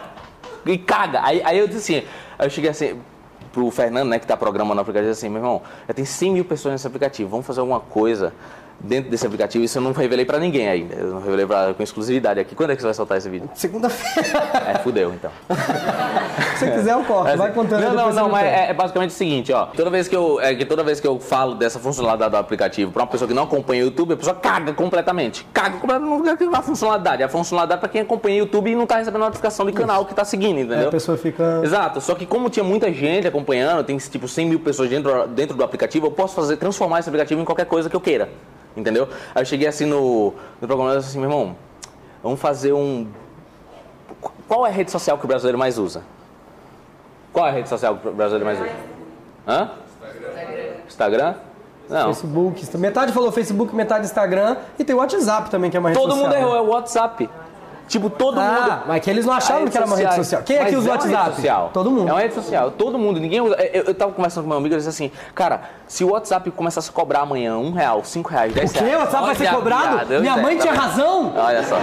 E 0.64 0.78
caga. 0.78 1.20
Aí, 1.22 1.42
aí 1.44 1.58
eu 1.58 1.66
disse 1.66 1.96
assim, 1.96 2.06
aí 2.38 2.46
eu 2.46 2.50
cheguei 2.50 2.70
assim 2.70 3.00
pro 3.52 3.70
Fernando, 3.70 4.08
né, 4.08 4.18
que 4.18 4.26
tá 4.26 4.36
programando 4.36 4.78
o 4.78 4.82
aplicativo, 4.82 5.10
assim, 5.10 5.28
meu 5.28 5.38
irmão, 5.38 5.62
já 5.88 5.92
tem 5.94 6.04
100 6.04 6.32
mil 6.32 6.44
pessoas 6.44 6.72
nesse 6.72 6.86
aplicativo, 6.86 7.28
vamos 7.28 7.44
fazer 7.44 7.60
alguma 7.60 7.80
coisa 7.80 8.32
dentro 8.80 9.10
desse 9.10 9.26
aplicativo. 9.26 9.64
Isso 9.64 9.78
eu 9.78 9.82
não 9.82 9.92
revelei 9.92 10.24
pra 10.24 10.38
ninguém 10.38 10.68
ainda. 10.68 10.94
Eu 10.94 11.08
não 11.08 11.20
revelei 11.20 11.46
pra, 11.46 11.74
com 11.74 11.82
exclusividade 11.82 12.40
aqui. 12.40 12.54
Quando 12.54 12.70
é 12.70 12.76
que 12.76 12.82
você 12.82 12.86
vai 12.86 12.94
soltar 12.94 13.18
esse 13.18 13.28
vídeo? 13.28 13.48
Segunda-feira. 13.54 14.30
É, 14.66 14.78
fudeu, 14.78 15.12
então. 15.14 15.30
Se 16.56 16.66
você 16.66 16.70
quiser, 16.70 16.92
eu 16.92 17.04
corto. 17.04 17.36
Vai 17.36 17.52
contando 17.52 17.82
Não, 17.82 17.94
não, 17.94 18.12
não, 18.12 18.28
mas 18.28 18.46
é, 18.46 18.70
é 18.70 18.74
basicamente 18.74 19.10
o 19.10 19.14
seguinte, 19.14 19.52
ó. 19.52 19.66
Toda 19.66 19.90
vez 19.90 20.08
que 20.08 20.16
eu, 20.16 20.40
é 20.40 20.54
que 20.54 20.64
toda 20.64 20.82
vez 20.82 21.00
que 21.00 21.06
eu 21.06 21.18
falo 21.18 21.54
dessa 21.54 21.78
funcionalidade 21.78 22.30
do 22.30 22.36
aplicativo 22.36 22.90
pra 22.90 23.02
uma 23.02 23.08
pessoa 23.08 23.28
que 23.28 23.34
não 23.34 23.44
acompanha 23.44 23.82
o 23.82 23.86
YouTube, 23.86 24.14
a 24.14 24.16
pessoa 24.16 24.36
caga 24.36 24.72
completamente. 24.72 25.46
Caga 25.52 25.78
completamente 25.78 26.44
é 26.44 26.56
a 26.56 26.62
funcionalidade. 26.62 27.22
É 27.22 27.24
a 27.26 27.28
funcionalidade 27.28 27.80
pra 27.80 27.88
quem 27.88 28.00
acompanha 28.00 28.36
o 28.36 28.38
YouTube 28.46 28.70
e 28.70 28.74
não 28.74 28.86
tá 28.86 28.96
recebendo 28.96 29.20
notificação 29.20 29.66
do 29.66 29.72
canal 29.72 30.04
que 30.04 30.14
tá 30.14 30.24
seguindo, 30.24 30.60
entendeu? 30.60 30.88
a 30.88 30.90
pessoa 30.90 31.16
fica... 31.16 31.60
Exato, 31.62 32.00
só 32.00 32.14
que 32.14 32.26
como 32.26 32.48
tinha 32.48 32.64
muita 32.64 32.92
gente 32.92 33.26
acompanhando, 33.26 33.84
tem 33.84 33.96
tipo 33.98 34.26
100 34.26 34.46
mil 34.46 34.60
pessoas 34.60 34.88
dentro, 34.88 35.26
dentro 35.28 35.56
do 35.56 35.64
aplicativo, 35.64 36.06
eu 36.06 36.10
posso 36.10 36.34
fazer, 36.34 36.56
transformar 36.56 37.00
esse 37.00 37.08
aplicativo 37.08 37.40
em 37.40 37.44
qualquer 37.44 37.66
coisa 37.66 37.88
que 37.88 37.96
eu 37.96 38.00
queira. 38.00 38.28
Entendeu? 38.76 39.08
Aí 39.34 39.42
eu 39.42 39.46
cheguei 39.46 39.66
assim 39.66 39.86
no, 39.86 40.34
no 40.60 40.66
programa 40.66 40.94
e 40.94 40.96
disse 40.98 41.10
assim, 41.10 41.18
meu 41.18 41.30
irmão, 41.30 41.56
vamos 42.22 42.40
fazer 42.40 42.72
um... 42.72 43.06
Qual 44.48 44.66
é 44.66 44.70
a 44.70 44.72
rede 44.72 44.90
social 44.90 45.16
que 45.18 45.24
o 45.24 45.28
brasileiro 45.28 45.58
mais 45.58 45.78
usa? 45.78 46.02
Qual 47.32 47.46
é 47.46 47.50
a 47.50 47.52
rede 47.52 47.68
social 47.68 47.96
que 47.96 48.08
o 48.08 48.12
brasileiro 48.12 48.44
mais 48.44 48.60
usa? 48.60 48.70
Hã? 49.46 49.70
Instagram? 50.86 51.34
Não. 51.88 52.06
Facebook. 52.06 52.76
Metade 52.78 53.12
falou 53.12 53.32
Facebook, 53.32 53.74
metade 53.74 54.06
Instagram. 54.06 54.56
E 54.78 54.84
tem 54.84 54.94
o 54.94 54.98
WhatsApp 54.98 55.50
também, 55.50 55.70
que 55.70 55.76
é 55.76 55.80
rede 55.80 55.94
Todo 55.94 56.16
mundo 56.16 56.34
errou, 56.34 56.52
né? 56.52 56.58
é 56.58 56.60
o 56.60 56.66
WhatsApp. 56.68 57.28
Tipo, 57.90 58.08
todo 58.08 58.38
Ah, 58.38 58.42
mundo. 58.44 58.82
mas 58.86 59.02
que 59.02 59.10
eles 59.10 59.26
não 59.26 59.32
acharam 59.34 59.58
Redes 59.60 59.72
que 59.72 59.76
era 59.78 59.86
uma 59.86 59.96
rede 59.96 60.14
social. 60.14 60.42
Quem 60.44 60.56
aqui 60.60 60.70
Mas 60.76 60.78
usa 60.78 60.88
o 60.88 60.92
é 60.92 60.94
uma 60.94 61.02
rede 61.02 61.12
WhatsApp? 61.12 61.34
social. 61.36 61.70
Todo 61.74 61.90
mundo. 61.90 62.08
É 62.08 62.12
uma 62.12 62.20
rede 62.20 62.34
social. 62.34 62.70
Todo 62.70 62.96
mundo. 62.96 63.18
Ninguém 63.18 63.40
usa. 63.40 63.56
Eu, 63.56 63.82
eu 63.82 63.94
tava 63.96 64.12
conversando 64.12 64.44
com 64.44 64.48
meu 64.48 64.58
amigo, 64.58 64.72
ele 64.74 64.78
disse 64.80 64.88
assim, 64.88 65.10
cara, 65.34 65.62
se 65.88 66.04
o 66.04 66.10
WhatsApp 66.12 66.48
começasse 66.52 66.88
a 66.88 66.92
cobrar 66.92 67.22
amanhã 67.22 67.56
um 67.58 67.72
real, 67.72 68.04
cinco 68.04 68.30
reais, 68.30 68.52
dez 68.54 68.70
O 68.70 68.74
quê? 68.74 68.78
reais. 68.84 68.94
O 68.96 69.00
WhatsApp 69.00 69.26
vai 69.26 69.34
ser 69.34 69.50
cobrado? 69.52 70.20
Minha 70.20 70.36
mãe 70.36 70.56
tá 70.56 70.62
tinha 70.62 70.72
razão. 70.74 71.32
Olha 71.36 71.64
só. 71.64 71.74
É. 71.74 71.80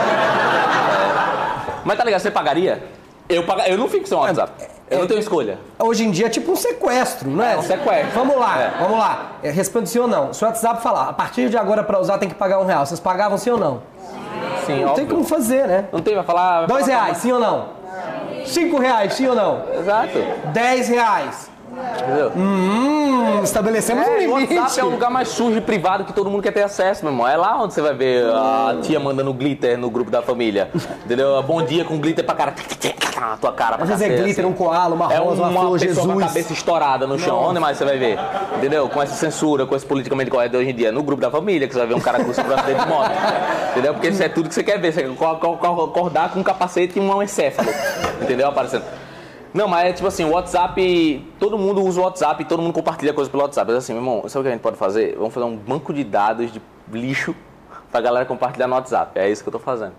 Mas 1.83 1.97
tá 1.97 2.03
ligado, 2.05 2.21
você 2.21 2.31
pagaria? 2.31 2.83
Eu, 3.27 3.43
paga... 3.43 3.67
eu 3.67 3.77
não 3.77 3.89
fico 3.89 4.07
sem 4.07 4.17
o 4.17 4.21
WhatsApp. 4.21 4.51
Eu 4.89 4.99
não 4.99 5.07
tenho 5.07 5.19
escolha. 5.19 5.59
Hoje 5.77 6.05
em 6.05 6.11
dia 6.11 6.27
é 6.27 6.29
tipo 6.29 6.49
um 6.49 6.55
sequestro, 6.55 7.29
não 7.29 7.43
é? 7.43 7.55
É 7.55 7.57
um 7.57 7.61
sequestro. 7.61 8.11
Vamos 8.15 8.37
lá, 8.37 8.57
É. 8.61 8.71
vamos 8.79 8.97
lá. 8.97 9.31
É, 9.43 9.49
Responde 9.51 9.89
sim 9.89 9.99
ou 9.99 10.07
não. 10.07 10.31
Se 10.33 10.41
o 10.41 10.47
WhatsApp 10.47 10.81
falar, 10.81 11.09
a 11.09 11.13
partir 11.13 11.49
de 11.49 11.57
agora 11.57 11.83
pra 11.83 11.99
usar 11.99 12.17
tem 12.17 12.29
que 12.29 12.35
pagar 12.35 12.59
um 12.59 12.65
real, 12.65 12.85
vocês 12.85 12.97
pagavam 12.99 13.37
sim 13.37 13.49
ou 13.49 13.57
não? 13.57 13.81
Não 14.75 14.93
tem 14.93 15.03
óbvio. 15.03 15.07
como 15.07 15.23
fazer, 15.23 15.67
né? 15.67 15.85
Não 15.91 16.01
tem, 16.01 16.15
vai 16.15 16.23
falar. 16.23 16.59
vai 16.59 16.67
Dois 16.67 16.85
falar- 16.85 17.03
reais, 17.03 17.17
sim 17.17 17.31
ou 17.31 17.39
não? 17.39 17.69
Cinco 18.45 18.79
reais, 18.79 19.13
sim 19.13 19.27
ou 19.27 19.35
não? 19.35 19.63
Exato. 19.77 20.17
Dez 20.53 20.87
reais. 20.87 21.49
Entendeu? 21.77 22.31
Hum, 22.35 23.41
estabelecemos 23.43 24.07
um 24.07 24.09
É, 24.11 24.15
o 24.15 24.19
limite. 24.37 24.53
WhatsApp 24.55 24.79
é 24.79 24.83
o 24.83 24.89
lugar 24.89 25.11
mais 25.11 25.27
sujo 25.27 25.57
e 25.57 25.61
privado 25.61 26.05
que 26.05 26.13
todo 26.13 26.29
mundo 26.29 26.41
quer 26.41 26.51
ter 26.51 26.63
acesso, 26.63 27.03
meu 27.03 27.11
irmão. 27.13 27.27
É 27.27 27.35
lá 27.37 27.61
onde 27.61 27.73
você 27.73 27.81
vai 27.81 27.93
ver 27.93 28.25
a 28.33 28.77
tia 28.81 28.99
mandando 28.99 29.31
glitter 29.33 29.77
no 29.77 29.89
grupo 29.89 30.09
da 30.09 30.21
família. 30.21 30.69
Entendeu? 31.05 31.41
Bom 31.43 31.61
dia 31.61 31.83
com 31.85 31.97
glitter 31.99 32.25
pra 32.25 32.33
cara. 32.35 32.53
Tua 33.41 33.51
cara 33.51 33.75
pra 33.75 33.83
Às 33.83 33.89
vezes 33.89 34.03
é 34.05 34.09
glitter, 34.09 34.43
assim. 34.45 34.53
um 34.53 34.53
koala, 34.55 34.95
uma 34.95 35.11
É 35.13 35.17
rosa, 35.17 35.41
uma, 35.41 35.49
uma 35.49 35.59
flor, 35.61 35.79
pessoa 35.79 35.93
Jesus. 35.95 36.13
com 36.13 36.19
a 36.19 36.27
cabeça 36.27 36.53
estourada 36.53 37.05
no 37.07 37.19
chão. 37.19 37.37
Onde 37.37 37.59
mais 37.59 37.77
você 37.77 37.85
vai 37.85 37.97
ver? 37.97 38.17
Entendeu? 38.57 38.87
Com 38.89 39.01
essa 39.01 39.13
censura, 39.15 39.65
com 39.65 39.75
esse 39.75 39.85
politicamente 39.85 40.31
correto 40.31 40.57
hoje 40.57 40.69
em 40.69 40.75
dia. 40.75 40.91
No 40.91 41.03
grupo 41.03 41.21
da 41.21 41.29
família, 41.29 41.67
que 41.67 41.73
você 41.73 41.79
vai 41.79 41.87
ver 41.87 41.95
um 41.95 41.99
cara 41.99 42.23
com 42.23 42.31
o 42.31 42.33
braço 42.33 42.65
de 42.65 42.73
moto. 42.87 43.11
Entendeu? 43.71 43.93
Porque 43.93 44.07
isso 44.07 44.23
é 44.23 44.29
tudo 44.29 44.49
que 44.49 44.55
você 44.55 44.63
quer 44.63 44.79
ver. 44.79 44.91
Você 44.93 45.03
quer 45.03 45.15
co- 45.15 45.35
co- 45.35 45.57
co- 45.57 45.83
acordar 45.83 46.31
com 46.31 46.39
um 46.39 46.43
capacete 46.43 46.97
e 46.97 47.01
um 47.01 47.21
encéfalo. 47.21 47.69
Entendeu? 48.21 48.47
Aparecendo. 48.47 48.83
Não, 49.57 49.67
mas 49.67 49.89
é 49.89 49.93
tipo 49.93 50.07
assim, 50.07 50.23
o 50.23 50.29
WhatsApp, 50.33 51.25
todo 51.39 51.57
mundo 51.57 51.83
usa 51.83 51.99
o 51.99 52.03
WhatsApp, 52.03 52.45
todo 52.45 52.61
mundo 52.61 52.73
compartilha 52.73 53.11
coisas 53.11 53.31
pelo 53.31 53.41
WhatsApp. 53.41 53.67
Mas 53.71 53.83
assim, 53.83 53.93
meu 53.93 54.01
irmão, 54.03 54.21
sabe 54.29 54.41
o 54.41 54.43
que 54.43 54.49
a 54.49 54.51
gente 54.51 54.61
pode 54.61 54.77
fazer? 54.77 55.15
Vamos 55.17 55.33
fazer 55.33 55.45
um 55.47 55.55
banco 55.57 55.91
de 55.91 56.03
dados 56.03 56.51
de 56.51 56.61
lixo 56.91 57.35
pra 57.91 57.99
galera 57.99 58.23
compartilhar 58.25 58.67
no 58.67 58.75
WhatsApp. 58.75 59.17
É 59.19 59.27
isso 59.27 59.41
que 59.41 59.49
eu 59.49 59.53
tô 59.53 59.59
fazendo. 59.59 59.93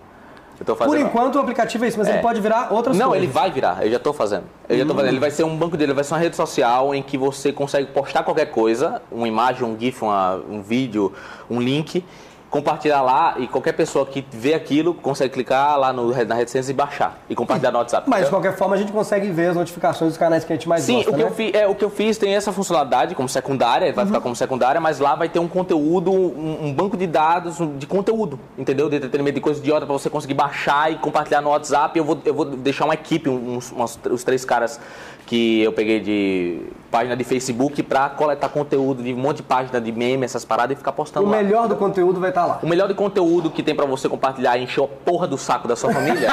Eu 0.61 0.65
tô 0.67 0.77
fazendo. 0.77 0.93
Por 0.95 1.01
enquanto 1.01 1.37
o 1.37 1.39
aplicativo 1.41 1.85
é 1.85 1.89
isso, 1.89 1.99
mas 1.99 2.07
É. 2.09 2.13
ele 2.15 2.19
pode 2.23 2.41
virar 2.41 2.73
outras 2.73 2.97
Não, 2.97 3.09
coisas. 3.09 3.25
ele 3.25 3.33
vai 3.33 3.51
virar, 3.51 3.85
eu 3.85 3.91
já 3.91 3.99
tô 3.99 4.13
fazendo. 4.13 4.45
Eu 4.69 4.79
já 4.79 4.85
tô 4.87 4.95
fazendo. 4.95 5.11
Ele 5.11 5.21
vai 5.21 5.31
ser 5.33 5.43
um 5.45 5.57
banco 5.57 5.77
dele, 5.77 5.93
vai 5.93 6.03
ser 6.05 6.15
uma 6.15 6.21
rede 6.21 6.37
social 6.37 6.95
em 6.95 7.03
que 7.03 7.17
você 7.19 7.53
consegue 7.53 7.87
postar 7.93 8.23
qualquer 8.25 8.47
coisa, 8.47 9.03
uma 9.11 9.27
imagem, 9.27 9.65
um 9.65 9.77
GIF, 9.79 10.03
uma- 10.03 10.37
um 10.49 10.61
vídeo, 10.63 11.13
um 11.51 11.61
link, 11.61 12.05
compartilhar 12.51 13.03
lá 13.03 13.35
e 13.39 13.47
qualquer 13.47 13.73
pessoa 13.73 14.07
que 14.07 14.25
vê 14.33 14.55
aquilo 14.55 14.95
consegue 14.95 15.35
clicar 15.35 15.79
lá 15.79 15.93
no, 15.93 16.09
na 16.25 16.35
reticência 16.35 16.71
e 16.71 16.75
baixar 16.75 17.19
e 17.29 17.35
compartilhar 17.35 17.71
no 17.71 17.79
WhatsApp. 17.79 18.09
Mas 18.09 18.25
de 18.25 18.31
qualquer 18.31 18.57
forma 18.57 18.75
a 18.75 18.79
gente 18.79 18.91
consegue 18.91 19.31
ver 19.31 19.49
as 19.51 19.57
notificações 19.57 20.13
dos 20.13 20.19
canais 20.19 20.45
que 20.45 20.53
a 20.53 20.57
gente 20.57 20.67
mais 20.69 20.83
Sim, 20.83 20.97
gosta, 20.97 21.11
o 21.11 21.15
que, 21.15 21.23
né? 21.23 21.29
eu 21.29 21.35
fi, 21.35 21.53
é, 21.55 21.67
o 21.67 21.75
que 21.75 21.85
eu 21.85 21.91
fiz 21.91 22.17
tem 22.17 22.35
essa 22.35 22.51
funcionalidade 22.53 23.15
como 23.15 23.29
secundária, 23.29 23.93
vai 23.93 24.05
Uhum. 24.05 24.09
ficar 24.11 24.21
como 24.23 24.35
secundária, 24.35 24.81
mas 24.81 24.99
lá 24.99 25.15
vai 25.15 25.29
ter 25.29 25.39
um 25.39 25.49
conteúdo, 25.49 26.11
um, 26.11 26.67
um 26.69 26.73
banco 26.73 26.97
de 26.97 27.07
dados 27.07 27.59
de 27.77 27.87
conteúdo, 27.87 28.41
entendeu? 28.57 28.89
De 28.89 28.97
entretenimento, 28.97 29.35
de 29.35 29.41
coisa 29.43 29.61
idiota 29.61 29.85
pra 29.85 29.93
você 29.93 30.09
conseguir 30.09 30.35
baixar 30.35 30.91
e 30.91 30.97
compartilhar 30.97 31.43
no 31.43 31.51
WhatsApp. 31.51 31.99
Eu 31.99 32.05
vou, 32.05 32.19
eu 32.25 32.33
vou 32.33 32.45
deixar 32.47 32.87
uma 32.87 32.95
equipe, 32.95 33.29
uns, 33.29 33.71
umas- 33.73 33.99
os 34.11 34.25
três 34.25 34.45
caras 34.45 34.81
que 35.29 35.63
eu 35.63 35.71
peguei 35.75 36.01
de 36.01 36.63
página 36.91 37.15
de 37.15 37.23
Facebook 37.23 37.83
pra 37.83 38.09
coletar 38.09 38.49
conteúdo 38.49 39.03
de 39.03 39.13
um 39.13 39.19
monte 39.19 39.37
de 39.37 39.43
página 39.43 39.79
de 39.79 39.93
meme, 39.93 40.25
essas 40.25 40.43
paradas 40.43 40.75
e 40.75 40.79
ficar 40.79 40.91
O 40.93 40.95
postando 40.95 41.27
lá. 41.29 41.37
melhor 41.37 41.69
do 41.69 41.77
conteúdo 41.77 42.19
vai 42.19 42.31
estar 42.31 42.47
lá. 42.47 42.61
O 42.63 42.67
melhor 42.67 42.89
de 42.89 42.95
conteúdo 42.95 43.51
que 43.51 43.63
tem 43.63 43.75
pra 43.75 43.85
você 43.85 44.09
compartilhar 44.09 44.57
e 44.57 44.65
encher 44.65 44.83
a 44.83 44.87
porra 44.89 45.27
do 45.29 45.37
saco 45.37 45.69
da 45.69 45.77
sua 45.77 45.93
família, 45.93 46.31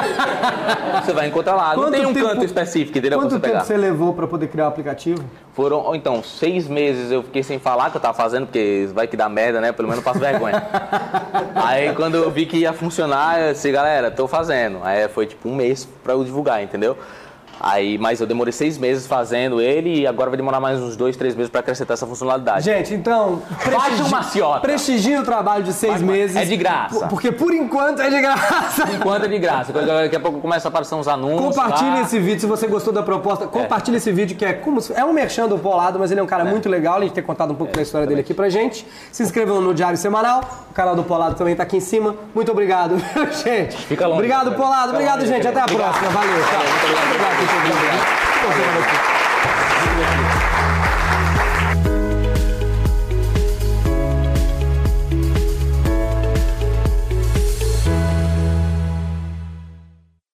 você 1.04 1.12
vai 1.12 1.28
encontrar 1.28 1.54
lá. 1.56 1.76
Não 1.76 1.82
Quanto 1.82 1.92
tem 1.92 2.06
um 2.06 2.14
tempo- 2.14 2.26
canto 2.26 2.42
específico, 2.46 2.96
entendeu? 2.96 3.18
Quanto 3.18 3.32
você 3.32 3.36
tempo 3.38 3.52
pegar. 3.52 3.64
você 3.64 3.76
levou 3.76 4.14
pra 4.14 4.26
poder 4.26 4.48
criar 4.48 4.64
o 4.64 4.68
aplicativo? 4.68 5.22
Foram, 5.52 5.76
ou 5.80 5.94
então, 5.94 6.22
seis 6.22 6.66
meses 6.66 7.12
eu 7.12 7.22
fiquei 7.22 7.42
sem 7.42 7.58
falar 7.58 7.90
que 7.90 7.98
eu 7.98 8.00
tava 8.00 8.14
fazendo, 8.16 8.46
porque 8.46 8.88
vai 8.94 9.06
que 9.06 9.16
dá 9.16 9.28
merda, 9.28 9.60
né? 9.60 9.72
Pelo 9.72 9.88
menos 9.88 10.02
eu 10.02 10.10
passo 10.10 10.18
vergonha. 10.24 10.62
Aí 11.54 11.92
quando 11.94 12.14
eu 12.14 12.30
vi 12.30 12.46
que 12.46 12.56
ia 12.56 12.72
funcionar, 12.72 13.40
eu 13.42 13.52
disse, 13.52 13.70
galera, 13.70 14.10
tô 14.10 14.26
fazendo. 14.26 14.78
Aí 14.82 15.06
foi 15.08 15.26
tipo 15.26 15.50
um 15.50 15.54
mês 15.54 15.86
pra 16.02 16.14
eu 16.14 16.24
divulgar, 16.24 16.62
entendeu? 16.62 16.96
Aí, 17.60 17.96
mas 17.98 18.20
eu 18.20 18.26
demorei 18.26 18.52
seis 18.52 18.76
meses 18.78 19.06
fazendo 19.06 19.60
ele 19.60 20.00
e 20.00 20.06
agora 20.06 20.30
vai 20.30 20.36
demorar 20.36 20.60
mais 20.60 20.78
uns 20.80 20.96
dois, 20.96 21.16
três 21.16 21.34
meses 21.34 21.50
pra 21.50 21.60
acrescentar 21.60 21.94
essa 21.94 22.06
funcionalidade. 22.06 22.64
Gente, 22.64 22.94
então. 22.94 23.42
O 24.06 24.10
maciota. 24.10 24.60
Prestigiem 24.60 25.18
o 25.18 25.24
trabalho 25.24 25.64
de 25.64 25.72
seis 25.72 25.94
Vai, 26.00 26.02
meses. 26.02 26.36
é 26.36 26.44
de 26.44 26.56
graça. 26.56 26.98
Por- 27.00 27.08
Porque 27.08 27.32
por 27.32 27.52
enquanto 27.54 28.00
é 28.02 28.10
de 28.10 28.20
graça. 28.20 28.88
Enquanto 28.94 29.24
é 29.24 29.28
de 29.28 29.38
graça, 29.38 29.72
daqui 29.72 30.16
a 30.16 30.20
pouco 30.20 30.40
começa 30.40 30.68
a 30.68 30.70
aparecer 30.70 30.94
uns 30.94 31.08
anúncios. 31.08 31.40
Compartilhe 31.56 31.90
lá. 31.90 32.00
esse 32.02 32.18
vídeo 32.18 32.40
se 32.40 32.46
você 32.46 32.66
gostou 32.66 32.92
da 32.92 33.02
proposta. 33.02 33.46
Compartilhe 33.46 33.96
esse 33.96 34.12
vídeo 34.12 34.36
que 34.36 34.44
é 34.44 34.52
como 34.52 34.80
é 34.94 35.04
um 35.04 35.12
merchan 35.12 35.48
do 35.48 35.58
Polado, 35.58 35.98
mas 35.98 36.10
ele 36.10 36.20
é 36.20 36.22
um 36.22 36.26
cara 36.26 36.44
muito 36.44 36.68
legal. 36.68 36.98
A 36.98 37.00
gente 37.00 37.12
ter 37.12 37.22
contado 37.22 37.52
um 37.52 37.56
pouco 37.56 37.72
da 37.74 37.82
história 37.82 38.06
dele 38.06 38.20
aqui 38.20 38.34
pra 38.34 38.48
gente. 38.48 38.86
Se 39.10 39.22
inscrevam 39.22 39.60
no 39.60 39.72
Diário 39.74 39.96
Semanal. 39.98 40.40
O 40.70 40.74
canal 40.74 40.94
do 40.94 41.02
Polado 41.04 41.34
também 41.34 41.56
tá 41.56 41.62
aqui 41.62 41.78
em 41.78 41.80
cima. 41.80 42.14
Muito 42.34 42.52
obrigado, 42.52 42.96
gente. 43.44 43.76
Fica 43.86 44.06
longe, 44.06 44.18
Obrigado. 44.18 44.52
Polado. 44.54 44.82
Fica 44.88 44.94
Obrigado, 44.94 45.18
longe, 45.20 45.32
gente. 45.32 45.46
Até 45.48 45.58
a 45.58 45.60
Gabriel. 45.66 45.82
próxima. 45.82 46.10
Valeu. 46.10 46.32
Tchau. 46.44 46.58
Muito 46.60 47.02
obrigado. 47.06 47.45
Obrigado, 47.46 47.78
gente. 47.80 49.06
Obrigado. 49.92 50.35